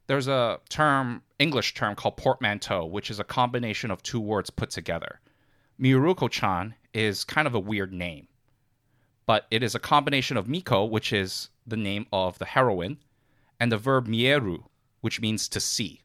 [0.08, 4.70] there's a term, English term called portmanteau, which is a combination of two words put
[4.70, 5.20] together.
[5.80, 8.28] Mieruko-chan is kind of a weird name,
[9.26, 12.98] but it is a combination of Miko, which is the name of the heroine,
[13.60, 14.64] and the verb mieru,
[15.02, 16.02] which means to see.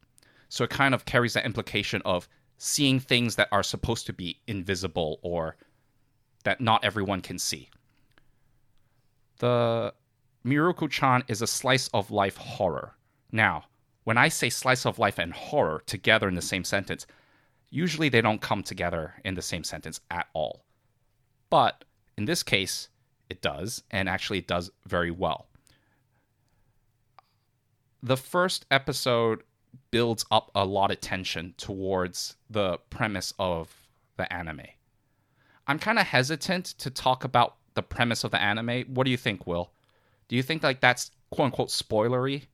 [0.48, 4.40] So it kind of carries that implication of seeing things that are supposed to be
[4.46, 5.56] invisible or
[6.44, 7.70] that not everyone can see.
[9.38, 9.94] The
[10.44, 12.94] Mieruko-chan is a slice of life horror.
[13.30, 13.64] Now,
[14.04, 17.06] when I say slice of life and horror together in the same sentence,
[17.68, 20.64] usually they don't come together in the same sentence at all.
[21.50, 21.84] But
[22.16, 22.88] in this case,
[23.28, 25.46] it does, and actually it does very well.
[28.02, 29.42] The first episode
[29.90, 33.72] builds up a lot of tension towards the premise of
[34.16, 34.62] the anime.
[35.66, 38.84] I'm kind of hesitant to talk about the premise of the anime.
[38.88, 39.70] What do you think, Will?
[40.30, 42.44] Do you think like that's quote unquote spoilery?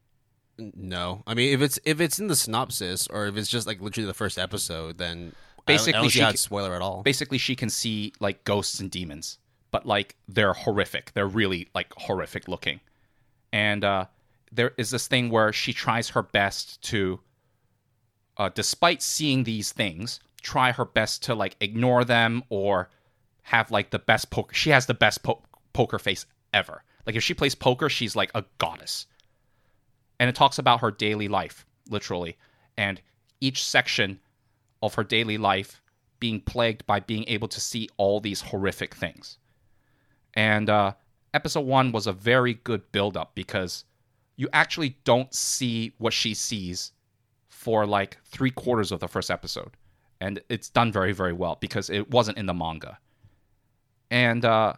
[0.59, 3.83] No, I mean if it's if it's in the synopsis or if it's just like
[3.83, 5.35] literally the first episode, then
[5.67, 7.03] Basically, I don't, I don't she how ca- it's spoiler at all.
[7.03, 9.39] Basically, she can see like ghosts and demons,
[9.73, 11.13] but like they're horrific.
[11.13, 12.81] They're really like horrific looking.
[13.53, 14.07] And uh,
[14.53, 17.21] there is this thing where she tries her best to,
[18.39, 22.89] uh, despite seeing these things, try her best to like ignore them or
[23.43, 24.55] have like the best poker.
[24.55, 25.43] She has the best po-
[25.73, 26.25] poker face
[26.55, 26.83] ever.
[27.07, 29.07] Like if she plays poker, she's like a goddess.
[30.19, 32.37] And it talks about her daily life, literally,
[32.77, 33.01] and
[33.41, 34.19] each section
[34.83, 35.81] of her daily life
[36.19, 39.39] being plagued by being able to see all these horrific things.
[40.35, 40.93] And uh,
[41.35, 43.85] episode one was a very good build up because
[44.37, 46.93] you actually don't see what she sees
[47.49, 49.77] for like three quarters of the first episode.
[50.21, 52.99] And it's done very, very well because it wasn't in the manga.
[54.11, 54.75] And uh,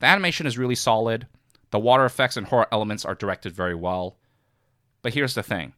[0.00, 1.26] the animation is really solid.
[1.74, 4.16] The water effects and horror elements are directed very well.
[5.02, 5.72] But here's the thing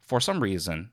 [0.00, 0.90] for some reason,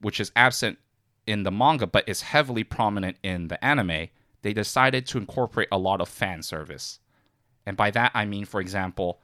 [0.00, 0.78] which is absent
[1.26, 4.06] in the manga but is heavily prominent in the anime,
[4.42, 7.00] they decided to incorporate a lot of fan service.
[7.66, 9.20] And by that, I mean, for example,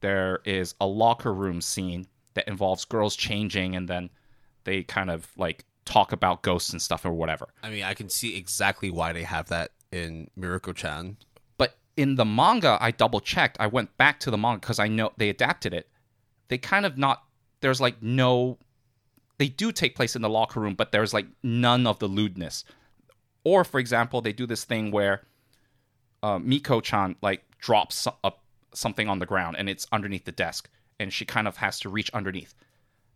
[0.00, 4.10] there is a locker room scene that involves girls changing and then
[4.64, 7.48] they kind of like talk about ghosts and stuff or whatever.
[7.62, 11.16] I mean, I can see exactly why they have that in Mieruko-chan.
[12.00, 13.58] In the manga, I double checked.
[13.60, 15.86] I went back to the manga because I know they adapted it.
[16.48, 17.24] They kind of not,
[17.60, 18.56] there's like no,
[19.36, 22.64] they do take place in the locker room, but there's like none of the lewdness.
[23.44, 25.26] Or, for example, they do this thing where
[26.22, 28.32] uh, Miko chan like drops a,
[28.72, 31.90] something on the ground and it's underneath the desk, and she kind of has to
[31.90, 32.54] reach underneath.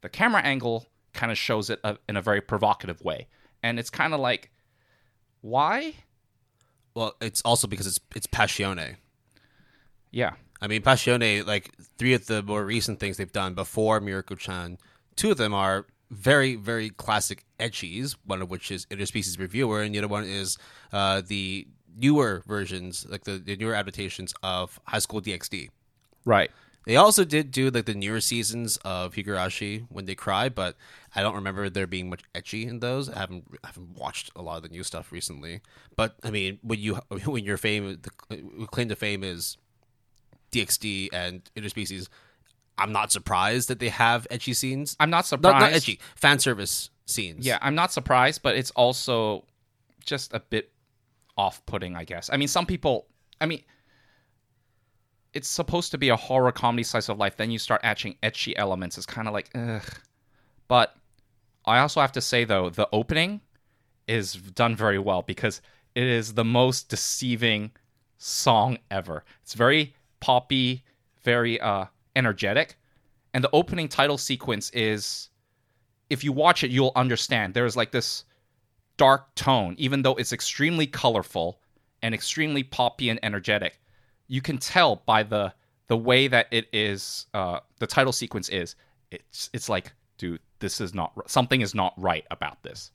[0.03, 3.29] The camera angle kind of shows it uh, in a very provocative way.
[3.63, 4.51] And it's kind of like,
[5.41, 5.95] why?
[6.95, 8.97] Well, it's also because it's it's Passione.
[10.11, 10.35] Yeah.
[10.61, 14.79] I mean, Passione, like three of the more recent things they've done before Mieruko-chan,
[15.17, 19.95] two of them are very, very classic ecchis, one of which is Interspecies Reviewer, and
[19.95, 20.57] the other one is
[20.93, 21.67] uh, the
[21.97, 25.69] newer versions, like the, the newer adaptations of High School DxD.
[26.25, 26.51] Right.
[26.87, 30.77] They also did do like the newer seasons of Higurashi when they cry, but
[31.15, 33.09] I don't remember there being much ecchi in those.
[33.09, 35.61] I haven't I haven't watched a lot of the new stuff recently.
[35.97, 36.95] But I mean, when you
[37.25, 39.57] when your fame the claim to fame is
[40.53, 42.09] DxD and interspecies,
[42.77, 44.97] I'm not surprised that they have ecchi scenes.
[45.01, 45.61] I'm not Not, surprised.
[45.61, 47.47] not ecchi, fan service scenes.
[47.47, 49.45] Yeah, I'm not surprised, but it's also
[50.05, 50.71] just a bit
[51.37, 52.31] off-putting, I guess.
[52.33, 53.07] I mean, some people.
[53.41, 53.63] I mean,
[55.35, 57.37] it's supposed to be a horror comedy slice of life.
[57.37, 58.97] Then you start etching ecchi elements.
[58.97, 59.83] It's kind of like, ugh.
[60.69, 60.97] But
[61.67, 63.41] I also have to say though, the opening
[64.07, 65.61] is done very well because
[65.95, 67.73] it is the most deceiving
[68.19, 69.25] song ever.
[69.43, 70.85] It's very poppy,
[71.23, 71.87] very uh,
[72.17, 72.77] energetic,
[73.33, 75.31] and the opening title sequence is
[76.11, 77.55] if you watch it, you'll understand.
[77.55, 78.25] There's like this
[78.97, 81.61] dark tone, even though it's extremely colorful
[82.03, 83.81] and extremely poppy and energetic.
[84.27, 85.53] You can tell by the
[85.87, 88.75] the way that it is, uh, the title sequence is.
[89.11, 92.91] It's it's like, dude, this is not something is not right about this.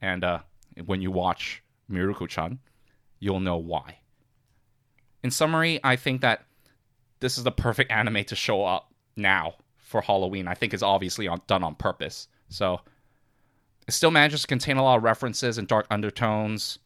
[0.00, 0.40] And uh,
[0.86, 2.58] when you watch Mieruko-chan,
[3.18, 3.98] you'll know why.
[5.22, 6.46] In summary, I think that
[7.20, 10.48] this is the perfect anime to show up now for Halloween.
[10.48, 12.28] I think it's obviously on, done on purpose.
[12.48, 12.80] So
[13.86, 16.78] it still manages to contain a lot of references and dark undertones.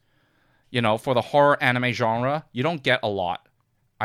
[0.71, 3.44] You know, for the horror anime genre, you don't get a lot.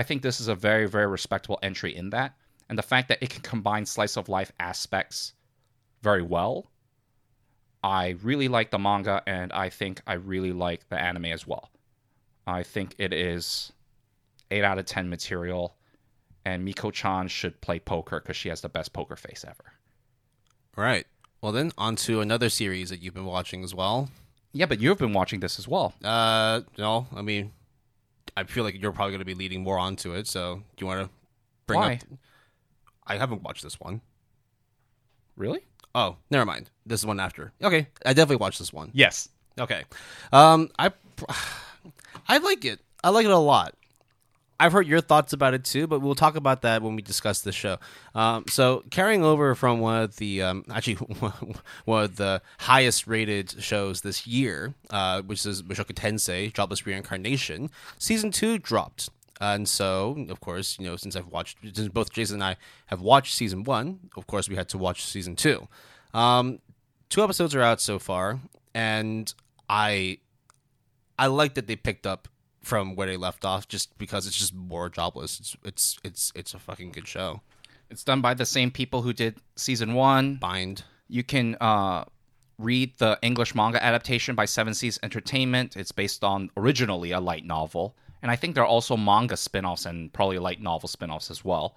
[0.00, 2.34] I think this is a very, very respectable entry in that.
[2.70, 5.34] And the fact that it can combine slice of life aspects
[6.00, 6.70] very well.
[7.82, 11.68] I really like the manga, and I think I really like the anime as well.
[12.46, 13.72] I think it is
[14.50, 15.76] 8 out of 10 material,
[16.46, 19.74] and Miko chan should play poker because she has the best poker face ever.
[20.78, 21.06] All right.
[21.42, 24.08] Well, then on to another series that you've been watching as well.
[24.52, 25.92] Yeah, but you've been watching this as well.
[26.02, 27.52] Uh, no, I mean,
[28.36, 30.26] I feel like you're probably going to be leading more onto it.
[30.26, 31.10] So, do you want to
[31.66, 31.94] bring Why?
[31.94, 32.18] up?
[33.06, 34.00] I haven't watched this one.
[35.36, 35.60] Really?
[35.94, 36.70] Oh, never mind.
[36.86, 37.52] This is one after.
[37.62, 38.90] Okay, I definitely watched this one.
[38.92, 39.28] Yes.
[39.58, 39.84] Okay,
[40.32, 40.92] um, I,
[42.28, 42.80] I like it.
[43.02, 43.74] I like it a lot.
[44.60, 47.40] I've heard your thoughts about it too, but we'll talk about that when we discuss
[47.40, 47.78] the show.
[48.14, 50.96] Um, so carrying over from one of the um, actually
[51.86, 57.70] one of the highest rated shows this year, uh, which is Mushoku Tensei: Jobless Reincarnation,
[57.98, 59.08] season two dropped.
[59.40, 62.56] And so, of course, you know, since I've watched, since both Jason and I
[62.86, 65.66] have watched season one, of course, we had to watch season two.
[66.12, 66.58] Um,
[67.08, 68.38] two episodes are out so far,
[68.74, 69.32] and
[69.70, 70.18] I,
[71.18, 72.28] I like that they picked up
[72.62, 75.40] from where they left off, just because it's just more jobless.
[75.40, 77.40] It's it's it's it's a fucking good show.
[77.90, 80.36] It's done by the same people who did season one.
[80.36, 80.84] Bind.
[81.08, 82.04] You can uh,
[82.58, 85.76] read the English manga adaptation by Seven Seas Entertainment.
[85.76, 87.96] It's based on originally a light novel.
[88.22, 91.30] And I think there are also manga spin offs and probably light novel spin offs
[91.30, 91.76] as well.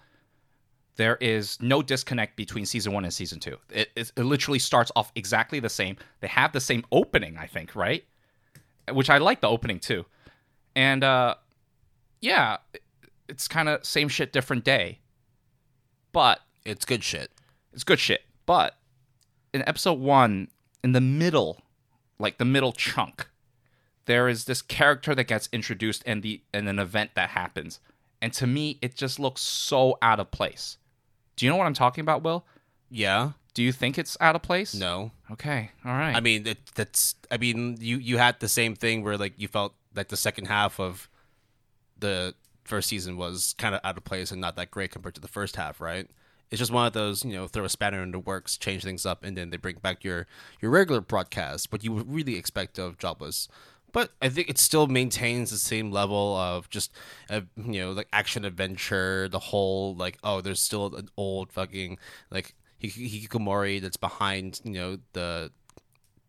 [0.96, 3.58] There is no disconnect between season one and season two.
[3.72, 5.96] It, it, it literally starts off exactly the same.
[6.20, 8.06] They have the same opening, I think, right?
[8.92, 10.06] Which I like the opening too.
[10.76, 11.36] And uh
[12.22, 12.58] yeah,
[13.28, 15.00] it's kind of same shit different day.
[16.12, 17.32] But It's good shit.
[17.74, 18.22] it's good shit.
[18.46, 18.76] But
[19.54, 20.48] in episode 1
[20.84, 21.62] in the middle,
[22.20, 23.28] like the middle chunk,
[24.06, 27.80] there is this character that gets introduced and the and an event that happens.
[28.22, 30.78] And to me, it just looks so out of place.
[31.36, 32.46] Do you know what I'm talking about, Will?
[32.90, 33.32] Yeah.
[33.54, 34.74] Do you think it's out of place?
[34.74, 35.12] No.
[35.32, 35.72] Okay.
[35.86, 36.16] All right.
[36.16, 37.16] I mean, it, that's.
[37.30, 40.46] I mean, you you had the same thing where like you felt like the second
[40.46, 41.10] half of
[42.00, 45.22] the first season was kind of out of place and not that great compared to
[45.22, 46.08] the first half, right?
[46.50, 49.06] It's just one of those, you know, throw a spanner in the works, change things
[49.06, 50.28] up, and then they bring back your
[50.62, 53.48] your regular broadcast, what you would really expect of Jobless.
[53.92, 56.92] But I think it still maintains the same level of just,
[57.30, 59.30] uh, you know, like action adventure.
[59.30, 61.98] The whole like, oh, there's still an old fucking
[62.32, 65.52] like Hik- Hikikomori that's behind, you know, the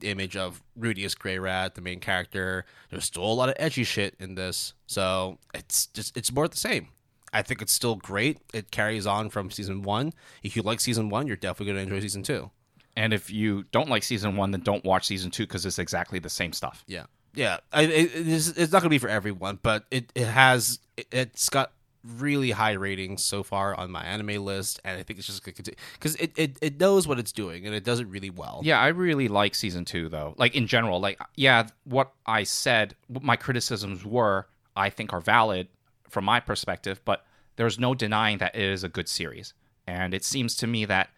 [0.05, 2.65] image of Rudeus Greyrat, the main character.
[2.91, 6.51] There's still a lot of edgy shit in this, so it's just it's more of
[6.53, 6.89] the same.
[7.33, 8.39] I think it's still great.
[8.53, 10.13] It carries on from season one.
[10.45, 12.51] If you like season one, you're definitely going to enjoy season two.
[12.97, 16.21] and if you don't like season 1, then don't watch season 2 cuz it's exactly
[16.21, 16.85] the same stuff.
[16.87, 17.59] Yeah, yeah.
[17.73, 21.09] I, it, it's, it's not going to be for everyone, but it it has it,
[21.11, 21.73] it's got
[22.19, 25.55] really high ratings so far on my anime list, and I think it's just going
[25.55, 28.31] to continue because it, it it knows what it's doing and it does it really
[28.31, 28.61] well.
[28.63, 30.35] Yeah, I really like season 2 though.
[30.37, 35.21] Like in general, like yeah, what I said, what my criticisms were, I think are
[35.21, 35.69] valid
[36.09, 37.25] from my perspective, but
[37.57, 39.55] there's no denying that it is a good series.
[39.87, 41.11] And it seems to me that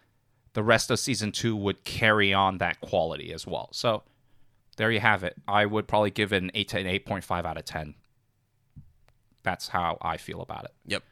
[0.53, 3.69] the rest of season 2 would carry on that quality as well.
[3.71, 4.03] So
[4.77, 5.35] there you have it.
[5.47, 7.95] I would probably give it an 8 to an 8.5 out of 10.
[9.47, 10.73] That's how I feel about it.
[10.87, 11.03] Yep.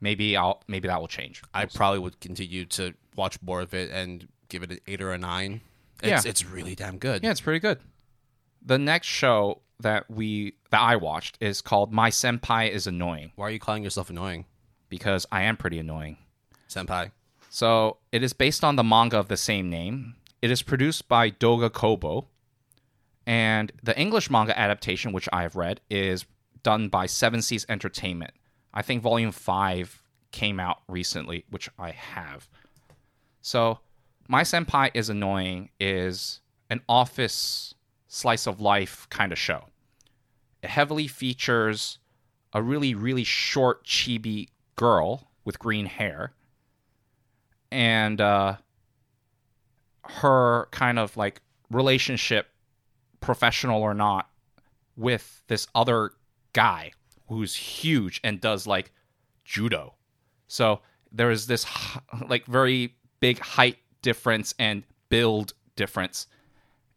[0.00, 1.42] Maybe I'll maybe that will change.
[1.54, 5.12] I probably would continue to watch more of it and give it an eight or
[5.12, 5.60] a nine.
[6.02, 6.28] It's, Yeah.
[6.30, 7.22] it's really damn good.
[7.22, 7.78] Yeah, it's pretty good.
[8.66, 13.46] The next show that we that I watched is called My Senpai is Annoying Why
[13.46, 14.46] are you calling yourself annoying,
[14.88, 16.16] because I am pretty annoying.
[16.68, 17.12] senpai?
[17.48, 20.16] So it is based on the manga of the same name.
[20.42, 22.26] It is produced by Doga Kobo,
[23.26, 26.24] and the English manga adaptation, which I have read, is
[26.64, 28.32] done by Seven Seas Entertainment.
[28.72, 32.48] I think Volume Five came out recently, which I have.
[33.40, 33.78] So,
[34.26, 37.74] My Senpai is Annoying is an office
[38.08, 39.66] slice of life kind of show.
[40.62, 41.98] It heavily features
[42.52, 46.32] a really, really short chibi girl with green hair
[47.70, 48.56] and uh,
[50.04, 52.46] her kind of like relationship,
[53.20, 54.30] professional or not,
[54.96, 56.12] with this other
[56.54, 56.92] guy
[57.28, 58.90] who's huge and does like
[59.44, 59.94] judo.
[60.48, 60.80] So
[61.12, 61.66] there is this
[62.28, 66.26] like very big height difference and build difference,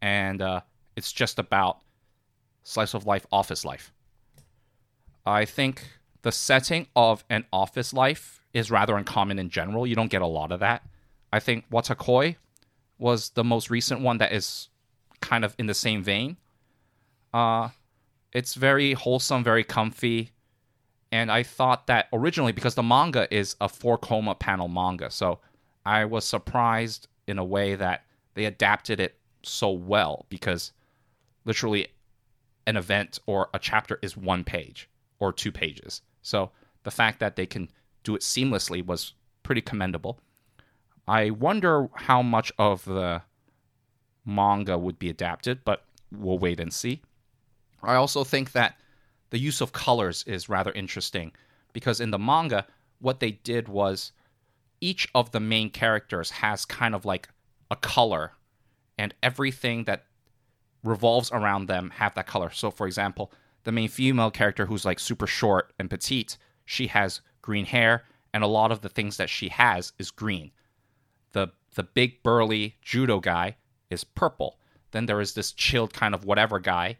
[0.00, 0.62] and uh,
[0.96, 1.78] it's just about
[2.62, 3.92] slice of life, office life.
[5.26, 5.84] I think
[6.22, 9.86] the setting of an office life is rather uncommon in general.
[9.86, 10.82] You don't get a lot of that.
[11.32, 12.36] I think Wotakoi
[12.98, 14.68] was the most recent one that is
[15.20, 16.36] kind of in the same vein.
[17.32, 17.68] Uh,
[18.32, 20.30] it's very wholesome, very comfy.
[21.10, 25.40] And I thought that originally, because the manga is a four koma panel manga, so
[25.86, 30.72] I was surprised in a way that they adapted it so well because
[31.44, 31.88] literally
[32.66, 34.88] an event or a chapter is one page
[35.18, 36.02] or two pages.
[36.20, 36.50] So
[36.82, 37.70] the fact that they can
[38.02, 40.20] do it seamlessly was pretty commendable.
[41.06, 43.22] I wonder how much of the
[44.26, 47.00] manga would be adapted, but we'll wait and see.
[47.82, 48.76] I also think that
[49.30, 51.32] the use of colors is rather interesting
[51.72, 52.66] because in the manga,
[53.00, 54.12] what they did was
[54.80, 57.28] each of the main characters has kind of like
[57.70, 58.32] a color,
[58.96, 60.04] and everything that
[60.82, 62.50] revolves around them have that color.
[62.50, 63.32] So, for example,
[63.64, 68.42] the main female character who's like super short and petite, she has green hair, and
[68.42, 70.50] a lot of the things that she has is green.
[71.32, 73.56] The the big burly judo guy
[73.90, 74.58] is purple.
[74.90, 76.96] Then there is this chilled kind of whatever guy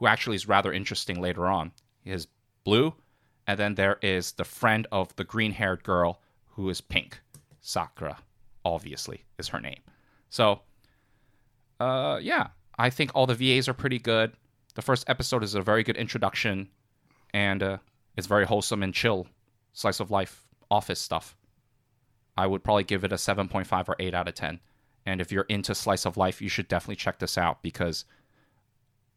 [0.00, 1.70] who actually is rather interesting later on.
[2.02, 2.26] He is
[2.64, 2.94] blue,
[3.46, 7.20] and then there is the friend of the green-haired girl who is pink.
[7.60, 8.18] Sakura,
[8.64, 9.80] obviously, is her name.
[10.30, 10.62] So,
[11.78, 12.48] uh, yeah,
[12.78, 14.32] I think all the VAs are pretty good.
[14.74, 16.68] The first episode is a very good introduction,
[17.34, 17.78] and uh,
[18.16, 19.26] it's very wholesome and chill,
[19.74, 21.36] slice of life, office stuff.
[22.38, 24.60] I would probably give it a 7.5 or 8 out of 10.
[25.04, 28.06] And if you're into slice of life, you should definitely check this out because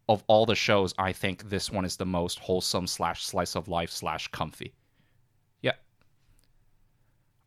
[0.09, 3.67] of all the shows, I think this one is the most wholesome slash slice of
[3.67, 4.73] life slash comfy.
[5.61, 5.73] Yeah.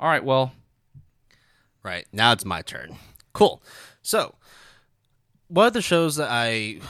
[0.01, 0.25] All right.
[0.25, 0.53] Well,
[1.87, 2.97] Right now it's my turn.
[3.33, 3.63] Cool.
[4.03, 4.35] So,
[5.47, 6.81] one of the shows that I,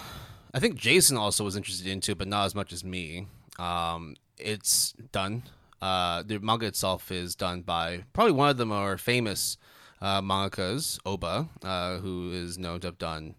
[0.55, 3.26] I think Jason also was interested into, but not as much as me.
[3.59, 5.43] Um, it's done.
[5.82, 9.59] Uh, the manga itself is done by probably one of the more famous
[10.01, 13.34] uh, mangakas, Ohba, uh, who is known to have done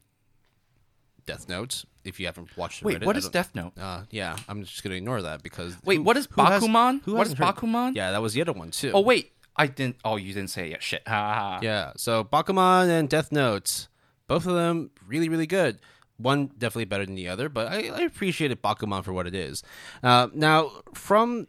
[1.28, 1.86] Death Note.
[2.04, 3.74] If you haven't watched it, Wait, read it, what is Death Note?
[3.78, 7.02] Uh, yeah, I'm just gonna ignore that because Wait, who- what is who has- Bakuman?
[7.04, 7.96] who What is heard- Bakuman?
[7.96, 8.92] Yeah, that was the other one too.
[8.96, 9.98] Oh wait, I didn't.
[10.04, 10.82] Oh, you didn't say it yet.
[10.84, 11.04] Shit.
[11.06, 13.88] Yeah, so Bakuman and Death Note,
[14.28, 15.80] both of them really, really good.
[16.20, 19.62] One definitely better than the other, but I, I appreciated Bakuman for what it is.
[20.02, 21.46] Uh, now, from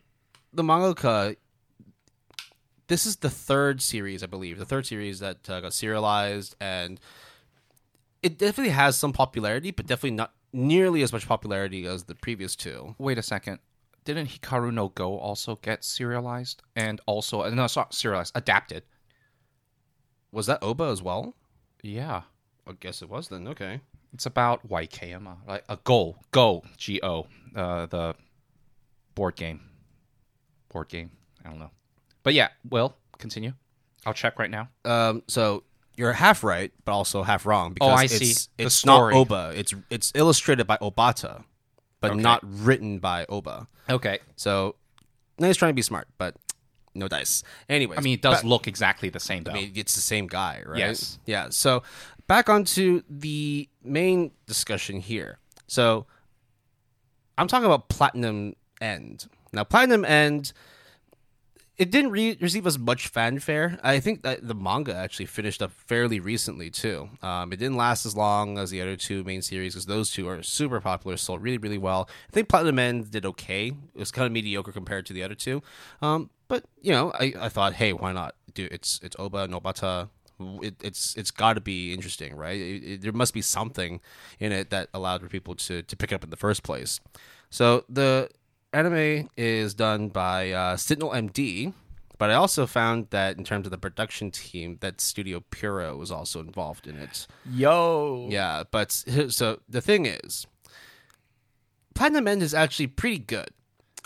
[0.52, 1.36] the mangaka,
[2.88, 7.00] this is the third series, I believe, the third series that uh, got serialized, and
[8.22, 12.56] it definitely has some popularity, but definitely not nearly as much popularity as the previous
[12.56, 12.94] two.
[12.98, 13.58] Wait a second.
[14.04, 18.84] Didn't Hikaru no Go also get serialized and also uh, no, sorry, serialized, adapted?
[20.32, 21.34] Was that Ohba as well?
[21.82, 22.22] Yeah,
[22.66, 23.46] I guess it was then.
[23.48, 23.80] Okay.
[24.12, 28.14] it's about YKMA, like a Go Go G O, uh, the
[29.14, 29.60] board game,
[30.70, 31.10] board game.
[31.44, 31.70] I don't know,
[32.22, 32.48] but yeah.
[32.68, 33.52] Will continue.
[34.06, 34.68] I'll check right now.
[34.84, 35.64] Um, so
[35.98, 38.48] you're half right, but also half wrong oh, because Oh, I it's, see.
[38.56, 39.14] The it's story.
[39.14, 39.54] not Ohba.
[39.56, 41.44] It's it's illustrated by Obata,
[42.00, 42.20] but Okay.
[42.20, 43.66] not written by Ohba.
[43.90, 44.18] Okay.
[44.36, 44.76] So
[45.38, 46.36] he's trying to be smart, but
[46.94, 47.42] no dice.
[47.68, 49.50] Anyways, I mean, it does back- look exactly the same though.
[49.50, 50.78] I mean, it's the same guy, right?
[50.78, 51.18] Yes.
[51.26, 51.48] Yeah.
[51.50, 51.82] So
[52.26, 55.38] back onto the main discussion here.
[55.66, 56.06] So
[57.36, 59.26] I'm talking about Platinum End.
[59.52, 60.52] Now, Platinum End,
[61.78, 63.78] it didn't re- receive as much fanfare.
[63.82, 67.08] I think that the manga actually finished up fairly recently too.
[67.22, 70.28] Um, it didn't last as long as the other two main series because those two
[70.28, 72.08] are super popular, sold really, really well.
[72.28, 73.68] I think Platinum End did okay.
[73.68, 75.62] It was kind of mediocre compared to the other two.
[76.02, 78.34] Um, but you know, I, I thought, hey, why not?
[78.54, 80.08] Do it's it's Ohba Nobata.
[80.62, 82.60] It, it's it's got to be interesting, right?
[82.60, 84.00] It, it- there must be something
[84.40, 87.00] in it that allowed for people to to pick it up in the first place.
[87.50, 88.30] So the
[88.72, 91.72] anime is done by uh, Signal MD,
[92.18, 96.10] but I also found that in terms of the production team, that Studio Puro was
[96.10, 97.26] also involved in it.
[97.50, 98.26] Yo.
[98.30, 98.92] Yeah, but
[99.28, 100.46] so the thing is,
[101.94, 103.50] Platinum End is actually pretty good.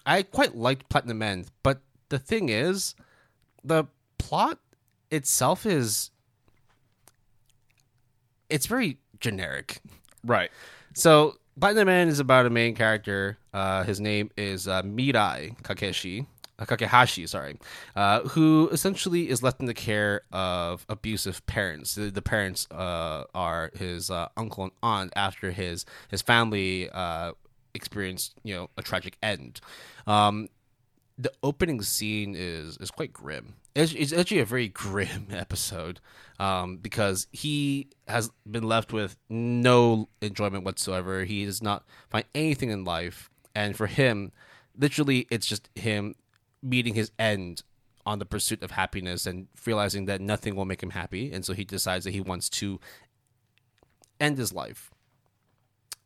[0.04, 2.94] I quite liked Platinum End, but the thing is,
[3.64, 3.84] the
[4.18, 4.58] plot
[5.10, 6.10] itself is
[8.50, 9.80] it's very generic.
[10.24, 10.50] Right.
[10.94, 13.38] So Platinum End is about a main character.
[13.52, 16.26] Uh, his name is uh, Mirai Kakeshi.
[16.58, 17.58] Uh, Kakehashi, sorry,
[17.96, 21.94] uh, who essentially is left in the care of abusive parents.
[21.94, 27.32] The, the parents uh, are his uh, uncle and aunt after his his family uh,
[27.74, 29.60] experienced, you know, a tragic end.
[30.06, 30.48] Um,
[31.18, 33.54] the opening scene is is quite grim.
[33.74, 36.00] It's, it's actually a very grim episode
[36.38, 41.24] um, because he has been left with no enjoyment whatsoever.
[41.24, 44.32] He does not find anything in life, and for him,
[44.76, 46.14] literally, it's just him
[46.62, 47.62] meeting his end
[48.04, 51.52] on the pursuit of happiness and realizing that nothing will make him happy, and so
[51.52, 52.80] he decides that he wants to
[54.20, 54.90] end his life.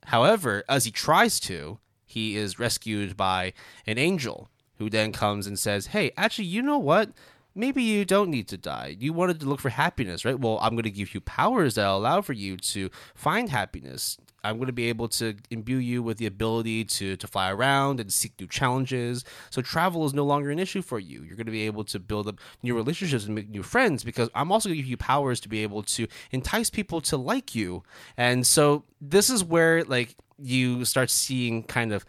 [0.05, 3.53] However, as he tries to, he is rescued by
[3.85, 7.11] an angel who then comes and says, Hey, actually, you know what?
[7.55, 8.95] Maybe you don't need to die.
[8.99, 10.39] You wanted to look for happiness, right?
[10.39, 14.17] Well, I'm going to give you powers that allow for you to find happiness.
[14.43, 17.99] I'm going to be able to imbue you with the ability to, to fly around
[17.99, 19.25] and seek new challenges.
[19.49, 21.23] So travel is no longer an issue for you.
[21.23, 24.29] You're going to be able to build up new relationships and make new friends because
[24.35, 27.55] I'm also going to give you powers to be able to entice people to like
[27.55, 27.83] you.
[28.15, 32.05] And so this is where like you start seeing kind of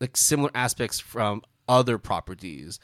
[0.00, 2.78] like similar aspects from other properties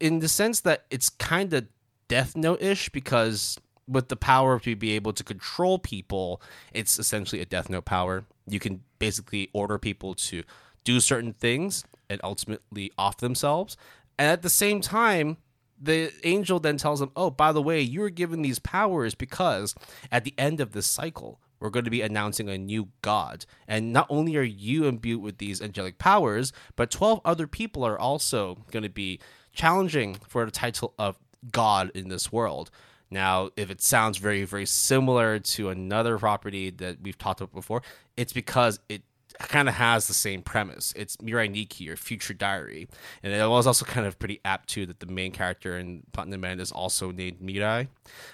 [0.00, 1.66] in the sense that it's kind of
[2.08, 3.58] death note ish because
[3.88, 6.40] with the power to be able to control people
[6.72, 8.24] it's essentially a death note power.
[8.46, 10.42] You can basically order people to
[10.84, 13.76] do certain things and ultimately off themselves.
[14.18, 15.38] And at the same time
[15.80, 19.74] the angel then tells them oh by the way you were given these powers because
[20.10, 23.46] at the end of this cycle we're going to be announcing a new god.
[23.66, 27.98] And not only are you imbued with these angelic powers, but 12 other people are
[27.98, 29.20] also going to be
[29.52, 31.18] challenging for the title of
[31.50, 32.70] god in this world.
[33.10, 37.82] Now, if it sounds very, very similar to another property that we've talked about before,
[38.16, 39.02] it's because it
[39.38, 40.92] kind of has the same premise.
[40.96, 42.88] It's Mirai Nikki or Future Diary.
[43.22, 46.44] And it was also kind of pretty apt too that the main character in Platinum
[46.44, 47.88] End is also named Mirai.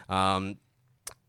[0.09, 0.57] Um,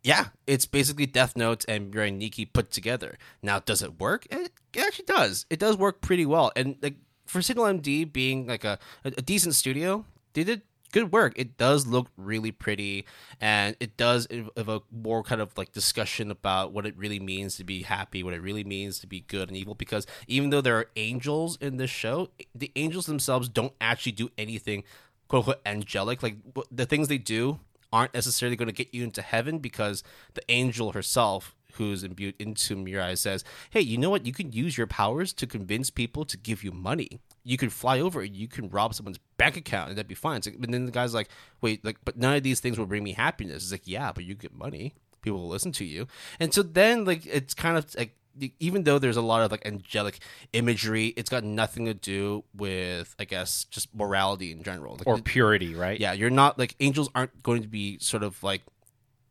[0.04, 3.18] yeah, it's basically Death Note and Mirai Nikki put together.
[3.42, 4.28] Now, does it work?
[4.30, 5.46] It, it actually does.
[5.50, 6.52] It does work pretty well.
[6.56, 11.12] And like for Signal MD being like a, a, a decent studio, they did good
[11.12, 11.34] work.
[11.38, 13.06] It does look really pretty,
[13.40, 17.64] and it does evoke more kind of like discussion about what it really means to
[17.64, 19.74] be happy, what it really means to be good and evil.
[19.74, 24.30] Because even though there are angels in this show, the angels themselves don't actually do
[24.38, 24.84] anything
[25.28, 26.22] quote unquote angelic.
[26.22, 26.38] Like
[26.72, 27.60] the things they do
[27.94, 30.04] aren't necessarily going to get you into heaven because
[30.34, 34.26] the angel herself who's imbued into Mirai says, "Hey, you know what?
[34.26, 37.20] You can use your powers to convince people to give you money.
[37.44, 40.42] You can fly over and you can rob someone's bank account, and that'd be fine."
[40.60, 41.30] But then the guy's like,
[41.62, 44.24] "Wait, like, but none of these things will bring me happiness." It's like, "Yeah, but
[44.24, 44.94] you get money.
[45.22, 46.08] People will listen to you."
[46.40, 48.16] And so then, like, it's kind of like
[48.60, 50.20] even though there's a lot of like angelic
[50.54, 55.20] imagery, it's got nothing to do with, I guess, just morality in general, like, or
[55.20, 56.00] purity, right?
[56.00, 58.62] Yeah, you're not like angels aren't going to be sort of like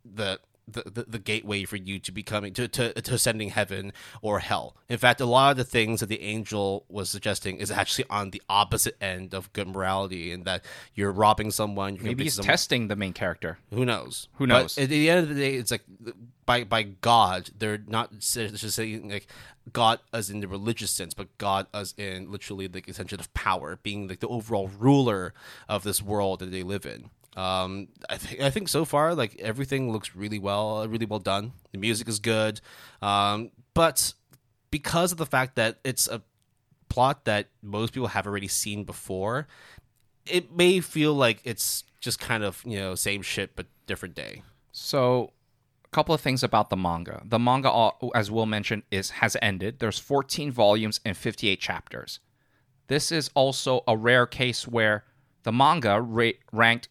[0.05, 0.39] the
[0.69, 4.77] the, the, the, gateway for you to becoming to, to to ascending heaven or hell.
[4.89, 8.31] In fact, a lot of the things that the angel was suggesting is actually on
[8.31, 10.65] the opposite end of good morality, in that
[10.95, 11.97] you're robbing someone.
[11.97, 13.59] You're Maybe he's someone, testing the main character.
[13.71, 14.29] Who knows?
[14.35, 14.77] Who knows?
[14.77, 15.85] But at the end of the day, it's like
[16.47, 19.27] by by God, they're not just saying like
[19.73, 23.79] God as in the religious sense, but God as in literally the extension of power,
[23.83, 25.35] being like the overall ruler
[25.69, 27.11] of this world that they live in.
[27.37, 31.53] Um, I think I think so far like everything looks really well, really well done.
[31.73, 32.61] The music is good,
[33.01, 34.13] um, but
[34.71, 36.23] because of the fact that it's a
[36.89, 39.47] plot that most people have already seen before,
[40.27, 44.43] it may feel like it's just kind of you know same shit but different day.
[44.73, 45.33] So,
[45.85, 47.23] a couple of things about the manga.
[47.25, 49.79] The manga, uh, as Will mentioned, is has ended.
[49.79, 52.21] There's 14 volumes and 58 chapters.
[52.89, 55.05] This is also a rare case where
[55.45, 56.89] the manga ra- ranked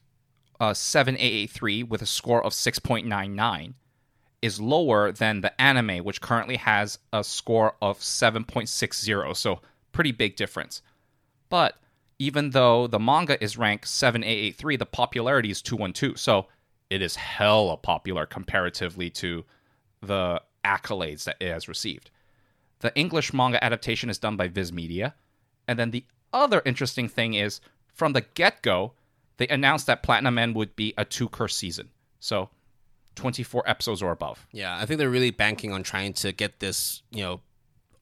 [0.61, 3.73] uh, 7883 with a score of 6.99
[4.43, 9.35] is lower than the anime, which currently has a score of 7.60.
[9.35, 9.59] So,
[9.91, 10.83] pretty big difference.
[11.49, 11.77] But
[12.19, 16.19] even though the manga is ranked 7883, the popularity is 212.
[16.19, 16.45] So,
[16.91, 19.43] it is hella popular comparatively to
[20.01, 22.11] the accolades that it has received.
[22.81, 25.15] The English manga adaptation is done by Viz Media.
[25.67, 27.61] And then the other interesting thing is
[27.95, 28.93] from the get go,
[29.41, 31.89] they announced that Platinum End would be a two cour season.
[32.19, 32.51] So
[33.15, 34.45] 24 episodes or above.
[34.51, 37.41] Yeah, I think they're really banking on trying to get this, you know,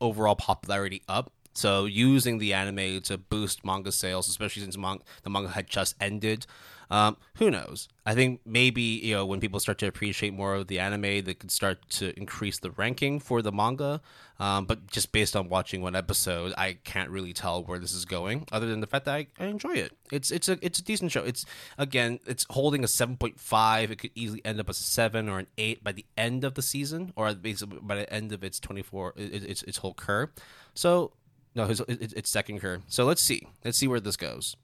[0.01, 1.31] overall popularity up.
[1.53, 6.45] So using the anime to boost manga sales, especially since the manga had just ended,
[6.89, 7.87] um, who knows?
[8.05, 11.33] I think maybe you know when people start to appreciate more of the anime, they
[11.33, 14.01] could start to increase the ranking for the manga.
[14.39, 18.05] Um, but just based on watching one episode, I can't really tell where this is
[18.05, 18.47] going.
[18.51, 19.91] Other than the fact that I, I enjoy it.
[20.11, 21.23] It's it's a it's a decent show.
[21.23, 21.45] It's
[21.77, 23.91] again, it's holding a seven point five.
[23.91, 26.55] It could easily end up as a seven or an eight by the end of
[26.55, 30.29] the season, or basically by the end of its twenty four its its whole curve.
[30.73, 31.11] So
[31.53, 32.81] no, it's, it's second curve.
[32.87, 33.47] So let's see.
[33.65, 34.55] Let's see where this goes.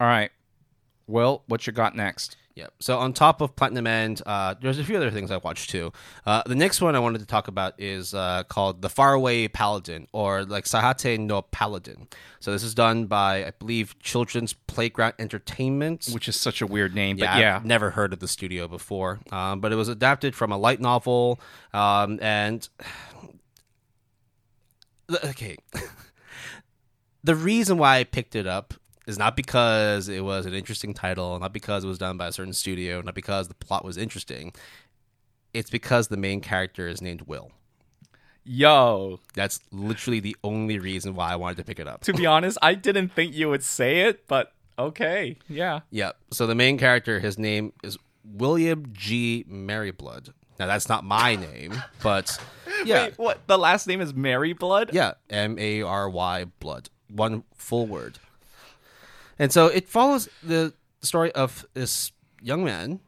[0.00, 0.30] All right.
[1.06, 2.36] Will, what you got next?
[2.56, 2.74] Yep.
[2.78, 5.92] So on top of Platinum End, uh, there's a few other things I watched too.
[6.24, 10.06] Uh, the next one I wanted to talk about is uh, called The Faraway Paladin,
[10.12, 12.06] or like Saihate no Paladin.
[12.38, 16.94] So this is done by, I believe, Children's Playground Entertainment, which is such a weird
[16.94, 17.18] name.
[17.18, 19.18] Yeah, but yeah, I've never heard of the studio before.
[19.32, 21.40] Um, but it was adapted from a light novel,
[21.72, 22.68] um, and
[25.24, 25.56] okay.
[27.24, 28.74] the reason why I picked it up
[29.06, 32.32] is not because it was an interesting title, not because it was done by a
[32.32, 34.52] certain studio, not because the plot was interesting.
[35.52, 37.52] It's because the main character is named Will.
[38.44, 42.02] Yo, that's literally the only reason why I wanted to pick it up.
[42.04, 45.80] To be honest, I didn't think you would say it, but okay, yeah.
[45.90, 46.12] Yeah.
[46.30, 49.46] So the main character, his name is William G.
[49.48, 50.32] Maryblood.
[50.58, 52.38] Now that's not my name, but
[52.84, 53.04] yeah.
[53.04, 53.46] Wait, what?
[53.46, 54.92] The last name is Maryblood?
[54.92, 56.90] Yeah, M A R Y blood.
[57.08, 58.18] One full word.
[59.38, 63.00] And so it follows the story of this young man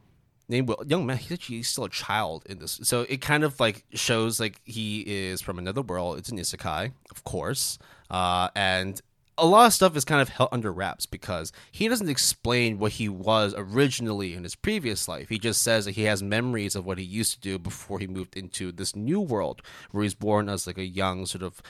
[0.49, 0.83] named Will.
[0.87, 2.81] Young man, he's actually still a child in this.
[2.83, 6.19] So it kind of like shows like he is from another world.
[6.19, 7.79] It's an isekai, of course.
[8.11, 9.01] Uh, and
[9.39, 12.93] a lot of stuff is kind of held under wraps because he doesn't explain what
[12.93, 15.29] he was originally in his previous life.
[15.29, 18.07] He just says that he has memories of what he used to do before he
[18.07, 21.63] moved into this new world where he's born as like a young sort of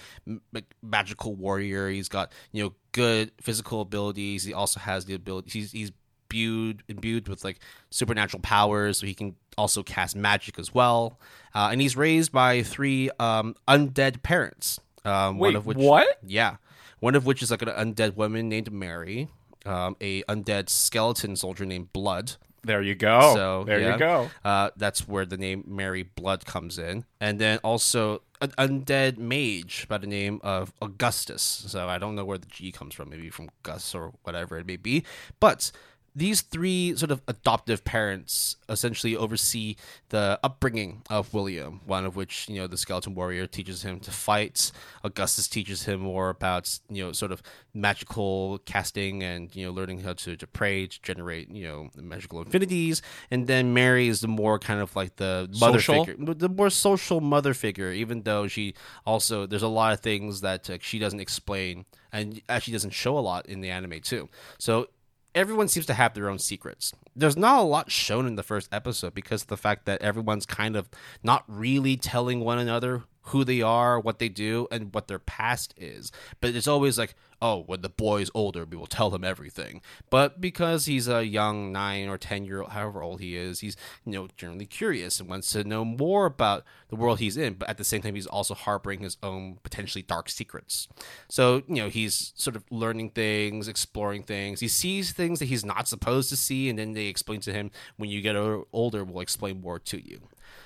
[0.83, 1.89] magical warrior.
[1.89, 4.45] He's got, you know, good physical abilities.
[4.45, 5.93] He also has the ability he's he's
[6.31, 7.61] imbued imbued with like
[7.91, 11.19] supernatural powers so he can also cast magic as well.
[11.55, 14.81] Uh, and he's raised by three um, undead parents.
[15.05, 16.19] Um, Wait, one of which, what?
[16.27, 16.57] Yeah,
[17.01, 19.28] one of which is like an undead woman named Mary,
[19.64, 22.32] um, a undead skeleton soldier named Blood.
[22.64, 23.32] There you go.
[23.35, 24.31] So there yeah, you go.
[24.44, 29.86] Uh, that's where the name Mary Blood comes in, and then also an undead mage
[29.89, 31.43] by the name of Augustus.
[31.43, 33.10] So I don't know where the G comes from.
[33.10, 35.05] Maybe from Gus or whatever it may be.
[35.39, 35.70] But
[36.17, 39.77] these three sort of adoptive parents essentially oversee
[40.09, 41.83] the upbringing of William.
[41.85, 44.73] One of which, you know, the skeleton warrior teaches him to fight.
[45.05, 47.43] Augustus teaches him more about, you know, sort of
[47.77, 52.41] magical casting and you know learning how to, to pray to generate you know magical
[52.41, 53.03] infinities.
[53.31, 56.07] And then Mary is the more kind of like the mother Social?
[56.07, 57.93] figure, the more social mother figure.
[57.93, 58.75] Even though she
[59.05, 63.19] also there's a lot of things that uh, she doesn't explain and actually doesn't show
[63.19, 64.29] a lot in the anime too.
[64.59, 64.89] So
[65.37, 66.93] everyone seems to have their own secrets.
[67.15, 70.47] There's not a lot shown in the first episode because of the fact that everyone's
[70.47, 70.89] kind of
[71.23, 75.74] not really telling one another who they are, what they do, and what their past
[75.77, 76.12] is.
[76.40, 79.81] But it's always like, oh, when the boy's older, we will tell him everything.
[80.11, 83.77] But because he's a young nine or ten year old, however old he is, he's
[84.05, 87.55] you know generally curious and wants to know more about the world he's in.
[87.55, 90.89] But at the same time, he's also harboring his own potentially dark secrets.
[91.28, 94.61] So you know he's sort of learning things, exploring things.
[94.61, 97.70] He sees things that he's not supposed to see, and then they explain to him
[97.97, 98.36] when you get
[98.73, 100.20] older, we'll explain more to you.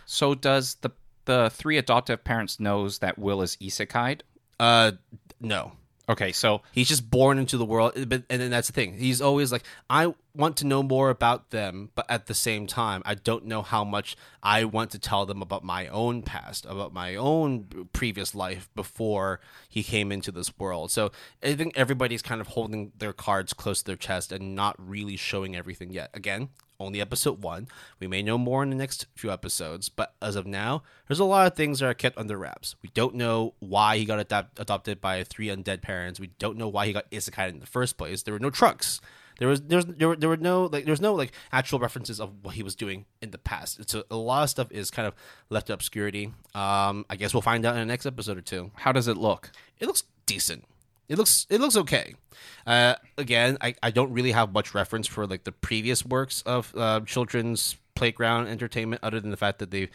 [0.07, 0.91] So does the
[1.31, 4.24] the three adoptive parents knows that Will is isekai'd?
[4.59, 4.93] Uh,
[5.40, 5.73] no.
[6.09, 8.94] Okay, so He's just born into the world, but and then that's the thing.
[8.98, 13.02] He's always like, I want to know more about them, but at the same time,
[13.05, 16.93] I don't know how much I want to tell them about my own past, about
[16.93, 20.90] my own previous life before he came into this world.
[20.90, 21.12] So
[21.43, 25.16] I think everybody's kind of holding their cards close to their chest and not really
[25.16, 26.11] showing everything yet.
[26.15, 27.69] Again, only episode one.
[27.98, 31.24] We may know more in the next few episodes, but as of now, there's a
[31.24, 32.74] lot of things that are kept under wraps.
[32.82, 36.19] We don't know why he got adopted by three undead parents.
[36.19, 38.23] We don't know why he got isekai in the first place.
[38.23, 39.01] There were no trucks.
[39.41, 42.31] There was there's there were, there were no like there's no like actual references of
[42.43, 43.91] what he was doing in the past.
[43.91, 45.15] So a, a lot of stuff is kind of
[45.49, 46.27] left to obscurity.
[46.55, 48.71] Um, I guess we'll find out in the next episode or two.
[48.77, 49.51] how does it look?
[49.79, 50.67] It looks decent.
[51.09, 52.15] It looks it looks okay.
[52.67, 56.73] Uh, again, I, I don't really have much reference for like the previous works of
[56.77, 59.91] uh, children's playground entertainment, other than the fact that they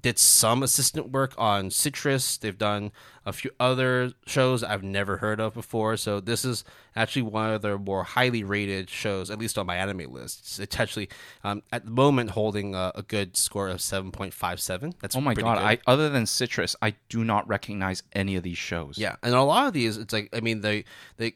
[0.00, 2.36] did some assistant work on Citrus.
[2.36, 2.92] They've done
[3.26, 5.96] a few other shows I've never heard of before.
[5.96, 6.62] So this is
[6.94, 10.60] actually one of their more highly rated shows, at least on my anime list.
[10.60, 11.08] It's actually
[11.42, 14.94] um, at the moment holding a, a good score of seven point five seven.
[15.00, 15.58] That's Oh my god!
[15.58, 15.64] good.
[15.64, 18.98] I other than Citrus, I do not recognize any of these shows.
[18.98, 20.84] Yeah, and a lot of these, it's like I mean, they
[21.16, 21.34] they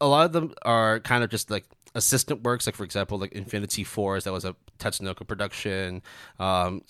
[0.00, 1.64] a lot of them are kind of just like
[1.96, 2.66] assistant works.
[2.66, 6.02] Like for example, like Infinity Force, that was a Tatsunoko production.
[6.38, 6.82] Um,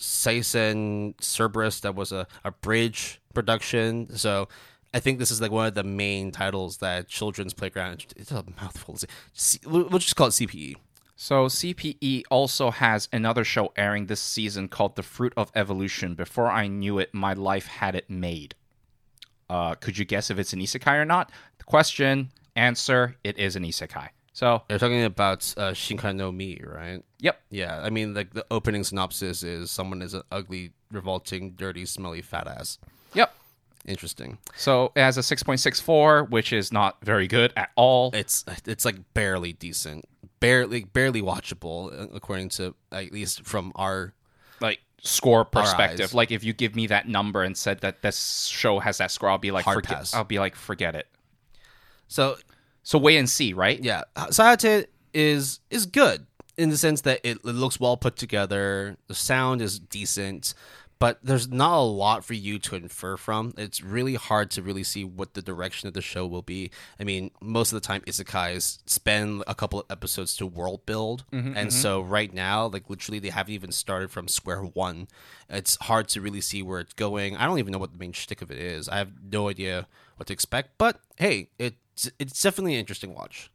[1.20, 4.16] Cerberus, that was a, a bridge production.
[4.16, 4.48] So.
[4.94, 8.06] I think this is like one of the main titles that Children's Playground.
[8.16, 8.96] It's a mouthful.
[9.34, 10.30] C- We'll just call it.
[10.30, 10.76] CPE.
[11.14, 16.14] So CPE also has another show airing this season called The Fruit of Evolution.
[16.14, 18.54] Before I knew it, my life had it made.
[19.50, 21.30] Uh, could you guess if it's an isekai or not?
[21.58, 24.08] The question, answer, it is an isekai.
[24.38, 27.02] So, They're talking about uh, Shinka no Mi, right?
[27.18, 27.40] yep.
[27.50, 32.22] Yeah, I mean, like the opening synopsis is someone is an ugly, revolting, dirty, smelly
[32.22, 32.78] fat ass.
[33.14, 33.34] Yep.
[33.84, 34.38] Interesting.
[34.56, 38.12] So it has a 6.64, which is not very good at all.
[38.14, 40.04] It's it's like barely decent,
[40.38, 44.14] barely barely watchable, uh, according to at least from our.
[44.60, 46.14] like score perspective.
[46.14, 49.30] Like if you give me that number and said that this show has that score,
[49.30, 49.98] I'll be like, Hard forget.
[49.98, 50.14] pass.
[50.14, 51.08] I'll be like, forget it.
[52.06, 52.36] So
[52.88, 53.78] So wait and see, right?
[53.78, 58.96] yeah, Saihate is is good in the sense that it, it looks well put together.
[59.08, 60.54] The sound is decent,
[60.98, 63.52] but there's not a lot for you to infer from.
[63.58, 66.70] It's really hard to really see what the direction of the show will be.
[66.98, 71.26] I mean, most of the time, isekais spend a couple of episodes to world build,
[71.30, 71.68] mm-hmm, and mm-hmm.
[71.68, 75.08] so right now, like literally, they haven't even started from square one.
[75.50, 77.36] It's hard to really see where it's going.
[77.36, 78.88] I don't even know what the main shtick of it is.
[78.88, 79.86] I have no idea
[80.16, 80.78] what to expect.
[80.78, 81.50] But hey,
[81.98, 83.50] it's it's definitely an interesting watch.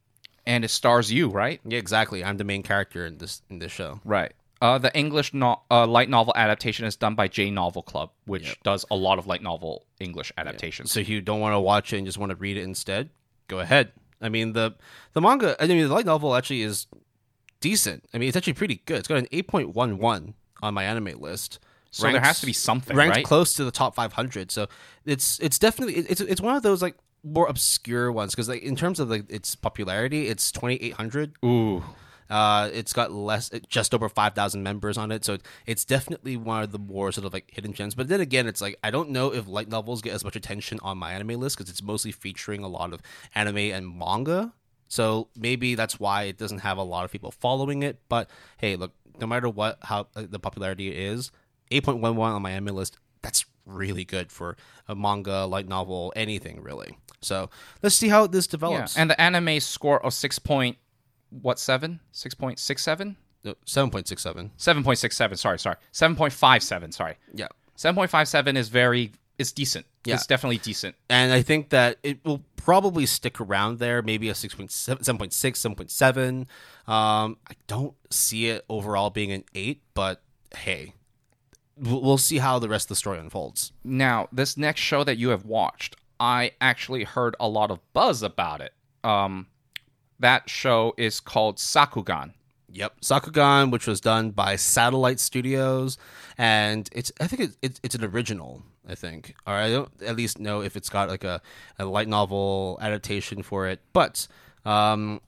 [0.45, 1.61] And it stars you, right?
[1.63, 2.23] Yeah, exactly.
[2.23, 4.01] I'm the main character in this in this show.
[4.03, 4.33] Right.
[4.61, 8.57] Uh, the English no- uh, light novel adaptation is done by J Novel Club, which
[8.63, 10.91] does a lot of light novel English adaptations.
[10.91, 13.09] So if you don't want to watch it and just want to read it instead,
[13.47, 13.91] go ahead.
[14.21, 14.75] I mean the
[15.13, 15.61] the manga.
[15.61, 16.87] I mean the light novel actually is
[17.61, 18.05] decent.
[18.13, 18.97] I mean it's actually pretty good.
[18.97, 21.59] It's got an eight point one one on my anime list.
[21.91, 23.25] So there has to be something, ranked right?
[23.25, 24.49] close to the top 500.
[24.49, 24.67] So
[25.05, 28.75] it's it's definitely it's it's one of those like more obscure ones because like in
[28.75, 31.33] terms of like its popularity, it's 2800.
[31.43, 31.83] Ooh.
[32.29, 35.37] Uh, it's got less, just over five thousand members on it, so
[35.67, 37.93] it's definitely one of the more sort of like hidden gems.
[37.93, 40.79] But then again, it's like I don't know if light novels get as much attention
[40.81, 43.01] on my anime list because it's mostly featuring a lot of
[43.35, 44.53] anime and manga.
[44.87, 47.99] So maybe that's why it doesn't have a lot of people following it.
[48.09, 51.31] But hey, look, no matter what, how uh, the popularity is,
[51.71, 54.57] eight point one one on my anime list, that's really good for
[54.87, 56.97] a manga, light novel, anything really.
[57.21, 57.49] So
[57.81, 58.51] let's see how this Yeah.
[58.51, 58.97] develops.
[58.97, 60.77] And the anime score of six point
[61.29, 61.99] what seven?
[62.11, 63.17] Six point six seven?
[63.43, 64.51] No, seven point six seven.
[64.57, 65.35] Seven point six seven.
[65.37, 65.77] Sorry, sorry.
[65.91, 66.91] Seven point five seven.
[66.91, 67.15] Sorry.
[67.33, 67.47] Yeah.
[67.75, 69.11] Seven point five seven is very.
[69.39, 69.87] It's decent.
[70.05, 70.13] Yeah.
[70.15, 70.95] It's definitely decent.
[71.09, 74.69] And I think that it will probably stick around there, maybe a 6.7,
[75.01, 76.41] 7.6, 7.7.
[76.91, 80.21] Um, I don't see it overall being an 8, but
[80.55, 80.93] hey,
[81.77, 83.71] we'll see how the rest of the story unfolds.
[83.83, 88.21] Now, this next show that you have watched, I actually heard a lot of buzz
[88.21, 88.73] about it.
[89.03, 89.47] Um,
[90.19, 92.33] that show is called Sakugan.
[92.71, 95.97] Yep, Sakugan, which was done by Satelight Studios,
[96.37, 98.63] and it's I think it's it's, it's an original.
[98.87, 101.41] I think, or I don't at least know if it's got like a,
[101.79, 104.27] a light novel adaptation for it, but
[104.65, 105.21] um,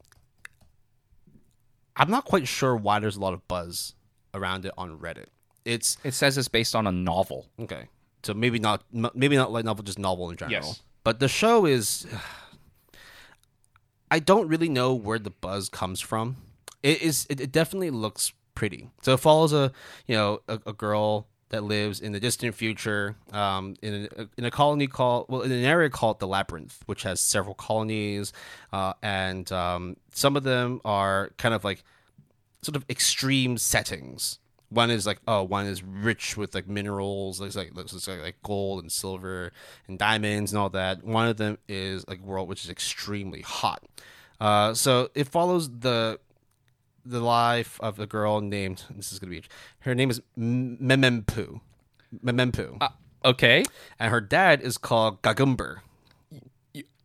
[1.96, 3.96] I'm not quite sure why there's a lot of buzz
[4.34, 5.28] around it on Reddit.
[5.66, 7.48] It's It says it's based on a novel.
[7.60, 7.90] okay,
[8.24, 8.84] so maybe not
[9.14, 10.68] maybe not light novel, just novel in general.
[10.68, 10.82] Yes.
[11.04, 12.08] But the show is,
[14.12, 16.38] I don't really know where the buzz comes from.
[16.84, 18.90] It is it, it definitely looks pretty.
[19.02, 19.72] So it follows a
[20.08, 24.46] you know a, a girl that lives in the distant future, um, in a, in
[24.46, 28.34] a colony called well in an area called the Labyrinth, which has several colonies,
[28.74, 31.84] uh, and um, some of them are kind of like
[32.62, 34.40] sort of extreme settings.
[34.76, 38.35] One is like oh, one is rich with like minerals, looks like looks like, like
[38.43, 39.52] gold and silver
[39.88, 41.03] and diamonds and all that.
[41.03, 43.81] One of them is like world which is extremely hot.
[44.39, 46.19] Uh, so it follows the
[47.06, 49.43] the life of a girl named this is gonna be
[49.80, 51.61] her name is Memempo,
[52.23, 52.89] Memempo, Uh,
[53.23, 53.64] okay.
[53.99, 55.77] and her dad is called Gagumber.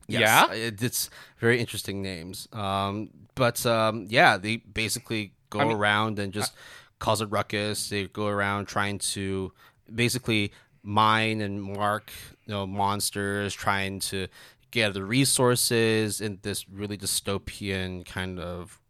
[0.09, 0.51] Yeah.
[0.53, 2.49] it- it's very interesting names.
[2.53, 6.53] Um, but um, yeah, they basically go I mean- around and just
[7.01, 7.89] cause a ruckus.
[7.89, 9.53] They go around trying to
[9.93, 10.53] basically
[10.85, 12.13] mine and mark,
[12.47, 14.29] you know, monsters, trying to
[14.71, 18.81] get the resources in this really dystopian kind of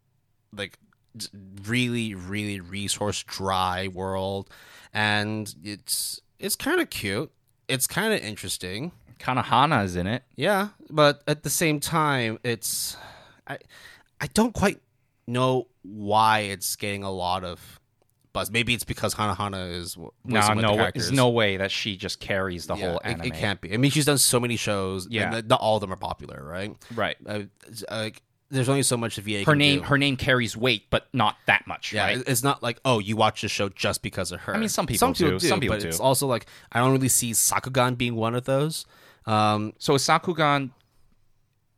[0.53, 0.77] like
[1.63, 4.47] really really resource dry world
[4.93, 7.31] and it's it's kind of cute
[7.67, 10.23] it's kind of interesting kind Kanahana is in it.
[10.35, 12.97] yeah, but at the same time, it's
[13.47, 13.59] I
[14.19, 14.81] I don't quite
[15.27, 17.79] know why it's getting a lot of
[18.33, 18.51] buzz.
[18.51, 21.97] Maybe it's because Hana Hana is was No, no, way- there's no way that she
[21.97, 23.25] just carries the Yeah, whole it, anime.
[23.27, 23.73] it can't be.
[23.73, 25.07] I mean, she's done so many shows.
[25.09, 25.35] Yeah.
[25.35, 26.75] and not all of them are popular, right?
[26.95, 27.17] Right.
[27.25, 27.43] Uh,
[27.89, 29.39] uh, like, there's only so much the VA.
[29.39, 29.85] Her can name, do.
[29.85, 31.93] her name carries weight, but not that much.
[31.93, 32.23] Yeah, right?
[32.27, 34.53] it's not like oh, you watch the show just because of her.
[34.55, 35.47] I mean, some people some people do.
[35.47, 35.87] Some people but do.
[35.87, 38.85] it's also like I don't really see Sakugan being one of those.
[39.25, 40.71] Um, So Sakugan,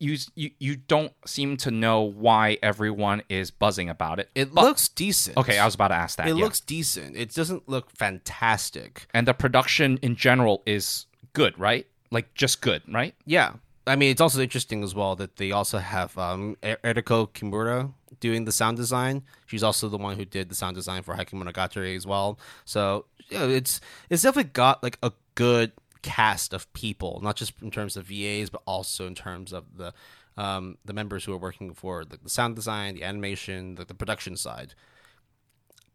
[0.04, 4.30] you, you you don't seem to know why everyone is buzzing about it.
[4.36, 5.38] it But- looks decent.
[5.38, 5.58] okay.
[5.58, 6.28] I was about to ask that.
[6.28, 6.44] It yeah.
[6.44, 7.16] looks decent.
[7.16, 9.08] It doesn't look fantastic.
[9.14, 11.86] and the production in general is good, right?
[12.12, 13.16] Like just good, right?
[13.26, 13.54] Yeah.
[13.86, 18.46] I mean, it's also interesting as well that they also have um, Eriko Kimura doing
[18.46, 19.24] the sound design.
[19.46, 22.40] She's also the one who did the sound design for Heike Monogatari as well.
[22.66, 25.72] So you know, it's it's definitely got like a good
[26.04, 29.94] cast of people, not just in terms of VAs, but also in terms of the
[30.36, 33.94] um, the members who are working for the, the sound design, the animation, the, the
[33.94, 34.74] production side.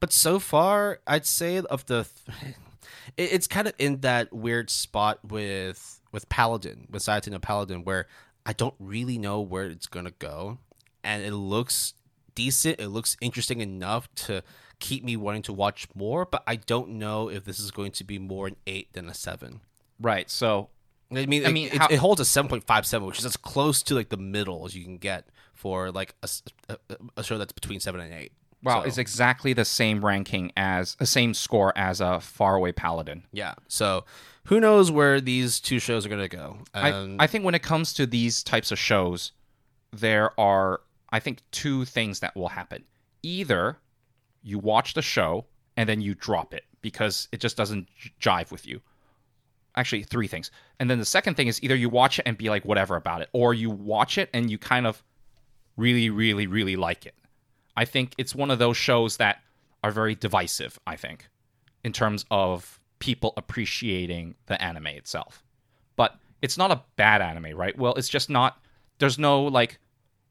[0.00, 2.06] But so far, I'd say of the,
[3.16, 7.84] it, it's kind of in that weird spot with with Paladin, with Sayatino no Paladin,
[7.84, 8.06] where
[8.46, 10.58] I don't really know where it's gonna go,
[11.04, 11.94] and it looks
[12.34, 12.80] decent.
[12.80, 14.42] It looks interesting enough to
[14.78, 18.04] keep me wanting to watch more, but I don't know if this is going to
[18.04, 19.60] be more an eight than a seven.
[20.00, 20.28] Right.
[20.30, 20.68] So
[21.10, 23.18] I mean, I it, mean, it, how- it holds a seven point five seven, which
[23.18, 26.14] is as close to like the middle as you can get for like
[27.16, 28.32] a show that's between seven and eight.
[28.62, 33.24] wow, So- it's exactly the same ranking as the same score as a Faraway Paladin.
[33.32, 33.54] Yeah.
[33.68, 34.04] So
[34.44, 36.58] who knows where these two shows are going to go?
[36.74, 39.32] Um, I, I think when it comes to these types of shows,
[39.92, 40.80] there are
[41.10, 42.84] I think two things that will happen.
[43.22, 43.78] Either
[44.42, 45.46] you watch the show
[45.76, 47.88] and then you drop it because it just doesn't
[48.20, 48.80] jive with you.
[49.78, 50.50] Actually, three things.
[50.80, 53.22] And then the second thing is either you watch it and be like whatever about
[53.22, 55.04] it, or you watch it and you kind of
[55.76, 57.14] really, really, really like it.
[57.76, 59.40] I think it's one of those shows that
[59.84, 61.28] are very divisive, I think,
[61.84, 65.44] in terms of people appreciating the anime itself.
[65.94, 67.78] But it's not a bad anime, right?
[67.78, 68.60] Well, it's just not
[68.98, 69.78] there's no like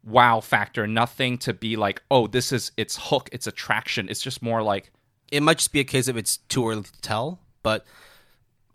[0.03, 4.09] wow factor, nothing to be like, oh, this is its hook, its attraction.
[4.09, 4.91] It's just more like
[5.31, 7.85] it might just be a case of it's too early to tell, but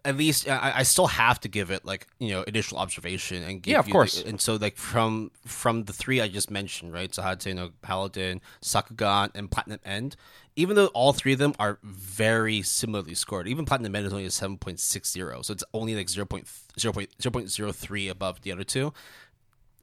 [0.04, 3.62] at least I, I still have to give it like you know initial observation and
[3.62, 4.22] give Yeah, of you course.
[4.22, 7.14] The, and so like from from the three I just mentioned, right?
[7.14, 10.16] So I had to you know Paladin, Sakugan, and Platinum End.
[10.54, 14.26] Even though all three of them are very similarly scored, even Platinum End is only
[14.26, 16.26] a seven point six zero, so it's only like 0.
[16.26, 18.92] 0.03 above the other two.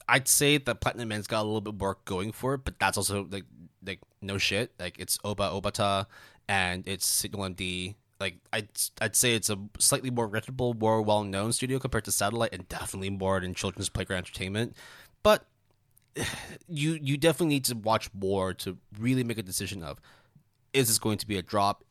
[0.08, 2.98] I'd say that Platinum End's got a little bit more going for it, but that's
[2.98, 3.46] also like
[3.86, 4.72] like no shit.
[4.80, 6.08] Like it's Ohba Obata
[6.48, 7.96] and it's Signal MD.
[8.20, 8.70] Like I'd
[9.02, 12.68] I'd say it's a slightly more reputable, more well known studio compared to Satelight, and
[12.68, 14.76] definitely more than Children's Playground Entertainment.
[15.24, 15.46] But
[16.68, 20.00] you you definitely need to watch more to really make a decision of
[20.74, 21.84] is this going to be a drop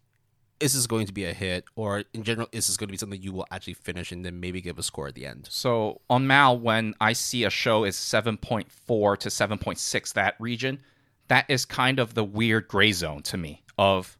[0.60, 2.96] is this going to be a hit or in general is this going to be
[2.96, 6.00] something you will actually finish and then maybe give a score at the end So
[6.10, 10.80] on MAL, when I see a show is 7.4 to 7.6, that region,
[11.28, 14.18] that is kind of the weird gray zone to me of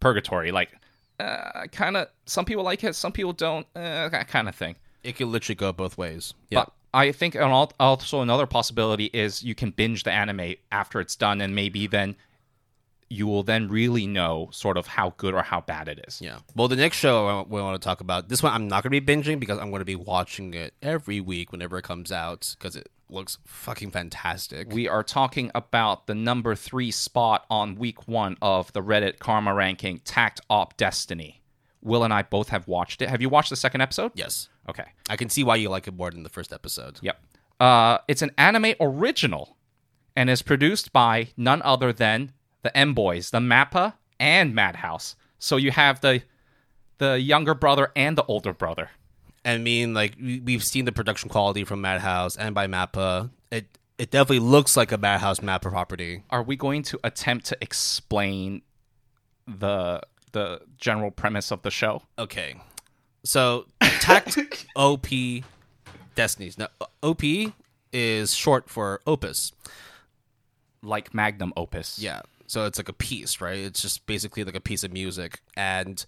[0.00, 0.50] purgatory.
[0.50, 0.70] Like,
[1.20, 4.76] uh, kind of, some people like it, some people don't, uh, that kind of thing.
[5.04, 9.06] it could literally go both ways yeah But I think an al- also another possibility
[9.12, 12.16] is you can binge the anime after it's done, and maybe then
[13.10, 16.20] you will then really know sort of how good or how bad it is.
[16.20, 18.82] yeah well the next show I- we want to talk about this one i'm not
[18.82, 21.82] going to be binging because i'm going to be watching it every week whenever it
[21.82, 27.46] comes out because it looks fucking fantastic We are talking about the number three spot
[27.48, 31.40] on week one of the Reddit Karma ranking, Takt Op Destiny.
[31.80, 33.08] Will and I both have watched it.
[33.08, 34.12] Have you watched the second episode?
[34.14, 34.84] yes Okay.
[35.08, 37.18] i can see why you like it more than the first episode Yep.
[37.58, 39.56] Uh, it's an anime original
[40.14, 42.32] and is produced by none other than
[42.62, 45.16] the M Boys, the Mappa and Madhouse.
[45.38, 46.22] So you have the
[46.98, 48.90] the younger brother and the older brother.
[49.44, 53.30] I mean, like we- we've seen the production quality from Madhouse and by Mappa.
[53.50, 56.22] It it definitely looks like a Madhouse Mappa property.
[56.30, 58.62] Are we going to attempt to explain
[59.46, 60.00] the
[60.32, 62.02] the general premise of the show?
[62.18, 62.56] Okay,
[63.24, 65.06] so Takt OP
[66.16, 66.58] Destinies.
[66.58, 66.68] Now
[67.02, 67.22] OP
[67.92, 69.52] is short for Opus.
[70.82, 71.98] Like magnum opus.
[71.98, 73.58] Yeah, so it's like a piece, right?
[73.58, 76.04] It's just basically like a piece of music, and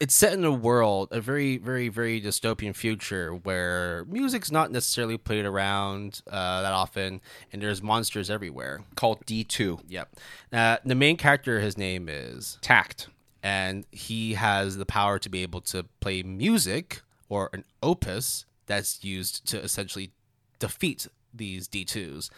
[0.00, 5.18] it's set in a world, a very, very, very dystopian future where music's not necessarily
[5.18, 7.20] played around uh, that often,
[7.52, 8.80] and there's monsters everywhere.
[8.94, 9.82] Called D2.
[9.88, 10.16] Yep.
[10.52, 13.08] Uh, the main character, his name is, Takt.
[13.42, 19.04] and he has the power to be able to play music or an opus that's
[19.04, 20.12] used to essentially
[20.58, 22.30] defeat these D2s.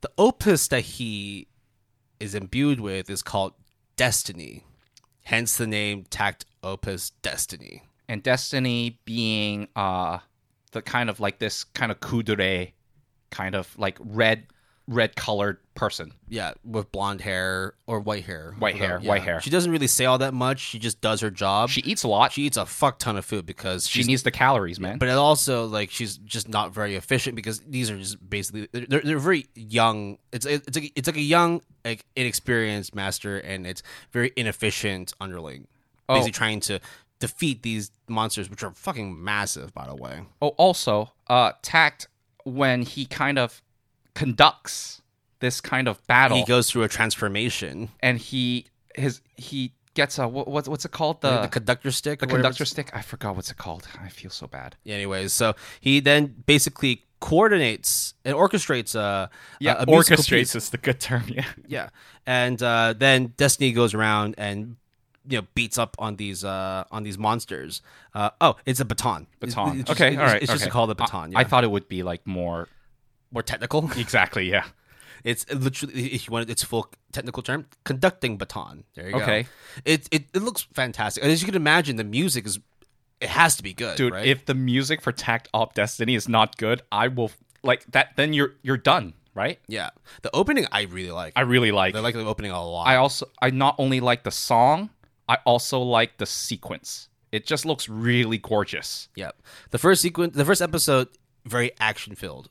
[0.00, 1.46] The opus that he
[2.20, 3.54] is imbued with is called
[3.96, 4.64] Destiny,
[5.22, 7.82] hence the name Takt Opus Destiny.
[8.08, 10.18] And Destiny being uh
[10.72, 12.72] the kind of like this kind of kuudere
[13.30, 14.46] kind of like red
[14.90, 16.12] red colored person.
[16.28, 18.54] Yeah, with blonde hair or white hair.
[18.58, 19.08] White hair, Yeah.
[19.08, 19.40] white hair.
[19.40, 20.58] She doesn't really say all that much.
[20.58, 21.70] She just does her job.
[21.70, 22.32] She eats a lot.
[22.32, 24.98] she eats a fuck ton of food because she needs the calories, man.
[24.98, 29.00] but it also like she's just not very efficient because these are just basically they're,
[29.00, 33.82] they're very young it's it's like it's like a young like inexperienced master and it's
[34.10, 35.66] very inefficient underling
[36.08, 36.14] Oh.
[36.14, 36.80] basically trying to
[37.20, 42.08] defeat these monsters which are fucking massive by the way Oh, also, uh, Takt
[42.44, 43.62] when he kind of
[44.14, 45.02] conducts
[45.40, 50.28] this kind of battle, he goes through a transformation and he his he gets a
[50.28, 52.90] what, what's what's it called the the conductor stick the conductor stick?
[52.94, 53.88] I forgot what's it called.
[54.00, 54.76] I feel so bad.
[54.86, 59.30] anyways so he then basically coordinates and orchestrates a,
[59.64, 60.54] a musical piece.
[60.54, 61.24] is the good term.
[61.28, 61.44] Yeah.
[61.68, 61.90] Yeah,
[62.26, 64.76] and uh, then Destiny goes around and
[65.28, 67.82] you know beats up on these uh, on these monsters.
[68.14, 69.26] Uh, oh, it's a baton.
[69.40, 69.80] It's- Baton.
[69.80, 70.42] It's, just, okay, it's, all right.
[70.42, 70.70] It's just okay.
[70.70, 71.30] called a baton.
[71.30, 71.38] I, Yeah.
[71.38, 72.68] I thought it would be like more
[73.32, 73.90] more technical.
[73.96, 74.50] exactly.
[74.50, 74.64] Yeah.
[75.22, 78.84] It's literally, if you want its full technical term, conducting baton.
[78.94, 79.18] There you go.
[79.20, 79.46] Okay.
[79.84, 82.58] It, it it looks fantastic, and as you can imagine, the music is
[83.20, 84.26] it has to be good, dude right?
[84.26, 87.30] if the music for takt op destiny is not good i will
[87.62, 89.90] like that then you're you're done right yeah,
[90.22, 91.34] the opening I really like.
[91.36, 92.86] i really like I like the opening a lot.
[92.86, 94.88] i also i not only like the song
[95.28, 99.32] i also like the sequence it just looks really gorgeous Yeah.
[99.70, 101.08] The first sequence, the first episode,
[101.44, 102.48] very action filled.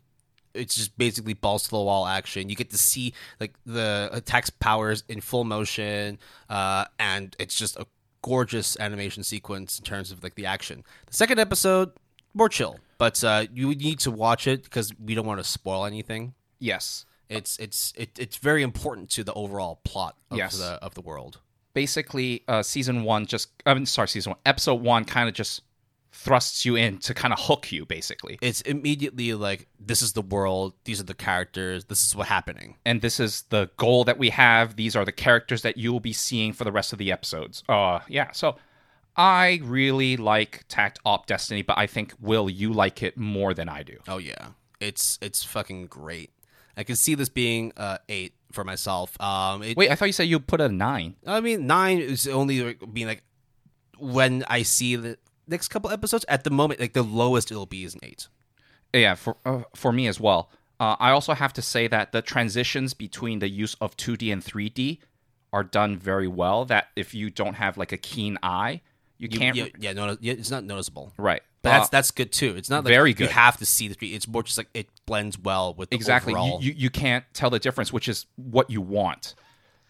[0.59, 2.49] It's just basically balls to the wall action.
[2.49, 6.19] You get to see like the attacks powers in full motion,
[6.49, 7.87] uh, and it's just a
[8.21, 10.83] gorgeous animation sequence in terms of like the action.
[11.07, 11.91] The second episode,
[12.33, 15.85] more chill, but uh, you need to watch it because we don't want to spoil
[15.85, 16.33] anything.
[16.59, 20.57] yes It's it's it, it's very important to the overall plot of Yes.
[20.57, 21.39] the of the world.
[21.73, 25.61] basically uh season one just i mean sorry season one episode one kind of just
[26.11, 30.21] thrusts you in to kind of hook you basically It's immediately like this is the
[30.21, 32.75] world, these are the characters, this is what's happening.
[32.85, 34.75] and this is the goal that we have.
[34.75, 37.63] These are the characters that you will be seeing for the rest of the episodes.
[37.69, 38.31] Uh, yeah.
[38.31, 38.55] So
[39.15, 43.69] I really like Takt Op Destiny, but I think Will you like it more than
[43.69, 43.97] I do.
[44.07, 44.49] Oh yeah,
[44.79, 46.31] it's it's fucking great.
[46.77, 49.19] I can see this being uh eight for myself.
[49.21, 51.15] Um, it, Wait, I thought you said you put a nine.
[51.27, 53.23] I mean nine is only being like
[53.99, 55.17] when I see the
[55.49, 56.25] next couple episodes.
[56.27, 58.27] At the moment, like the lowest it'll be is an eight.
[58.93, 60.49] Yeah, for uh, for me as well.
[60.79, 64.41] Uh, I also have to say that the transitions between the use of 2D and
[64.43, 64.99] 3D
[65.51, 66.63] are done very well.
[66.65, 68.81] That if you don't have like a keen eye,
[69.17, 69.55] you, You- can't.
[69.57, 71.13] yeah, yeah, no, it's not noticeable.
[71.17, 71.41] right.
[71.61, 72.55] But that's Uh, that's good too.
[72.55, 74.13] It's not like very You have to see the three.
[74.13, 76.33] It's more just like it blends well with the exactly.
[76.33, 79.35] You, you you can't tell the difference, which is what you want.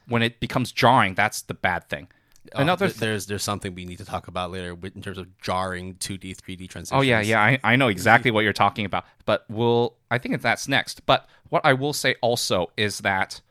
[0.08, 2.08] When it becomes jarring, that's the bad thing.
[2.54, 5.38] Another oh, th- there's there's something we need to talk about later in terms of
[5.40, 6.92] jarring 2D 3D transitions.
[6.94, 9.06] Oh yeah, yeah, I, I know exactly what you're talking about.
[9.26, 11.06] But we'll I think that's next.
[11.06, 13.42] But what I will say also is that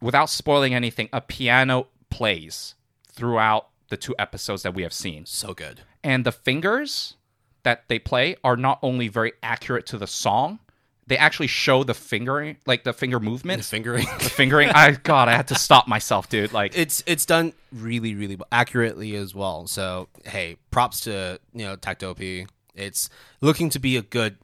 [0.00, 2.74] without spoiling anything, a piano plays
[3.06, 5.26] throughout the two episodes that we have seen.
[5.26, 5.80] so good.
[6.04, 7.14] And the fingers
[7.62, 10.60] that they play are not only very accurate to the song,
[11.08, 14.06] they actually show the fingering like the finger movement, The fingering.
[14.18, 16.52] The fingering I god, I had to stop myself, dude.
[16.52, 19.66] Like it's it's done really really well, accurately as well.
[19.66, 22.46] So hey, props to you know Tactopi.
[22.74, 23.10] It's
[23.40, 24.38] looking to be a good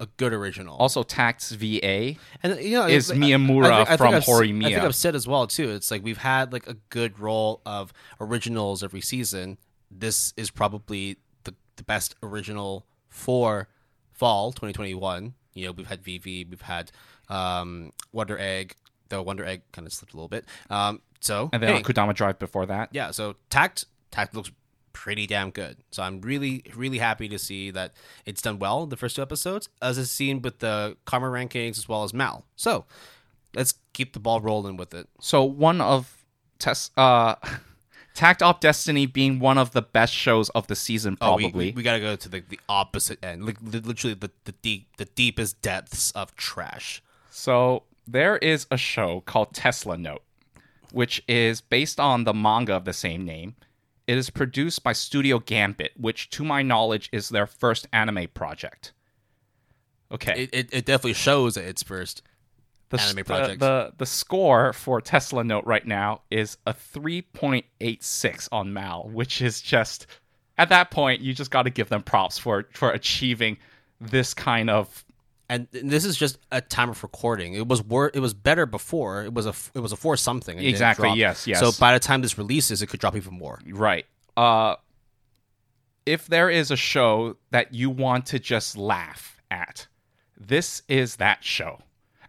[0.00, 0.76] a good original.
[0.76, 4.28] also Takt's VA and you know is it's- Miyamura I think- I from I've s-
[4.28, 5.70] I think I've said as well too.
[5.70, 9.58] It's like we've had like a good roll of originals every season.
[9.90, 13.68] This is probably the the best original for
[14.12, 15.34] fall 2021.
[15.58, 16.90] You know, we've had Vivy, we've had
[17.28, 18.74] um, Wonder Egg.
[19.10, 20.44] Though Wonder Egg kind of slipped a little bit.
[20.68, 22.90] Um, so and then hey, Kudama Drive before that.
[22.92, 24.50] yeah, so Takt Takt looks
[24.92, 25.78] pretty damn good.
[25.90, 27.94] So I'm really really happy to see that
[28.26, 31.88] it's done well the first two episodes, as is seen with the karma rankings as
[31.88, 32.44] well as MAL.
[32.56, 32.84] So
[33.54, 35.08] let's keep the ball rolling with it.
[35.20, 36.14] So one of
[36.58, 37.36] Tess uh
[38.18, 41.66] Takt Op Destiny being one of the best shows of the season Oh, we- probably.
[41.66, 45.04] we, we, gotta go to the, the opposite end, like literally the, the deep the
[45.04, 47.00] deepest depths of trash.
[47.30, 50.24] so there is a show called Tesla Note,
[50.90, 53.54] which is based on the manga of the same name.
[54.08, 58.92] It is produced by Studio Gambit, which to my knowledge is their first anime project.
[60.10, 60.44] Okay.
[60.44, 62.22] It, it, it definitely shows at its first.
[62.90, 63.22] The, anime the-.
[63.58, 69.60] The, the score for Tesla Note right now is a 3.86 on MAL, which is
[69.60, 70.06] just
[70.56, 73.58] at that point you just got to give them props for for achieving
[74.00, 75.04] this kind of
[75.50, 77.54] And this is just a time of recording.
[77.54, 79.24] It was wor- It was better before.
[79.24, 80.58] It was a f- it was a four something.
[80.58, 81.60] Exactly, yes, yes.
[81.60, 83.60] So by the time this releases, it could drop even more.
[83.66, 84.06] right.
[84.36, 84.76] Uh
[86.06, 89.86] if there is a show that you want to just laugh at,
[90.38, 91.80] this is that show.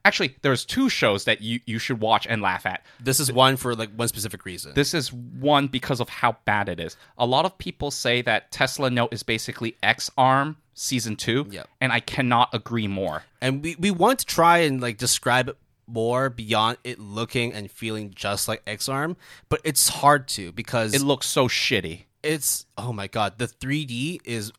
[0.05, 2.83] Actually, there's two shows that you, you should watch and laugh at.
[2.99, 4.73] This is one for like one specific reason.
[4.73, 6.95] This is one because of how bad it is.
[7.17, 11.63] A lot of people say that Tesla Note is basically X Arm season two, Yeah.
[11.81, 13.23] and I cannot agree more.
[13.41, 17.69] and we, we want to try and like describe it more beyond it looking and
[17.69, 19.17] feeling just like X Arm,
[19.49, 22.03] but it's hard to because It looks so shitty.
[22.23, 24.51] it's oh my god, the 3D is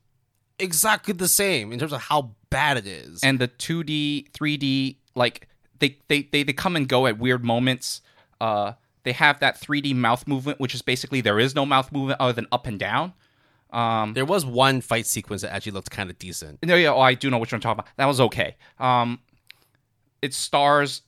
[0.58, 3.22] exactly the same in terms of how bad it is.
[3.22, 8.02] And the 2D, 3D, like they, they, they, they come and go at weird moments.
[8.40, 8.72] Uh,
[9.02, 12.32] they have that 3D mouth movement, which is basically there is no mouth movement other
[12.32, 13.14] than up and down.
[13.70, 16.58] Um, there was one fight sequence that actually looked kind of decent.
[16.64, 17.88] No, yeah, oh, I do know which one I'm talking about.
[17.96, 18.56] That was okay.
[18.78, 19.20] Um,
[20.20, 21.02] it stars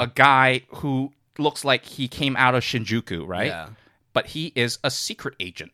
[0.00, 3.48] a guy who looks like he came out of Shinjuku, right?
[3.48, 3.68] Yeah.
[4.12, 5.72] But he is a secret agent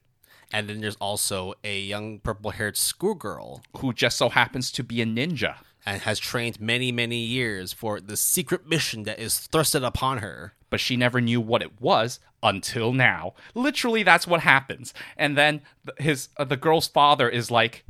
[0.52, 5.06] And then there's also a young purple-haired schoolgirl who just so happens to be a
[5.06, 5.56] ninja.
[5.88, 10.52] And has trained many many years for the secret mission that is thrusted upon her.
[10.70, 13.32] But she never knew what it was until now.
[13.54, 14.92] Literally, that's what happens.
[15.16, 15.62] And then
[15.98, 17.84] his uh, the girl's father is like,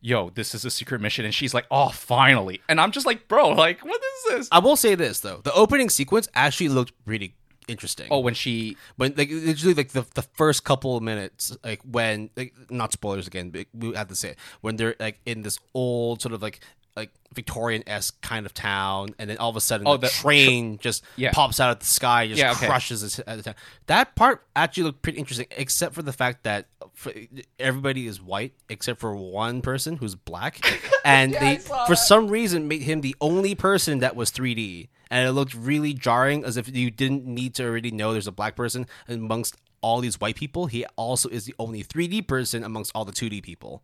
[0.00, 3.26] "Yo, this is a secret mission," and she's like, "Oh, finally!" And I'm just like,
[3.26, 6.92] "Bro, like, what is this?" I will say this though, the opening sequence actually looked
[7.06, 7.34] really
[7.66, 8.06] interesting.
[8.10, 12.30] oh, when she when like literally like the, the first couple of minutes, like when
[12.36, 15.58] like not spoilers again, but we have to say it when they're like in this
[15.74, 16.60] old sort of like
[16.96, 20.12] like Victorian esque kind of town, and then all of a sudden Oh, the the-
[20.12, 21.32] train just Yeah.
[21.32, 22.66] pops out of the sky, just Yeah, okay.
[22.66, 23.54] crushes it at the town.
[23.86, 27.12] That part actually looked pretty interesting, except for the fact that for,
[27.58, 30.60] everybody is white except for one person who's black,
[31.04, 35.32] and they for some reason made him the only person that was 3D, and it
[35.32, 38.86] looked really jarring, as if you didn't need to already know there's a black person
[39.08, 40.66] amongst all these white people.
[40.66, 43.82] He also is the only 3D person amongst all the 2D people.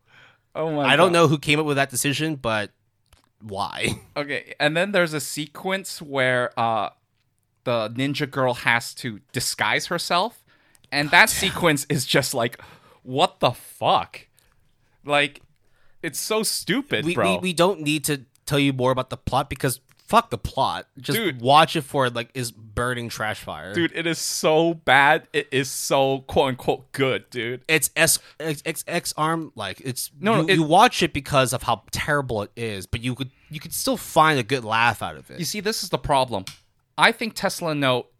[0.54, 2.70] oh my I don't know who came up with that decision, but
[3.40, 4.00] why?
[4.16, 6.90] Okay, and then there's a sequence where uh
[7.64, 10.42] the ninja girl has to disguise herself,
[10.90, 12.60] and that sequence is just like,
[13.02, 14.26] what the fuck?
[15.04, 15.42] Like,
[16.02, 17.34] it's so stupid, we, bro.
[17.34, 20.86] we we don't need to tell you more about the plot because fuck the plot.
[20.98, 21.40] Just Dude.
[21.40, 23.74] watch it for like is burning trash fire.
[23.74, 25.28] Dude, it is so bad.
[25.32, 27.62] It is so quote unquote good, dude.
[27.68, 30.40] it's S X, X, X arm like it's No, no.
[30.40, 33.30] no, You, it- you watch it because of how terrible it is, but you could
[33.50, 35.38] you could still find a good laugh out of it.
[35.38, 36.44] You see, this is the problem.
[36.96, 38.10] I think Tesla Note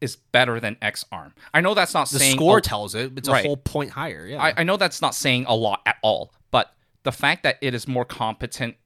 [0.00, 1.34] is better than X Arm.
[1.52, 3.12] I know that's not the saying score a- tells it.
[3.16, 3.44] It's Right.
[3.44, 4.26] a whole point higher.
[4.26, 4.40] Yeah.
[4.42, 6.72] I, I know that's not saying a lot at all, but
[7.02, 8.76] the fact that it is more competent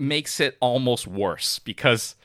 [0.00, 2.16] makes it almost worse because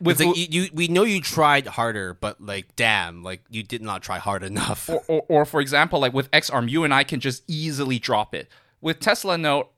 [0.00, 3.80] with like, you, you, we know you tried harder, but like, damn, like you did
[3.80, 4.88] not try hard enough.
[4.88, 8.34] or, or, or for example, like with XARM, you and I can just easily drop
[8.34, 8.48] it.
[8.80, 9.70] With Tesla Note,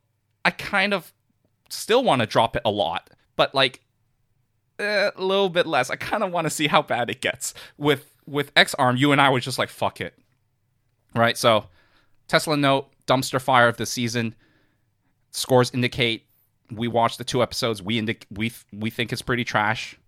[0.44, 1.12] I kind of
[1.68, 3.82] still want to drop it a lot, but like
[4.78, 5.90] eh, a little bit less.
[5.90, 7.54] I kind of want to see how bad it gets.
[7.76, 10.18] With with XARM, you and I was just like, fuck it,
[11.14, 11.36] right?
[11.36, 11.66] So
[12.26, 14.34] Tesla Note dumpster fire of the season.
[15.30, 16.25] Scores indicate
[16.70, 17.82] we watched the two episodes.
[17.82, 19.98] We indic- we we think it's pretty trash.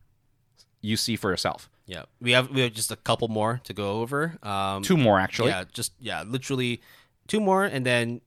[0.80, 1.68] You see for yourself.
[1.86, 4.39] yeah, we have we have just a couple more to go over.
[4.43, 5.48] Um, Two more actually.
[5.51, 6.80] yeah, just yeah, literally
[7.26, 8.20] two more, and then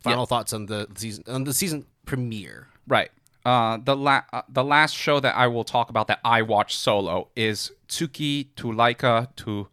[0.00, 2.68] final thoughts on the season on the season premiere.
[2.88, 3.10] Right.
[3.44, 6.76] Uh, the la- uh, the last show that I will talk about that I watched
[6.78, 9.68] solo is Tsuki to Laika to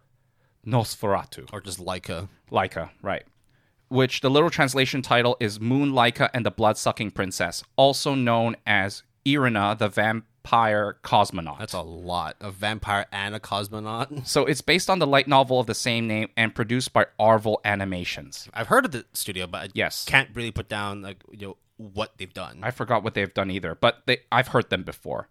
[0.65, 1.49] Nosferatu.
[1.52, 2.30] Or just Leica.
[2.52, 3.24] Laika, right.
[3.94, 9.03] Which the literal translation title is Moon Laika and the Blood-Sucking Princess, also known as
[9.24, 11.60] Irina the Vampire Cosmonaut.
[11.60, 12.36] That's a lot.
[12.41, 14.26] A vampire and a cosmonaut.
[14.28, 17.57] so it's based on the light novel of the same name and produced by Arvo
[17.64, 18.49] Animations.
[18.53, 20.06] I've heard of the studio, but I Yes.
[20.06, 22.61] can't really put down like you know what they've done.
[22.64, 25.30] I forgot what they've done either, but they I've heard them before.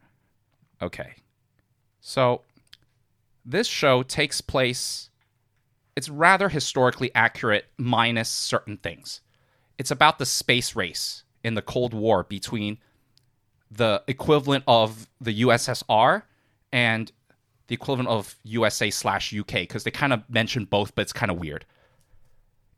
[0.81, 1.15] Okay.
[2.01, 2.43] So
[3.45, 5.11] this show takes place
[5.97, 9.21] it's rather historically accurate minus certain things.
[9.79, 12.79] It's about the space race in the Cold War between
[13.71, 16.23] the equivalent of the USSR
[16.73, 17.11] and
[17.67, 21.31] the equivalent of USA slash UK because they kind of mention both, but it's kind
[21.31, 21.65] of weird.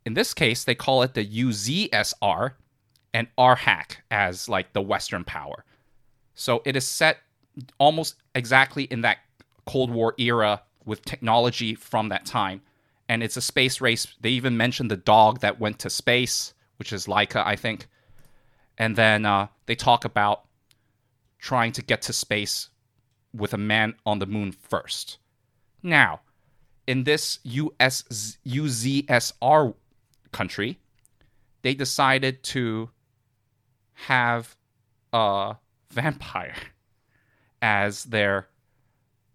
[0.05, 2.53] In this case, they call it the UZSR
[3.13, 5.65] and RHAC as like the Western power.
[6.35, 7.19] So it is set
[7.77, 9.19] almost exactly in that
[9.65, 12.61] Cold War era with technology from that time.
[13.07, 14.07] And it's a space race.
[14.21, 17.87] They even mentioned the dog that went to space, which is Laika, I think.
[18.77, 20.45] And then uh, they talk about
[21.39, 22.69] trying to get to space
[23.33, 25.17] with a man on the moon first.
[25.83, 26.21] Now,
[26.87, 28.03] in this US,
[28.45, 29.75] UZSR
[30.31, 30.79] country,
[31.61, 32.89] they decided to
[33.93, 34.55] have
[35.13, 35.55] a
[35.91, 36.55] vampire
[37.61, 38.47] as their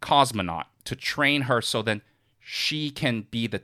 [0.02, 2.02] cosmonaut to train her so then
[2.52, 3.62] she can be the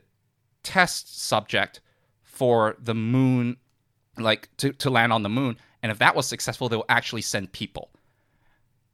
[0.63, 1.81] test subject
[2.23, 3.57] for the moon
[4.17, 5.57] like to, to land on the moon.
[5.83, 7.89] And if that was successful they'll actually send people.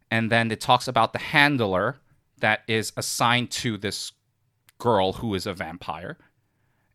[0.10, 1.98] And then it talks about the handler
[2.40, 4.14] that is assigned to this
[4.80, 6.18] girl who is a vampire.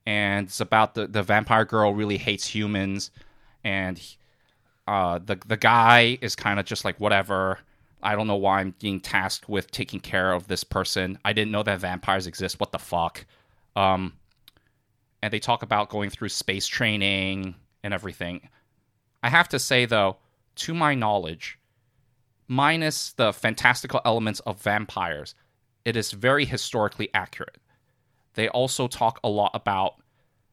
[0.04, 3.12] And it's about the, the vampire girl really hates humans.
[3.62, 4.02] And
[4.88, 7.60] uh, the the guy is kind of just like whatever.
[8.02, 11.18] I don't know why I'm being tasked with taking care of this person.
[11.24, 12.60] I didn't know that vampires exist.
[12.60, 13.26] What the fuck?
[13.74, 14.14] Um,
[15.22, 18.48] and they talk about going through space training and everything.
[19.22, 20.18] I have to say though,
[20.56, 21.58] to my knowledge,
[22.46, 25.34] minus the fantastical elements of vampires,
[25.84, 27.58] it is very historically accurate.
[28.34, 29.94] They also talk a lot about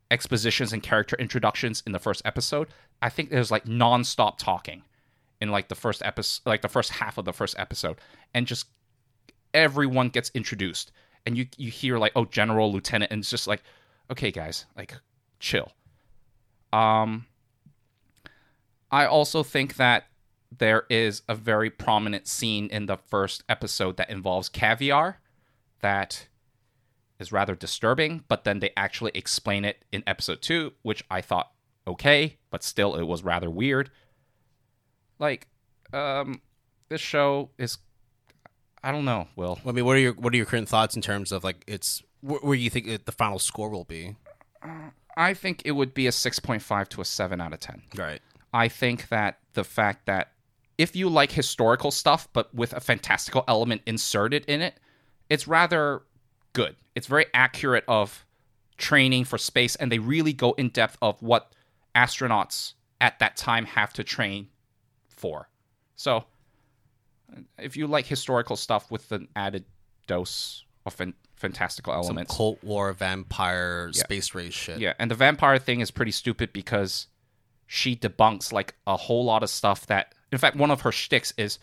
[0.10, 2.68] expositions and character introductions in the first episode.
[3.02, 4.84] I think there's like non-stop talking
[5.46, 7.98] in like the first episode, like the first half of the first episode,
[8.34, 8.66] and just
[9.54, 10.92] everyone gets introduced,
[11.26, 13.62] and you you hear like oh general, lieutenant, and it's just like
[14.12, 14.96] okay guys, like
[15.40, 15.72] chill.
[16.74, 17.28] Um,
[18.92, 20.06] I also think that
[20.58, 25.20] there is a very prominent scene in the first episode that involves caviar
[25.82, 26.28] that
[27.20, 31.52] is rather disturbing, but then they actually explain it in episode two, which I thought
[31.88, 33.92] okay, but still it was rather weird.
[35.20, 35.48] Like,
[35.94, 36.42] um,
[36.90, 37.78] this show is,
[38.84, 39.60] I don't know, Will.
[39.66, 42.04] I mean, what are your what are your current thoughts in terms of like it's
[42.22, 44.16] wh- where you think it, the final score will be?
[45.18, 47.84] I think it would be a 6.5 to a 7 out of 10.
[47.96, 48.22] Right.
[48.54, 50.32] I think that the fact that
[50.78, 54.78] if you like historical stuff, but with a fantastical element inserted in it,
[55.30, 56.02] it's rather
[56.54, 56.76] good.
[56.96, 58.26] It's very accurate of
[58.78, 61.54] training for space, and they really go in depth of what
[61.96, 64.50] astronauts at that time have to train
[65.96, 66.26] So,
[67.58, 69.66] if you like historical stuff with an added
[70.08, 74.80] dose of fan- fantastical Some elements, Cold War vampire space race shit.
[74.80, 77.08] yeah, and the vampire thing is pretty stupid because
[77.68, 81.34] she debunks like a whole lot of stuff that in fact one of her shticks
[81.38, 81.58] is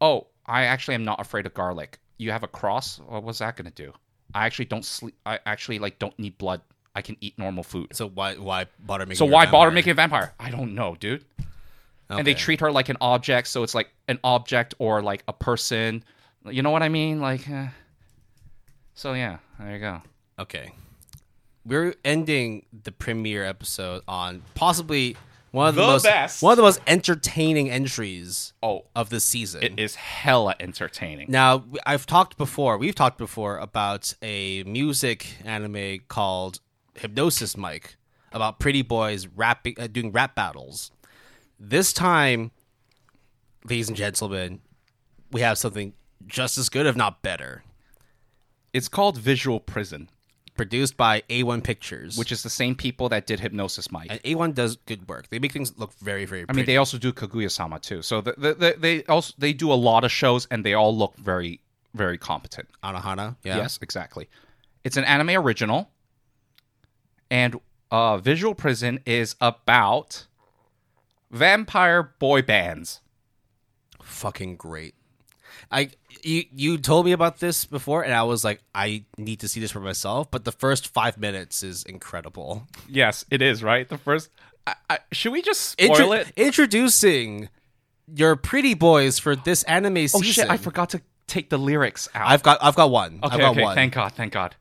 [0.00, 1.98] oh, I actually am not afraid of garlic.
[2.18, 2.98] You have a cross.
[3.06, 3.92] What was that gonna do?
[4.34, 5.14] I actually don't sleep.
[5.24, 6.60] I actually like don't need blood.
[6.96, 7.88] I can eat normal food.
[7.94, 9.18] So why why bother making?
[9.18, 9.74] So why bother vampire?
[9.74, 10.34] making a vampire?
[10.38, 11.24] I don't know, dude.
[12.18, 15.32] And they treat her like an object, so it's like an object or like a
[15.32, 16.04] person.
[16.48, 17.20] You know what I mean?
[17.20, 17.68] Like, eh.
[18.94, 20.02] so yeah, there you go.
[20.38, 20.72] Okay.
[21.66, 25.16] We're ending the premiere episode on possibly
[25.50, 26.42] one of the, The most best.
[26.42, 29.62] one of the most entertaining entries Oh, of the season.
[29.62, 31.26] it is hella entertaining.
[31.30, 36.60] Now, I've talked before, we've talked before about a music anime called
[36.94, 37.96] Hypnosis Mic
[38.32, 40.90] about pretty boys rapping uh, doing rap battles.
[41.66, 42.50] This time,
[43.64, 44.60] ladies and gentlemen,
[45.32, 45.94] we have something
[46.26, 47.64] just as good if not better.
[48.74, 50.10] It's called Visual Prison,
[50.56, 54.08] Produced by A1 Pictures, which is the same people that did Hypnosis Mic.
[54.10, 55.30] and A1 does good work.
[55.30, 56.42] They make things look very, very.
[56.42, 56.56] I Pretty.
[56.58, 58.02] mean, they also do Kaguya-sama too.
[58.02, 60.94] So the, the, the, they also they do a lot of shows, and they all
[60.94, 61.60] look very
[61.94, 62.68] very competent.
[62.84, 63.56] Anohana, yeah.
[63.56, 64.28] Yes, exactly.
[64.84, 65.88] It's an anime original,
[67.30, 67.58] and
[67.90, 70.26] uh, Visual Prison is about
[71.34, 73.00] vampire boy bands.
[74.02, 74.94] fucking great.
[75.70, 75.90] I
[76.22, 79.60] you you told me about this before, and I was like, I need to see
[79.60, 80.30] this for myself.
[80.30, 82.66] But the first five minutes is incredible.
[82.88, 83.88] Yes, it is right.
[83.88, 84.30] The first.
[84.66, 86.32] I, I, should we just spoil it?
[86.36, 87.48] Introducing
[88.14, 90.20] your pretty boys for this anime season.
[90.20, 90.50] Oh shit!
[90.50, 92.28] I forgot to take the lyrics out.
[92.28, 93.20] I've got I've got one.
[93.22, 93.62] okay, I've got okay.
[93.62, 93.74] one.
[93.74, 94.12] Thank God.
[94.12, 94.56] Thank God.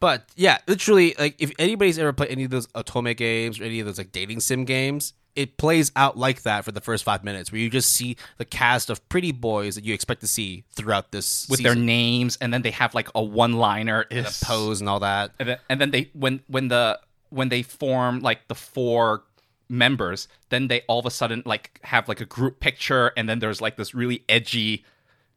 [0.00, 3.78] But yeah, literally, like if anybody's ever played any of those Otome games or any
[3.80, 7.24] of those like dating sim games, it plays out like that for the first five
[7.24, 10.64] minutes, where you just see the cast of pretty boys that you expect to see
[10.72, 14.06] throughout this With their names, and then they have like a one-liner.
[14.10, 15.32] Is pose and all that.
[15.38, 17.00] and then, and then they when when the
[17.30, 19.24] when they form like the four
[19.68, 23.38] members then they all of a sudden like have like a group picture and then
[23.38, 24.84] there's like this really edgy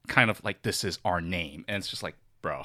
[0.09, 2.61] kind of like this is our name and it's just like bro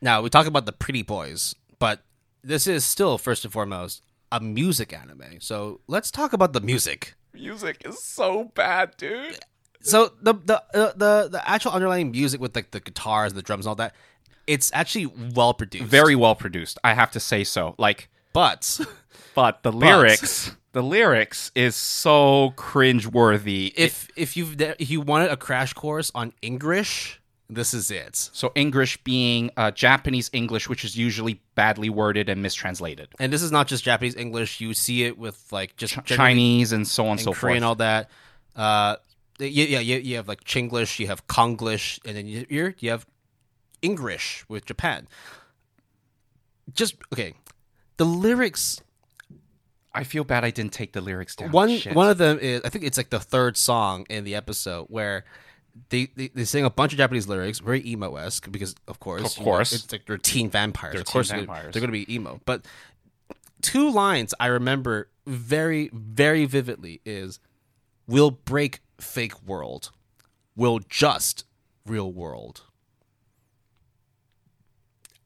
[0.00, 2.00] Now we talk about the pretty boys, but
[2.42, 4.02] this is still first and foremost
[4.32, 5.40] a music anime.
[5.40, 7.14] So let's talk about the music.
[7.32, 9.38] music is so bad dude
[9.80, 13.64] So the the uh, the the actual underlying music with like the guitars, the drums,
[13.64, 13.94] and all that,
[14.46, 15.84] it's actually well produced.
[15.84, 18.80] very well produced i have to say so like but
[19.34, 25.36] but the lyrics the lyrics is so cringe-worthy if if you've if you wanted a
[25.36, 27.17] crash course on English,
[27.50, 28.14] this is it.
[28.14, 33.42] so english being uh, japanese english which is usually badly worded and mistranslated And this
[33.42, 34.60] is not just Japanese English.
[34.60, 37.56] You see it with like just generally- chinese and so on and so Korean, forth
[37.56, 38.10] and all that.
[38.54, 38.96] Uh,
[39.40, 42.90] yeah, yeah, you, you have like Chinglish, you have Konglish, and then you, you you
[42.90, 43.06] have
[43.82, 45.06] English with Japan.
[46.74, 47.34] Just okay,
[47.96, 48.82] the lyrics.
[49.94, 51.50] I feel bad I didn't take the lyrics down.
[51.50, 51.94] One Shit.
[51.94, 55.24] one of them is I think it's like the third song in the episode where.
[55.90, 59.22] They, they, they sing a bunch of Japanese lyrics, very emo esque, because of course,
[59.32, 59.72] Of you know, course.
[59.72, 60.92] it's like they're teen vampires.
[60.94, 61.72] They're of course, teen they're- vampires.
[61.74, 62.40] they're going to be emo.
[62.44, 62.64] But
[63.62, 67.38] two lines I remember very, very vividly is
[68.06, 69.90] "We'll break fake world,
[70.56, 71.44] we'll just
[71.86, 72.62] real world."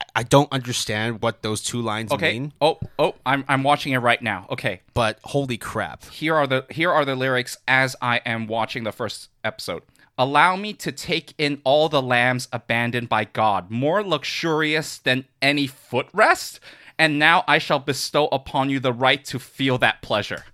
[0.00, 2.32] I- I don't understand what those two lines Okay.
[2.32, 4.46] mean, Oh, oh, I'm I'm watching it right now.
[4.50, 4.82] Okay.
[4.94, 6.04] but holy crap!
[6.06, 9.82] Here are the here are the lyrics as I am watching the first episode.
[10.22, 15.66] Allow me to take in all the lambs abandoned by God, more luxurious than any
[15.66, 16.60] footrest,
[16.96, 20.44] and now I shall bestow upon you the right to feel that pleasure.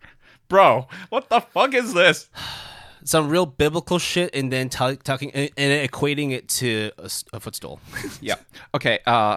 [0.49, 2.31] Bro, what the fuck is this?
[3.05, 6.91] Some real biblical shit, and then t- talking and, and equating it to
[7.35, 7.79] a footstool.
[8.23, 8.37] Yeah.
[8.75, 9.01] Okay.
[9.05, 9.37] Uh,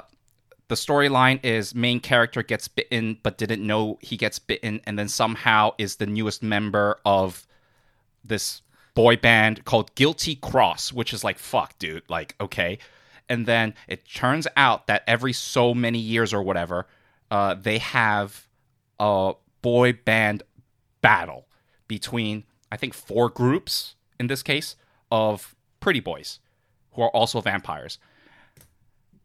[0.70, 5.10] the storyline is main character gets bitten but didn't know he gets bitten, and then
[5.10, 7.46] somehow is the newest member of
[8.24, 8.62] this
[8.94, 12.04] boy band called Guilty Cross, which is like fuck, dude.
[12.10, 12.80] Like okay,
[13.30, 16.88] and then it turns out that every so many years or whatever,
[17.30, 18.48] uh, they have
[19.00, 20.44] a boy band
[21.02, 21.48] battle
[21.88, 24.76] between I think four groups in this case
[25.12, 26.40] of pretty boys
[26.94, 27.98] who are also vampires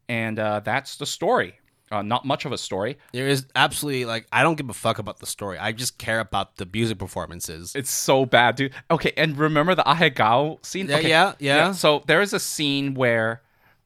[0.09, 1.59] and uh, that's the story.
[1.91, 2.99] Uh, not much of a story.
[3.13, 5.57] There is absolutely like I don't give a fuck about the story.
[5.57, 7.75] I just care about the music performances.
[7.77, 8.73] It's so bad, dude.
[8.91, 10.89] Okay, and remember the Ahegao scene?
[10.89, 11.73] Yeah, Okay, yeah, yeah.
[11.73, 13.43] So there is a scene where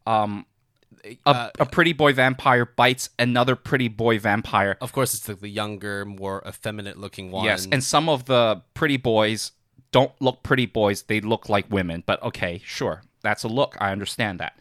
[0.06, 0.46] um,
[1.04, 4.78] a, Uh, a pretty boy vampire bites another pretty boy vampire.
[4.80, 7.44] Of course, it's like the younger, more effeminate looking one.
[7.44, 9.52] Yes, and some of the pretty boys
[9.92, 12.02] don't look pretty boys; they look like women.
[12.06, 13.76] But okay, sure, that's a look.
[13.78, 14.58] I understand that.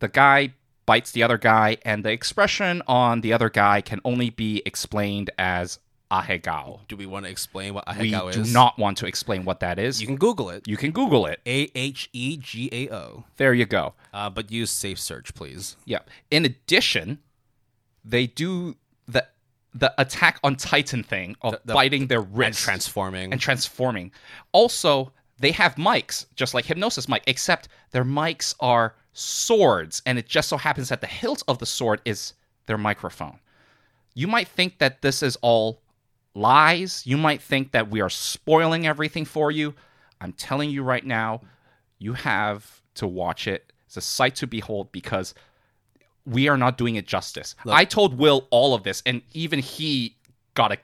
[0.00, 0.54] The guy
[0.86, 5.30] bites the other guy, and the expression on the other guy can only be explained
[5.38, 5.78] as
[6.10, 6.80] ahegao.
[6.88, 8.52] Do we want to explain what ahegao We ahegao do is?
[8.52, 10.00] not want to explain what that is.
[10.00, 10.66] You can Google it.
[10.68, 11.40] you can Google it.
[11.46, 13.24] A H E G A O.
[13.36, 13.94] There you go.
[14.12, 15.76] Uh, but use safe search, please.
[15.86, 16.00] Yeah.
[16.30, 17.18] In addition,
[18.04, 18.76] they do
[19.08, 19.26] the
[19.74, 23.32] the attack on Titan thing of the- biting their And wrist transforming.
[23.32, 24.12] and transforming.
[24.52, 30.26] Also, they have mics, just like Hypnosis mic, except their mics are swords, and it
[30.26, 32.34] just so happens that the hilt of the sword is
[32.66, 33.38] their microphone.
[34.14, 35.80] You might think that this is all
[36.34, 37.06] lies.
[37.06, 39.74] You might think that we are spoiling everything for you.
[40.20, 41.40] I'm telling you right now,
[41.98, 43.72] you have to watch it.
[43.86, 45.34] It's a sight to behold because
[46.24, 47.54] we are not doing it justice.
[47.66, 50.16] I told Will all of this, and even he
[50.54, 50.78] got a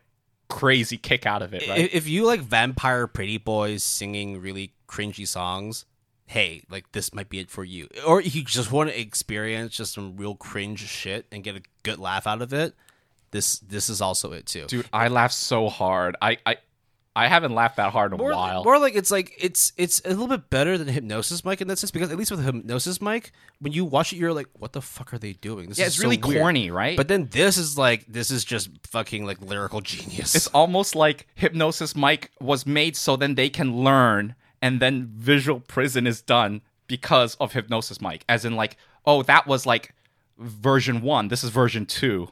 [0.49, 1.67] crazy kick out of it.
[1.69, 1.89] Right?
[1.93, 5.85] If you like vampire pretty boys singing really cringy songs,
[6.29, 7.89] hey, like this might be it for you.
[8.07, 11.99] Or you just want to experience just some real cringe shit and get a good
[11.99, 12.75] laugh out of it,
[13.31, 14.67] this this is also it too.
[14.67, 16.17] Dude, I laughed so hard.
[16.23, 16.57] I I,
[17.17, 18.63] I haven't laughed that hard in a More, while.
[18.63, 21.79] more like it's like it's it's a little bit better than hypnosis Mic in that
[21.79, 24.83] sense because at least with hypnosis Mic, when you watch it, you're like, what the
[24.83, 25.69] fuck are they doing?
[25.69, 26.41] This yeah, is it's so really weird.
[26.41, 26.97] corny, right?
[26.97, 30.35] But then this is like this is just fucking like lyrical genius.
[30.35, 35.61] it's almost like Hypnosis Mic was made so then they can learn, and then Visual
[35.61, 38.25] Prison is done because of Hypnosis Mic.
[38.29, 39.95] As in, like, oh, that was like
[40.39, 41.29] version one.
[41.29, 42.29] This is version two.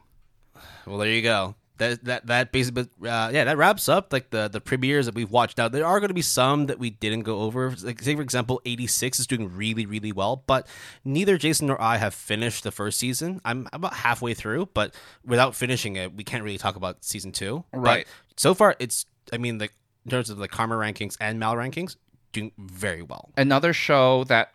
[0.86, 1.54] Well, there you go.
[1.78, 5.30] That that that basically, uh, yeah, that wraps up like the the premieres that we've
[5.30, 5.58] watched.
[5.58, 7.74] Now there are going to be some that we didn't go over.
[7.82, 10.66] Like say for example, eighty six is doing really really well, but
[11.04, 13.42] neither Jason nor I have finished the first season.
[13.44, 17.64] I'm about halfway through, but without finishing it, we can't really talk about season two.
[17.72, 18.06] But Right.
[18.38, 19.74] so far, it's I mean like
[20.06, 21.96] in terms of the karma rankings and MAL rankings,
[22.36, 23.30] doing very well.
[23.36, 24.52] Another show that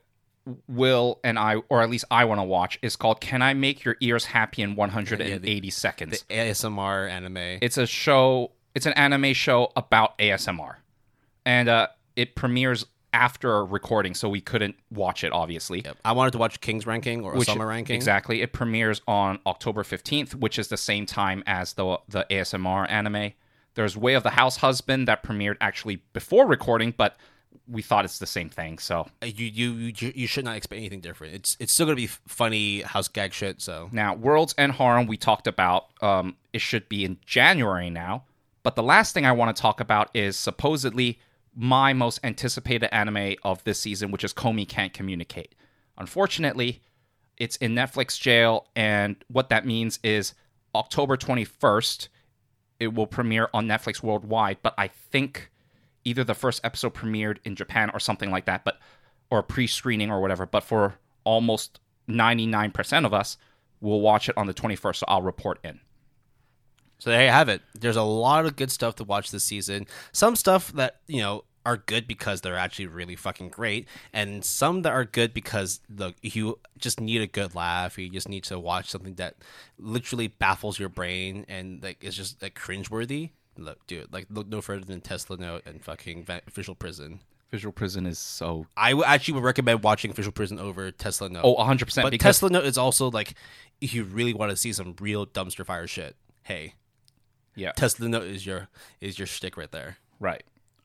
[0.68, 3.84] Will and I, or at least I want to watch, is called "Can I Make
[3.84, 7.60] Your Ears Happy in 180 Seconds." The ASMR anime.
[7.62, 8.52] It's a show.
[8.74, 10.76] It's an anime show about ASMR,
[11.46, 15.34] and uh, it premieres after recording, so we couldn't watch it.
[15.34, 15.98] Obviously, Yep.
[16.06, 17.96] I wanted to watch King's ranking or Which- Ousama ranking.
[17.96, 18.42] Exactly.
[18.42, 23.34] It premieres on October 15th, which is the same time as the the ASMR anime.
[23.76, 27.16] There's Way of the House Husband that premiered actually before recording, but
[27.68, 28.78] we thought it's the same thing.
[28.80, 31.34] So Uh, you you you you should not expect anything different.
[31.36, 33.62] It's it's still gonna be funny house gag shit.
[33.62, 35.88] So now World's End Harem we talked about.
[36.02, 38.26] Um, it should be in January now.
[38.64, 41.20] But the last thing I want to talk about is supposedly
[41.56, 45.56] my most anticipated anime of this season, which is Komi Can't Communicate.
[45.98, 46.82] Unfortunately,
[47.38, 50.34] it's in Netflix jail, and what that means is
[50.76, 52.08] October 21st,
[52.80, 54.58] it will premiere on Netflix worldwide.
[54.62, 55.51] But I think
[56.04, 58.80] either the first episode premiered in Japan or something like that, but
[59.30, 60.46] or pre-screening or whatever.
[60.46, 61.80] But for almost
[62.10, 63.38] 99% of us,
[63.80, 65.80] we'll watch it on the 21st, so I'll report in.
[67.00, 67.62] so there you have it.
[67.80, 69.88] There's a lot of good stuff to watch this season.
[70.12, 74.82] Some stuff that you know are good because they're actually really fucking great, and some
[74.84, 77.98] that are good because the you just need a good laugh.
[77.98, 79.36] You just need to watch something that
[79.80, 83.32] literally baffles your brain and like is just like cringeworthy.
[83.62, 87.20] Look, dude, like look no further than Tesla Note and fucking Visual Prison.
[87.52, 91.42] Visual Prison is so I w- actually would recommend watching Visual Prison over Tesla Note.
[91.44, 93.34] oh 100% but because Tesla Note is also like
[93.82, 96.16] if you really want to see some real dumpster fire shit.
[96.44, 96.76] Hey,
[97.56, 97.72] yeah.
[97.74, 98.70] Tesla Note is your
[99.02, 99.98] is your shtick right there.
[100.20, 100.44] Right.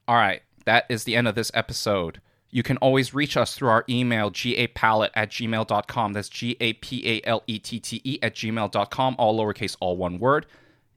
[0.08, 0.42] All right.
[0.64, 2.20] That is the end of this episode.
[2.50, 6.12] You can always reach us through our email, gapalette at gmail.com.
[6.12, 9.96] That's G A P A L E T T E at gmail.com, all lowercase, all
[9.96, 10.46] one word.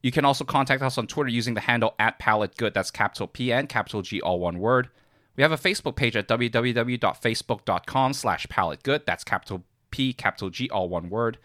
[0.02, 2.74] You can also contact us on Twitter using the handle at palettegood.
[2.74, 4.90] That's capital P and capital G, all one word.
[5.36, 9.06] We have a Facebook page at www.facebook.com slash palettegood.
[9.06, 11.38] That's capital P, capital G, all one word.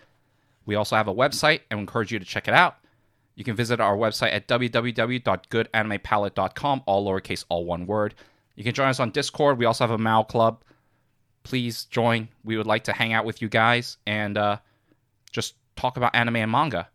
[0.66, 2.76] We also have a website and we encourage you to check it out.
[3.34, 8.14] You can visit our website at www.goodanimepalette.com, all lowercase, all one word.
[8.54, 9.58] You can join us on Discord.
[9.58, 10.62] We also have a MAL Club.
[11.42, 12.28] Please join.
[12.44, 14.58] We would like to hang out with you guys and uh,
[15.32, 16.88] just talk about anime and manga.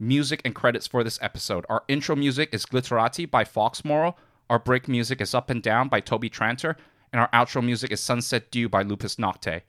[0.00, 1.66] Music and credits for this episode.
[1.68, 4.16] Our intro music is Glitterati by Fox Morrow.
[4.48, 6.76] Our break music is Up and Down by Toby Tranter.
[7.12, 9.60] And our outro music is Sunset Dew by Lupus Nocte.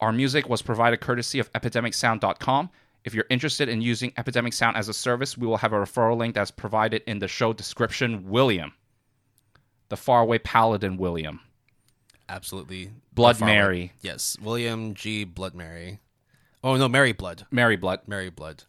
[0.00, 2.70] Our music was provided courtesy of epidemicsound.com.
[3.04, 6.16] If you're interested in using Epidemic Sound as a service, we will have a referral
[6.16, 8.28] link that's provided in the show description.
[8.30, 8.72] William,
[9.90, 11.40] the faraway paladin William,
[12.28, 12.90] Absolutely.
[13.12, 15.22] Blood Mary, Yes, William G.
[15.24, 16.00] Blood Mary.
[16.64, 17.46] Oh no, Mary Blood.
[17.52, 18.00] Mary Blood.
[18.08, 18.64] Mary Blood.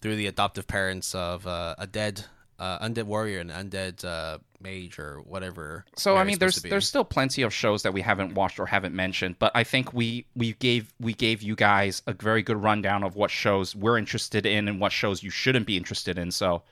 [0.00, 2.24] Through the adoptive parents of uh, a dead
[2.58, 5.84] uh, undead warrior and undead uh, mage or whatever.
[5.96, 8.94] So I mean, there's there's still plenty of shows that we haven't watched or haven't
[8.94, 13.02] mentioned, but I think we we gave we gave you guys a very good rundown
[13.02, 16.30] of what shows we're interested in and what shows you shouldn't be interested in.
[16.30, 16.62] So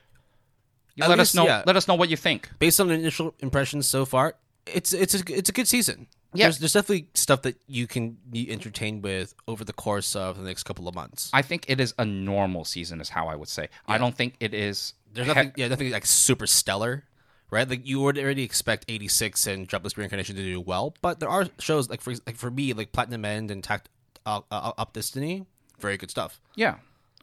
[0.97, 1.47] let least, us know.
[1.47, 1.63] yeah.
[1.67, 2.51] Let us know what you think.
[2.59, 4.37] based on the initial impressions so far,
[4.67, 6.07] it's it's a it's a good season.
[6.35, 6.47] Yeah.
[6.47, 10.44] There's, there's definitely stuff that you can be entertained with over the course of the
[10.44, 11.31] next couple of months.
[11.32, 13.69] I think it is a normal season, is how I would say.
[13.86, 14.94] I don't think it is.
[15.12, 17.05] There's nothing, yeah, nothing like super stellar,
[17.51, 17.69] right?
[17.69, 21.47] Like you would already expect 86 and Jobless Reincarnation to do well, but there are
[21.61, 23.89] shows like for like for me, like Platinum End and Takt
[24.27, 25.47] uh, uh, Op Destiny,
[25.78, 26.40] very good stuff.
[26.56, 26.77] Yeah,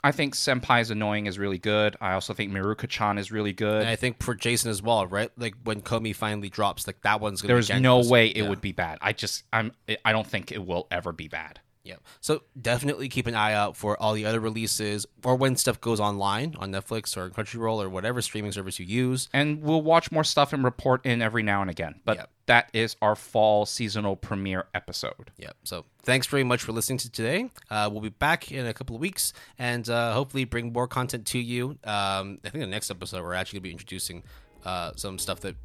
[0.03, 1.95] I think Senpai's annoying is really good.
[2.01, 3.81] I also think Mieruko-chan is really good.
[3.81, 5.29] And I think for Jason as well, right?
[5.37, 7.53] Like when Komi finally drops, like that one's gonna.
[7.53, 8.49] There's no way it Yeah.
[8.49, 8.97] would be bad.
[9.01, 9.71] I just I'm
[10.03, 11.59] I don't think it will ever be bad.
[11.83, 11.95] Yeah.
[12.19, 15.99] So definitely keep an eye out for all the other releases or when stuff goes
[15.99, 19.29] online on Netflix or Crunchyroll or whatever streaming service you use.
[19.33, 21.95] And we'll watch more stuff and report in every now and again.
[22.05, 22.29] But Yep.
[22.45, 25.31] that is our fall seasonal premiere episode.
[25.37, 25.51] Yeah.
[25.63, 27.49] So thanks very much for listening to today.
[27.69, 31.25] Uh, we'll be back in a couple of weeks and uh, hopefully bring more content
[31.27, 31.79] to you.
[31.83, 34.23] Um, I think the next episode we're actually going to be introducing
[34.65, 35.55] uh, some stuff that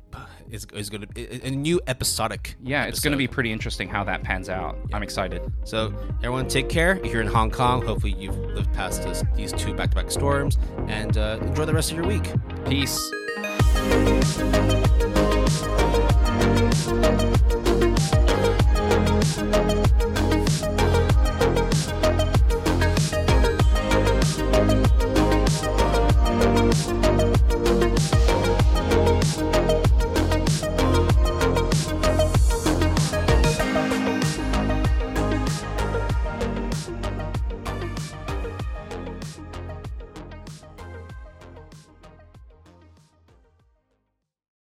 [0.50, 2.56] is, is going to be a new episodic.
[2.62, 4.78] Yeah, it's going to be pretty interesting how that pans out.
[4.92, 5.42] I'm excited.
[5.64, 6.98] So everyone, take care.
[7.04, 10.58] If you're in Hong Kong, hopefully you've lived past this, these two back-to-back storms,
[10.88, 12.32] and uh, enjoy the rest of your week.
[12.66, 12.96] Peace.